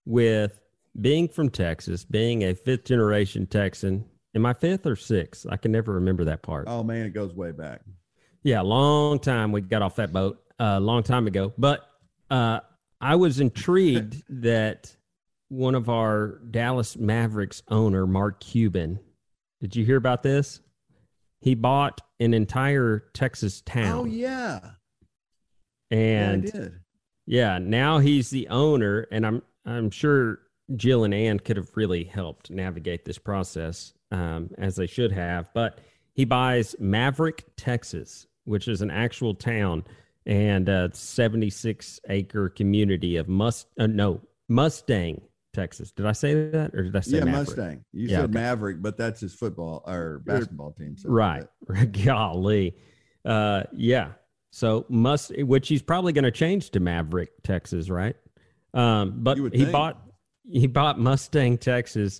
with 0.06 0.60
being 0.99 1.28
from 1.28 1.49
Texas, 1.49 2.06
being 2.06 2.43
a 2.43 2.54
fifth 2.54 2.86
generation 2.86 3.47
Texan. 3.47 4.06
Am 4.36 4.45
I 4.45 4.54
fifth 4.54 4.86
or 4.86 4.95
sixth? 4.95 5.45
I 5.49 5.58
can 5.58 5.72
never 5.72 5.93
remember 5.93 6.26
that 6.26 6.43
part. 6.43 6.66
Oh 6.68 6.84
man, 6.84 7.06
it 7.06 7.14
goes 7.14 7.34
way 7.34 7.51
back. 7.51 7.82
Yeah, 8.43 8.62
long 8.62 9.20
time 9.20 9.51
we 9.51 9.62
got 9.62 9.82
off 9.82 9.95
that 9.95 10.12
boat 10.12 10.43
a 10.60 10.64
uh, 10.64 10.80
long 10.80 11.01
time 11.01 11.28
ago. 11.28 11.54
But 11.58 11.88
uh, 12.30 12.60
I 13.01 13.16
was 13.16 13.39
intrigued 13.39 14.24
that 14.41 14.95
one 15.54 15.76
of 15.76 15.88
our 15.88 16.39
Dallas 16.49 16.97
Mavericks 16.97 17.62
owner, 17.70 18.08
Mark 18.08 18.39
Cuban, 18.39 18.99
did 19.62 19.76
you 19.76 19.86
hear 19.86 19.97
about 19.97 20.24
this? 20.24 20.62
He 21.41 21.56
bought 21.56 22.01
an 22.20 22.34
entire 22.34 23.06
Texas 23.14 23.62
town. 23.62 23.99
Oh 23.99 24.06
yeah, 24.06 24.60
and 25.91 26.43
yeah, 26.43 26.49
I 26.49 26.58
did. 26.58 26.80
yeah, 27.26 27.58
now 27.60 27.99
he's 27.99 28.30
the 28.30 28.47
owner, 28.47 29.08
and 29.12 29.26
I'm 29.26 29.41
I'm 29.66 29.91
sure 29.91 30.39
Jill 30.76 31.04
and 31.04 31.14
Ann 31.14 31.39
could 31.39 31.58
have 31.58 31.70
really 31.76 32.04
helped 32.04 32.49
navigate 32.49 33.06
this 33.06 33.18
process 33.18 33.93
um, 34.12 34.49
as 34.58 34.76
they 34.76 34.88
should 34.88 35.12
have. 35.12 35.49
But 35.54 35.80
he 36.14 36.26
buys 36.26 36.76
Maverick, 36.80 37.45
Texas, 37.58 38.28
which 38.45 38.68
is 38.68 38.82
an 38.82 38.91
actual 38.91 39.36
town 39.36 39.84
and 40.26 40.70
a 40.70 40.89
76 40.93 41.99
acre 42.10 42.49
community 42.49 43.18
of 43.18 43.28
must 43.28 43.68
uh, 43.78 43.88
no 43.88 44.22
Mustang, 44.49 45.22
Texas. 45.54 45.91
Did 45.91 46.06
I 46.06 46.12
say 46.12 46.49
that 46.49 46.74
or 46.74 46.84
did 46.84 46.95
I 46.95 46.99
say 47.01 47.18
Yeah, 47.20 47.26
Maverick? 47.26 47.47
Mustang. 47.47 47.86
You 47.93 48.08
Yeah, 48.08 48.18
said 48.18 48.24
okay. 48.26 48.34
Maverick, 48.34 48.82
but 48.82 48.97
that's 48.97 49.22
his 49.22 49.34
football 49.34 49.84
or 49.88 50.20
basketball 50.26 50.72
team. 50.74 50.97
so- 50.97 51.10
Right. 51.10 51.45
Golly. 52.06 52.76
Uh, 53.24 53.64
yeah. 53.72 54.12
So 54.51 54.86
must, 54.89 55.32
which 55.43 55.68
he's 55.68 55.82
probably 55.82 56.14
going 56.14 56.26
to 56.26 56.32
change 56.32 56.72
to 56.72 56.80
Maverick, 56.80 57.32
Texas, 57.43 57.89
right? 57.89 58.16
Um, 58.74 59.24
but 59.24 59.38
he 59.38 59.49
think. 59.49 59.72
bought 59.72 59.99
he 60.45 60.68
bought 60.68 60.99
Mustang, 60.99 61.58
Texas, 61.58 62.20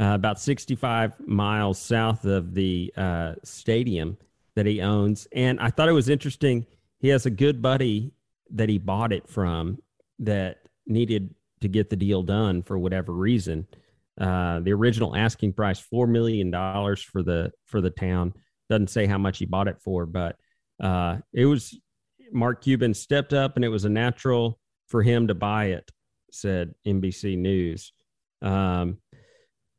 uh, 0.00 0.04
about 0.14 0.38
65 0.38 1.18
miles 1.26 1.78
south 1.80 2.24
of 2.26 2.52
the 2.54 2.92
uh, 2.96 3.34
stadium 3.44 4.18
that 4.56 4.66
he 4.66 4.82
owns. 4.82 5.26
And 5.32 5.58
I 5.58 5.70
thought 5.70 5.88
it 5.88 5.92
was 5.92 6.08
interesting. 6.10 6.66
He 6.98 7.08
has 7.08 7.24
a 7.24 7.30
good 7.30 7.62
buddy 7.62 8.12
that 8.50 8.68
he 8.68 8.76
bought 8.78 9.12
it 9.12 9.26
from 9.28 9.78
that 10.18 10.58
needed 10.86 11.34
to 11.62 11.68
get 11.68 11.90
the 11.90 11.96
deal 11.96 12.22
done 12.22 12.62
for 12.62 12.78
whatever 12.78 13.12
reason. 13.12 13.66
Uh, 14.20 14.60
the 14.60 14.72
original 14.72 15.16
asking 15.16 15.54
price 15.54 15.80
four 15.80 16.06
million 16.06 16.50
dollars 16.50 17.02
for 17.02 17.22
the 17.22 17.50
for 17.66 17.80
the 17.80 17.90
town 17.90 18.34
doesn't 18.68 18.90
say 18.90 19.06
how 19.06 19.18
much 19.18 19.38
he 19.38 19.46
bought 19.46 19.68
it 19.68 19.80
for, 19.80 20.06
but 20.06 20.36
uh, 20.82 21.18
it 21.32 21.46
was 21.46 21.78
Mark 22.32 22.62
Cuban 22.62 22.94
stepped 22.94 23.32
up, 23.32 23.56
and 23.56 23.64
it 23.64 23.68
was 23.68 23.84
a 23.84 23.90
natural 23.90 24.58
for 24.88 25.02
him 25.02 25.28
to 25.28 25.34
buy 25.34 25.66
it. 25.66 25.90
Said 26.30 26.74
NBC 26.86 27.38
News. 27.38 27.92
Um, 28.40 28.98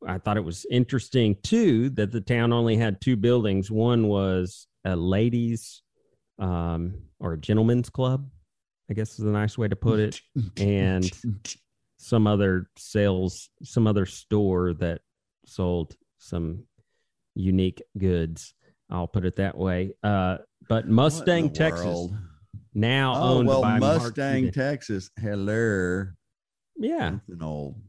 I 0.06 0.18
thought 0.18 0.36
it 0.36 0.44
was 0.44 0.66
interesting 0.70 1.36
too 1.42 1.90
that 1.90 2.12
the 2.12 2.20
town 2.20 2.52
only 2.52 2.76
had 2.76 3.00
two 3.00 3.16
buildings. 3.16 3.70
One 3.70 4.08
was 4.08 4.66
a 4.84 4.94
ladies' 4.94 5.82
um, 6.38 6.94
or 7.18 7.34
a 7.34 7.38
gentleman's 7.38 7.90
club, 7.90 8.28
I 8.90 8.94
guess 8.94 9.18
is 9.18 9.24
a 9.24 9.30
nice 9.30 9.56
way 9.56 9.68
to 9.68 9.76
put 9.76 10.00
it, 10.00 10.20
and 10.56 11.10
some 12.04 12.26
other 12.26 12.68
sales, 12.76 13.48
some 13.62 13.86
other 13.86 14.04
store 14.04 14.74
that 14.74 15.00
sold 15.46 15.96
some 16.18 16.64
unique 17.34 17.82
goods. 17.96 18.52
I'll 18.90 19.08
put 19.08 19.24
it 19.24 19.36
that 19.36 19.56
way. 19.56 19.94
Uh, 20.02 20.36
but 20.68 20.86
Mustang, 20.86 21.50
Texas, 21.50 21.86
world? 21.86 22.14
now 22.74 23.14
Oh 23.16 23.38
owned 23.38 23.48
well, 23.48 23.62
by 23.62 23.78
Mustang. 23.78 24.52
Texas. 24.52 25.10
Hello. 25.18 26.04
Yeah, 26.76 27.10
That's 27.10 27.28
an 27.30 27.42
old. 27.42 27.80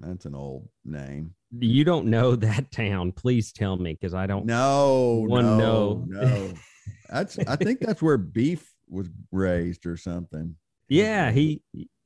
That's 0.00 0.26
an 0.26 0.34
old 0.34 0.68
name. 0.84 1.34
you 1.58 1.84
don't 1.84 2.06
know 2.06 2.36
that 2.48 2.70
town. 2.70 3.12
Please 3.12 3.52
tell 3.52 3.78
me 3.78 3.94
because 3.94 4.12
I 4.12 4.26
don't. 4.26 4.44
No, 4.44 5.24
no. 5.24 6.04
no. 6.06 6.52
That's. 7.08 7.38
I 7.38 7.56
think 7.56 7.80
that's 7.80 8.02
where 8.02 8.18
beef 8.18 8.70
was 8.90 9.08
raised 9.32 9.86
or 9.86 9.96
something. 9.96 10.56
Yeah, 10.86 11.30
he. 11.32 11.62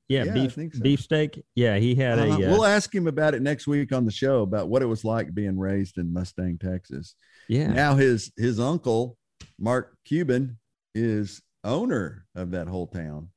Yeah, 0.08 0.24
Yeah, 0.24 0.32
beef 0.32 0.54
so. 0.54 0.80
beefsteak. 0.80 1.42
Yeah, 1.54 1.76
he 1.76 1.94
had 1.94 2.18
Uh, 2.18 2.22
a. 2.22 2.30
Uh, 2.32 2.38
we'll 2.38 2.64
ask 2.64 2.94
him 2.94 3.06
about 3.06 3.34
it 3.34 3.42
next 3.42 3.66
week 3.66 3.92
on 3.92 4.04
the 4.06 4.10
show 4.10 4.42
about 4.42 4.68
what 4.68 4.80
it 4.82 4.86
was 4.86 5.04
like 5.04 5.34
being 5.34 5.58
raised 5.58 5.98
in 5.98 6.12
Mustang, 6.12 6.56
Texas. 6.58 7.14
yeah, 7.48 7.66
Now 7.72 7.94
his 7.94 8.32
his 8.36 8.58
uncle, 8.58 9.18
Mark 9.58 9.96
Cuban, 10.06 10.58
is 10.94 11.42
owner 11.64 12.24
of 12.34 12.52
that 12.52 12.68
whole 12.68 12.86
town. 12.86 13.28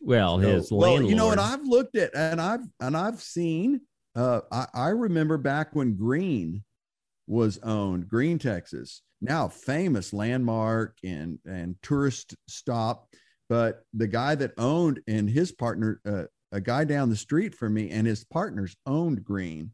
well, 0.00 0.38
So- 0.40 0.46
his 0.48 0.70
well, 0.70 0.80
landlord. 0.80 1.10
you 1.10 1.16
know, 1.16 1.30
and 1.30 1.40
I've 1.40 1.64
looked 1.66 1.96
at 1.96 2.14
and 2.14 2.40
I've 2.40 2.64
and 2.80 2.96
I've 2.96 3.22
seen. 3.22 3.80
Uh, 4.14 4.42
I, 4.52 4.66
I 4.74 4.88
remember 4.90 5.38
back 5.38 5.74
when 5.74 5.96
Gruene 5.96 6.62
was 7.26 7.58
owned, 7.62 8.06
Gruene, 8.08 8.38
Texas, 8.38 9.00
now 9.22 9.48
famous 9.48 10.12
landmark 10.12 10.96
and 11.02 11.38
and 11.46 11.76
tourist 11.82 12.36
stop. 12.46 13.08
But 13.48 13.82
the 13.92 14.06
guy 14.06 14.34
that 14.36 14.52
owned 14.58 15.00
and 15.06 15.28
his 15.28 15.52
partner, 15.52 16.00
uh, 16.06 16.24
a 16.52 16.60
guy 16.60 16.84
down 16.84 17.10
the 17.10 17.16
street 17.16 17.54
from 17.54 17.74
me, 17.74 17.90
and 17.90 18.06
his 18.06 18.24
partners 18.24 18.76
owned 18.86 19.22
Gruene, 19.24 19.70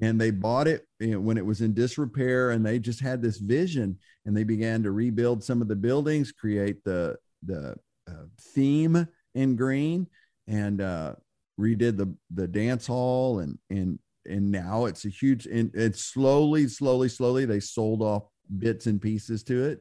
and 0.00 0.20
they 0.20 0.30
bought 0.30 0.66
it 0.66 0.86
you 0.98 1.12
know, 1.12 1.20
when 1.20 1.38
it 1.38 1.46
was 1.46 1.60
in 1.60 1.74
disrepair 1.74 2.50
and 2.50 2.66
they 2.66 2.78
just 2.78 3.00
had 3.00 3.22
this 3.22 3.38
vision 3.38 3.98
and 4.26 4.36
they 4.36 4.44
began 4.44 4.82
to 4.82 4.90
rebuild 4.90 5.44
some 5.44 5.62
of 5.62 5.68
the 5.68 5.76
buildings 5.76 6.32
create 6.32 6.82
the 6.84 7.16
the 7.44 7.74
uh, 8.08 8.24
theme 8.40 9.06
in 9.34 9.56
Gruene 9.56 10.06
and 10.48 10.80
uh, 10.80 11.14
redid 11.58 11.96
the 11.96 12.14
the 12.34 12.48
dance 12.48 12.86
hall 12.86 13.38
and 13.38 13.58
and 13.70 13.98
and 14.26 14.50
now 14.50 14.86
it's 14.86 15.04
a 15.04 15.08
huge 15.08 15.46
and 15.46 15.70
it's 15.74 16.04
slowly 16.04 16.68
slowly 16.68 17.08
slowly 17.08 17.44
they 17.44 17.60
sold 17.60 18.02
off 18.02 18.24
bits 18.58 18.86
and 18.86 19.00
pieces 19.00 19.42
to 19.44 19.64
it. 19.64 19.80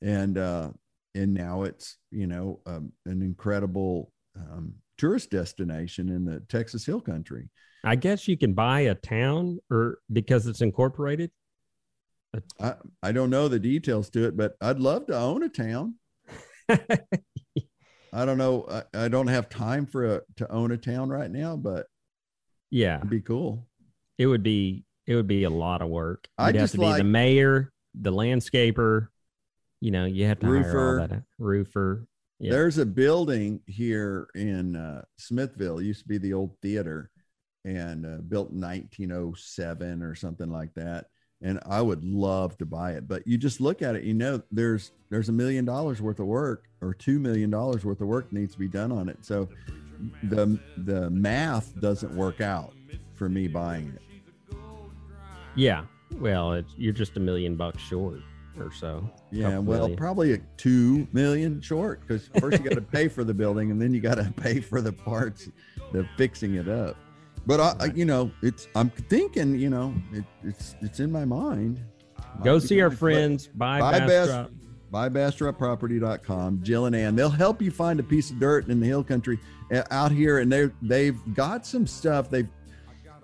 And 0.00 0.38
uh 0.38 0.70
and 1.18 1.34
now 1.34 1.62
it's 1.64 1.96
you 2.10 2.26
know 2.26 2.60
um, 2.66 2.92
an 3.06 3.22
incredible 3.22 4.12
um, 4.36 4.72
tourist 4.96 5.30
destination 5.30 6.08
in 6.08 6.24
the 6.24 6.40
texas 6.48 6.84
hill 6.86 7.00
country 7.00 7.48
I 7.84 7.94
guess 7.94 8.26
you 8.26 8.36
can 8.36 8.54
buy 8.54 8.80
a 8.80 8.94
town 8.96 9.60
or 9.70 10.00
because 10.12 10.48
it's 10.48 10.62
incorporated. 10.62 11.30
I, 12.60 12.74
I 13.04 13.12
don't 13.12 13.30
know 13.30 13.46
the 13.46 13.60
details 13.60 14.10
to 14.10 14.26
it, 14.26 14.36
but 14.36 14.56
I'd 14.60 14.80
love 14.80 15.06
to 15.06 15.16
own 15.16 15.44
a 15.44 15.48
town. 15.48 15.94
I 16.68 18.24
don't 18.24 18.36
know. 18.36 18.66
I, 18.68 19.04
I 19.04 19.08
don't 19.08 19.28
have 19.28 19.48
time 19.48 19.86
for 19.86 20.16
a, 20.16 20.20
to 20.38 20.50
own 20.50 20.72
a 20.72 20.76
town 20.76 21.08
right 21.08 21.30
now, 21.30 21.56
but 21.56 21.86
Yeah, 22.70 22.96
it'd 22.98 23.10
be 23.10 23.20
cool. 23.20 23.68
it 24.18 24.26
would 24.26 24.42
be 24.42 24.84
it 25.06 25.14
would 25.14 25.28
be 25.28 25.44
a 25.44 25.50
lot 25.50 25.80
of 25.80 25.88
work. 25.88 26.26
I 26.36 26.48
You'd 26.48 26.56
have 26.56 26.62
just 26.64 26.72
to 26.74 26.78
be 26.80 26.84
like- 26.86 26.98
the 26.98 27.04
mayor, 27.04 27.72
the 27.94 28.12
landscaper. 28.12 29.06
You 29.80 29.90
know, 29.90 30.04
you 30.06 30.26
have 30.26 30.40
to 30.40 30.46
hire 30.46 30.56
Roofer. 30.56 31.00
all 31.00 31.08
that 31.08 31.22
roofer. 31.38 32.06
Yeah. 32.40 32.52
There's 32.52 32.78
a 32.78 32.86
building 32.86 33.60
here 33.66 34.28
in 34.34 34.76
uh, 34.76 35.02
Smithville. 35.16 35.78
It 35.78 35.84
used 35.84 36.02
to 36.02 36.08
be 36.08 36.18
the 36.18 36.32
old 36.32 36.56
theater 36.62 37.10
and 37.64 38.06
uh, 38.06 38.18
built 38.28 38.50
1907 38.50 40.02
or 40.02 40.14
something 40.14 40.50
like 40.50 40.72
that. 40.74 41.06
And 41.42 41.60
I 41.66 41.80
would 41.80 42.04
love 42.04 42.56
to 42.58 42.66
buy 42.66 42.92
it, 42.92 43.06
but 43.06 43.24
you 43.26 43.38
just 43.38 43.60
look 43.60 43.80
at 43.80 43.94
it, 43.94 44.02
you 44.02 44.14
know, 44.14 44.42
there's 44.50 44.90
there's 45.08 45.28
a 45.28 45.32
million 45.32 45.64
dollars 45.64 46.02
worth 46.02 46.18
of 46.18 46.26
work 46.26 46.64
or 46.80 46.94
two 46.94 47.20
million 47.20 47.48
dollars 47.48 47.84
worth 47.84 48.00
of 48.00 48.08
work 48.08 48.32
needs 48.32 48.54
to 48.54 48.58
be 48.58 48.66
done 48.66 48.90
on 48.90 49.08
it. 49.08 49.18
So 49.24 49.48
the 50.24 50.58
the 50.78 51.08
math 51.10 51.80
doesn't 51.80 52.12
work 52.16 52.40
out 52.40 52.74
for 53.14 53.28
me 53.28 53.46
buying 53.46 53.94
it. 53.94 54.56
Yeah. 55.54 55.84
Well, 56.16 56.54
it's, 56.54 56.72
you're 56.76 56.92
just 56.92 57.16
a 57.16 57.20
million 57.20 57.54
bucks 57.54 57.82
short 57.82 58.20
or 58.60 58.72
so. 58.72 59.08
Yeah, 59.30 59.58
well, 59.58 59.80
million. 59.80 59.96
probably 59.96 60.32
a 60.34 60.38
two 60.56 61.06
million 61.12 61.60
short 61.60 62.00
because 62.00 62.28
first 62.38 62.58
you 62.62 62.68
got 62.68 62.74
to 62.74 62.82
pay 62.82 63.08
for 63.08 63.24
the 63.24 63.34
building 63.34 63.70
and 63.70 63.80
then 63.80 63.92
you 63.92 64.00
got 64.00 64.16
to 64.16 64.32
pay 64.36 64.60
for 64.60 64.80
the 64.80 64.92
parts, 64.92 65.48
the 65.92 66.06
fixing 66.16 66.54
it 66.54 66.68
up. 66.68 66.96
But 67.46 67.60
I, 67.60 67.76
I 67.80 67.84
you 67.94 68.04
know, 68.04 68.30
it's 68.42 68.68
I'm 68.74 68.90
thinking, 68.90 69.58
you 69.58 69.70
know, 69.70 69.94
it, 70.12 70.24
it's 70.44 70.76
it's 70.80 71.00
in 71.00 71.10
my 71.10 71.24
mind. 71.24 71.80
Go 72.42 72.54
Might 72.54 72.62
see 72.62 72.80
our 72.80 72.90
friends. 72.90 73.48
Buy, 73.48 73.80
buy 73.80 74.00
Bastrop. 74.00 74.50
best, 74.50 74.90
buy 74.90 75.08
bastropproperty.com. 75.08 76.62
Jill 76.62 76.86
and 76.86 76.94
Ann, 76.94 77.16
they'll 77.16 77.30
help 77.30 77.62
you 77.62 77.70
find 77.70 78.00
a 78.00 78.02
piece 78.02 78.30
of 78.30 78.38
dirt 78.38 78.68
in 78.68 78.80
the 78.80 78.86
hill 78.86 79.02
country 79.02 79.38
uh, 79.72 79.82
out 79.90 80.12
here, 80.12 80.38
and 80.38 80.52
they 80.52 80.70
they've 80.82 81.18
got 81.34 81.66
some 81.66 81.86
stuff. 81.86 82.30
They've 82.30 82.48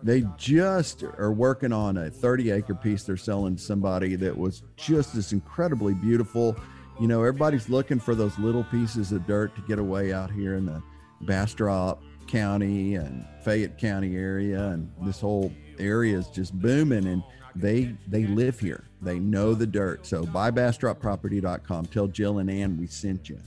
they 0.05 0.22
just 0.36 1.02
are 1.02 1.32
working 1.32 1.72
on 1.72 1.96
a 1.96 2.11
30 2.11 2.50
acre 2.50 2.74
piece 2.74 3.05
they're 3.05 3.16
selling 3.16 3.57
to 3.57 3.62
somebody 3.62 4.16
that 4.16 4.36
was 4.36 4.62
just 4.76 5.14
this 5.14 5.32
incredibly 5.32 5.94
beautiful. 5.94 6.55
You 7.00 7.09
know 7.09 7.20
everybody's 7.20 7.68
looking 7.68 7.98
for 7.98 8.14
those 8.14 8.38
little 8.38 8.64
pieces 8.64 9.11
of 9.11 9.26
dirt 9.26 9.57
to 9.57 9.62
get 9.62 9.78
away 9.78 10.12
out 10.12 10.30
here 10.30 10.55
in 10.57 10.66
the 10.66 10.82
bastrop 11.22 12.02
county 12.26 12.96
and 12.96 13.24
fayette 13.42 13.78
county 13.78 14.16
area 14.16 14.68
and 14.68 14.90
this 15.02 15.20
whole 15.20 15.52
area 15.78 16.18
is 16.18 16.28
just 16.28 16.52
booming 16.61 17.07
and 17.07 17.22
they 17.57 17.96
they 18.07 18.26
live 18.26 18.61
here. 18.61 18.84
They 19.00 19.18
know 19.18 19.55
the 19.55 19.66
dirt. 19.66 20.07
So 20.07 20.24
buy 20.24 20.50
bastropproperty.com 20.50 21.86
tell 21.86 22.09
jill 22.09 22.38
and 22.38 22.50
ann 22.50 22.76
we 22.76 22.86
sent 22.86 23.30
you. 23.30 23.38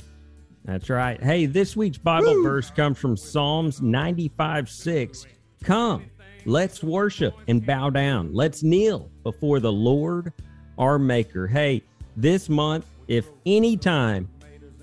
That's 0.65 0.89
right. 0.89 1.21
Hey, 1.21 1.45
this 1.45 1.77
week's 1.77 1.99
Bible 1.99 2.41
verse 2.41 2.71
comes 2.71 2.97
from 2.97 3.15
Psalms 3.15 3.81
95 3.81 4.69
6. 4.69 5.27
Come, 5.63 6.05
let's 6.47 6.81
worship 6.81 7.35
and 7.49 7.63
bow 7.63 7.89
down. 7.89 8.33
Let's 8.33 8.63
kneel 8.63 9.11
before 9.23 9.59
the 9.59 9.71
Lord 9.71 10.31
our 10.77 10.97
Maker. 10.97 11.45
Hey, 11.45 11.83
this 12.15 12.47
month, 12.47 12.85
if 13.07 13.27
any 13.45 13.75
time 13.75 14.29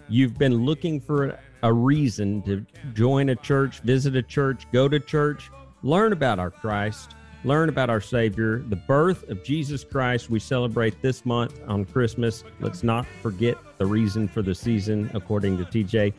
you've 0.08 0.38
been 0.38 0.64
looking 0.64 1.00
for 1.00 1.38
a 1.62 1.72
reason 1.72 2.42
to 2.42 2.64
join 2.92 3.30
a 3.30 3.36
church, 3.36 3.80
visit 3.80 4.14
a 4.14 4.22
church, 4.22 4.70
go 4.72 4.88
to 4.88 5.00
church, 5.00 5.50
learn 5.82 6.12
about 6.12 6.38
our 6.38 6.50
Christ, 6.50 7.14
learn 7.44 7.70
about 7.70 7.88
our 7.88 8.00
Savior, 8.00 8.58
the 8.58 8.76
birth 8.76 9.28
of 9.30 9.42
Jesus 9.42 9.84
Christ, 9.84 10.28
we 10.28 10.38
celebrate 10.38 11.00
this 11.00 11.24
month 11.24 11.58
on 11.66 11.86
Christmas. 11.86 12.44
Let's 12.60 12.82
not 12.82 13.06
forget 13.22 13.56
the 13.78 13.86
reason 13.86 14.28
for 14.28 14.42
the 14.42 14.54
season, 14.54 15.10
according 15.14 15.56
to 15.58 15.64
TJ. 15.64 16.12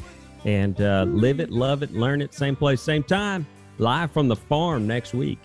And 0.44 0.80
uh, 0.82 1.06
live 1.08 1.40
it, 1.40 1.52
love 1.52 1.84
it, 1.84 1.92
learn 1.94 2.22
it, 2.22 2.34
same 2.34 2.56
place, 2.56 2.82
same 2.82 3.04
time, 3.04 3.48
live 3.78 4.12
from 4.12 4.28
the 4.28 4.36
farm 4.36 4.88
next 4.88 5.14
week. 5.14 5.40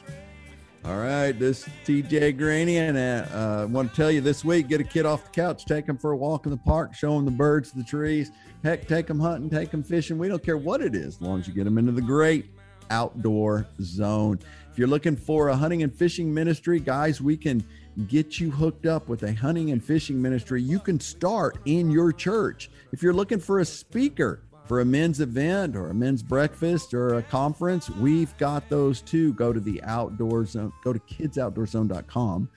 All 0.85 0.97
right, 0.97 1.33
this 1.33 1.67
is 1.67 1.73
TJ 1.85 2.39
Greaney, 2.39 2.77
and 2.77 2.97
uh, 2.97 3.27
uh, 3.35 3.63
I 3.63 3.65
want 3.67 3.91
to 3.91 3.97
tell 3.97 4.11
you 4.11 4.23
this 4.23 4.45
week: 4.45 4.69
get 4.69 4.81
a 4.81 4.85
kid 4.85 5.05
off 5.05 5.25
the 5.25 5.31
couch, 5.31 5.67
take 5.67 5.87
him 5.87 5.99
for 5.99 6.13
a 6.13 6.17
walk 6.17 6.47
in 6.47 6.51
the 6.51 6.57
park, 6.57 6.95
show 6.95 7.19
him 7.19 7.27
the 7.27 7.31
birds, 7.31 7.71
the 7.71 7.85
trees. 7.85 8.31
Heck, 8.65 8.89
take 8.89 9.07
them 9.07 9.21
hunting, 9.21 9.51
take 9.51 9.71
them 9.71 9.83
fishing. 9.83 10.17
We 10.17 10.29
don't 10.29 10.43
care 10.43 10.57
what 10.57 10.81
it 10.81 10.95
is, 10.95 11.17
as 11.17 11.21
long 11.21 11.41
as 11.41 11.47
you 11.47 11.53
get 11.53 11.65
them 11.65 11.77
into 11.77 11.93
the 11.93 12.01
great 12.01 12.51
outdoor 12.91 13.67
zone. 13.83 14.39
If 14.73 14.79
you're 14.79 14.89
looking 14.89 15.17
for 15.17 15.49
a 15.49 15.57
hunting 15.57 15.83
and 15.83 15.95
fishing 15.95 16.33
ministry, 16.33 16.81
guys, 16.81 17.21
we 17.21 17.37
can 17.37 17.63
get 18.09 18.41
you 18.41 18.51
hooked 18.51 18.87
up 18.87 19.09
with 19.09 19.23
a 19.25 19.35
hunting 19.35 19.73
and 19.73 19.85
fishing 19.85 20.21
ministry. 20.21 20.63
You 20.63 20.79
can 20.79 20.99
start 20.99 21.59
in 21.67 21.91
your 21.91 22.13
church. 22.13 22.71
If 22.93 23.03
you're 23.03 23.13
looking 23.13 23.39
for 23.39 23.61
a 23.61 23.65
speaker, 23.65 24.45
for 24.71 24.79
a 24.79 24.85
men's 24.85 25.19
event 25.19 25.75
or 25.75 25.89
a 25.89 25.95
men's 25.95 26.23
breakfast 26.23 26.95
or 26.95 27.17
a 27.17 27.23
conference, 27.25 27.91
we've 27.91 28.37
got 28.39 28.69
those 28.69 29.01
too. 29.01 29.33
Go 29.33 29.53
to 29.53 29.59
the 29.59 29.83
outdoor 29.83 30.47
zone, 30.47 30.73
go 30.85 30.93
to 30.93 31.01
kidsoutdoorzone.com, 31.01 32.49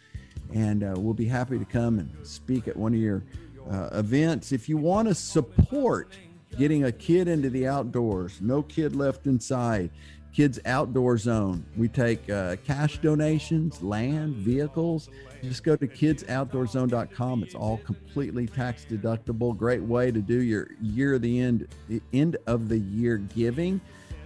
and 0.53 0.83
uh, 0.83 0.93
we'll 0.95 1.15
be 1.15 1.25
happy 1.25 1.57
to 1.57 1.65
come 1.65 1.97
and 1.97 2.15
speak 2.21 2.67
at 2.67 2.77
one 2.77 2.93
of 2.93 2.99
your 2.99 3.23
uh, 3.67 3.89
events. 3.93 4.51
If 4.51 4.69
you 4.69 4.77
want 4.77 5.07
to 5.07 5.15
support 5.15 6.13
getting 6.55 6.83
a 6.83 6.91
kid 6.91 7.27
into 7.27 7.49
the 7.49 7.65
outdoors, 7.65 8.39
no 8.41 8.61
kid 8.61 8.95
left 8.95 9.25
inside, 9.25 9.89
Kids 10.33 10.59
Outdoor 10.65 11.17
Zone. 11.17 11.63
We 11.77 11.87
take 11.87 12.29
uh, 12.29 12.57
cash 12.65 12.97
donations, 12.97 13.81
land, 13.83 14.35
vehicles. 14.35 15.09
Just 15.43 15.63
go 15.63 15.75
to 15.75 15.87
kidsoutdoorzone.com. 15.87 17.43
It's 17.43 17.53
all 17.53 17.77
completely 17.77 18.47
tax 18.47 18.85
deductible. 18.89 19.55
Great 19.55 19.83
way 19.83 20.11
to 20.11 20.21
do 20.21 20.41
your 20.41 20.69
year 20.81 21.15
of 21.15 21.21
the 21.21 21.39
end, 21.39 21.67
end 22.13 22.37
of 22.47 22.67
the 22.67 22.79
year 22.79 23.17
giving 23.17 23.79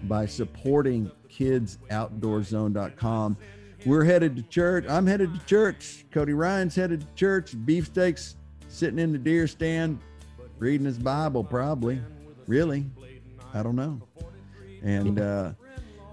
by 0.03 0.25
supporting 0.25 1.11
kidsoutdoorzone.com. 1.29 3.37
We're 3.85 4.05
headed 4.05 4.37
to 4.37 4.43
church. 4.43 4.85
I'm 4.87 5.05
headed 5.05 5.33
to 5.33 5.45
church. 5.45 6.05
Cody 6.11 6.33
Ryan's 6.33 6.75
headed 6.75 7.01
to 7.01 7.07
church. 7.15 7.53
Beefsteaks 7.65 8.37
sitting 8.69 8.99
in 8.99 9.11
the 9.11 9.17
deer 9.17 9.47
stand, 9.47 9.99
reading 10.57 10.85
his 10.85 10.97
Bible, 10.97 11.43
probably. 11.43 12.01
Really? 12.47 12.85
I 13.53 13.61
don't 13.61 13.75
know. 13.75 14.01
And 14.83 15.19
uh, 15.19 15.51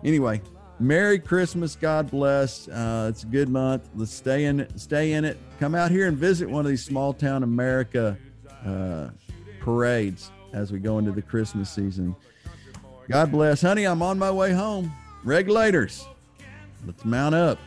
anyway, 0.05 0.41
Merry 0.81 1.19
Christmas. 1.19 1.77
God 1.77 2.11
bless. 2.11 2.69
Uh, 2.69 3.07
it's 3.11 3.23
a 3.23 3.27
good 3.27 3.49
month. 3.49 3.89
Let's 3.95 4.13
stay 4.13 4.45
in 4.45 4.61
it. 4.61 4.79
Stay 4.79 5.13
in 5.13 5.25
it. 5.25 5.39
Come 5.61 5.75
out 5.75 5.91
here 5.91 6.09
and 6.09 6.17
visit 6.17 6.49
one 6.49 6.65
of 6.65 6.71
these 6.71 6.85
small 6.85 7.13
town 7.13 7.43
America 7.43 8.17
uh, 8.67 9.09
parades 9.61 10.31
as 10.53 10.73
we 10.73 10.79
go 10.79 10.99
into 10.99 11.13
the 11.13 11.23
Christmas 11.23 11.71
season. 11.71 12.15
God 13.09 13.31
bless, 13.31 13.63
honey. 13.63 13.85
I'm 13.85 14.03
on 14.03 14.19
my 14.19 14.31
way 14.31 14.53
home. 14.53 14.93
Regulators, 15.25 16.07
let's 16.87 17.05
mount 17.05 17.35
up. 17.35 17.59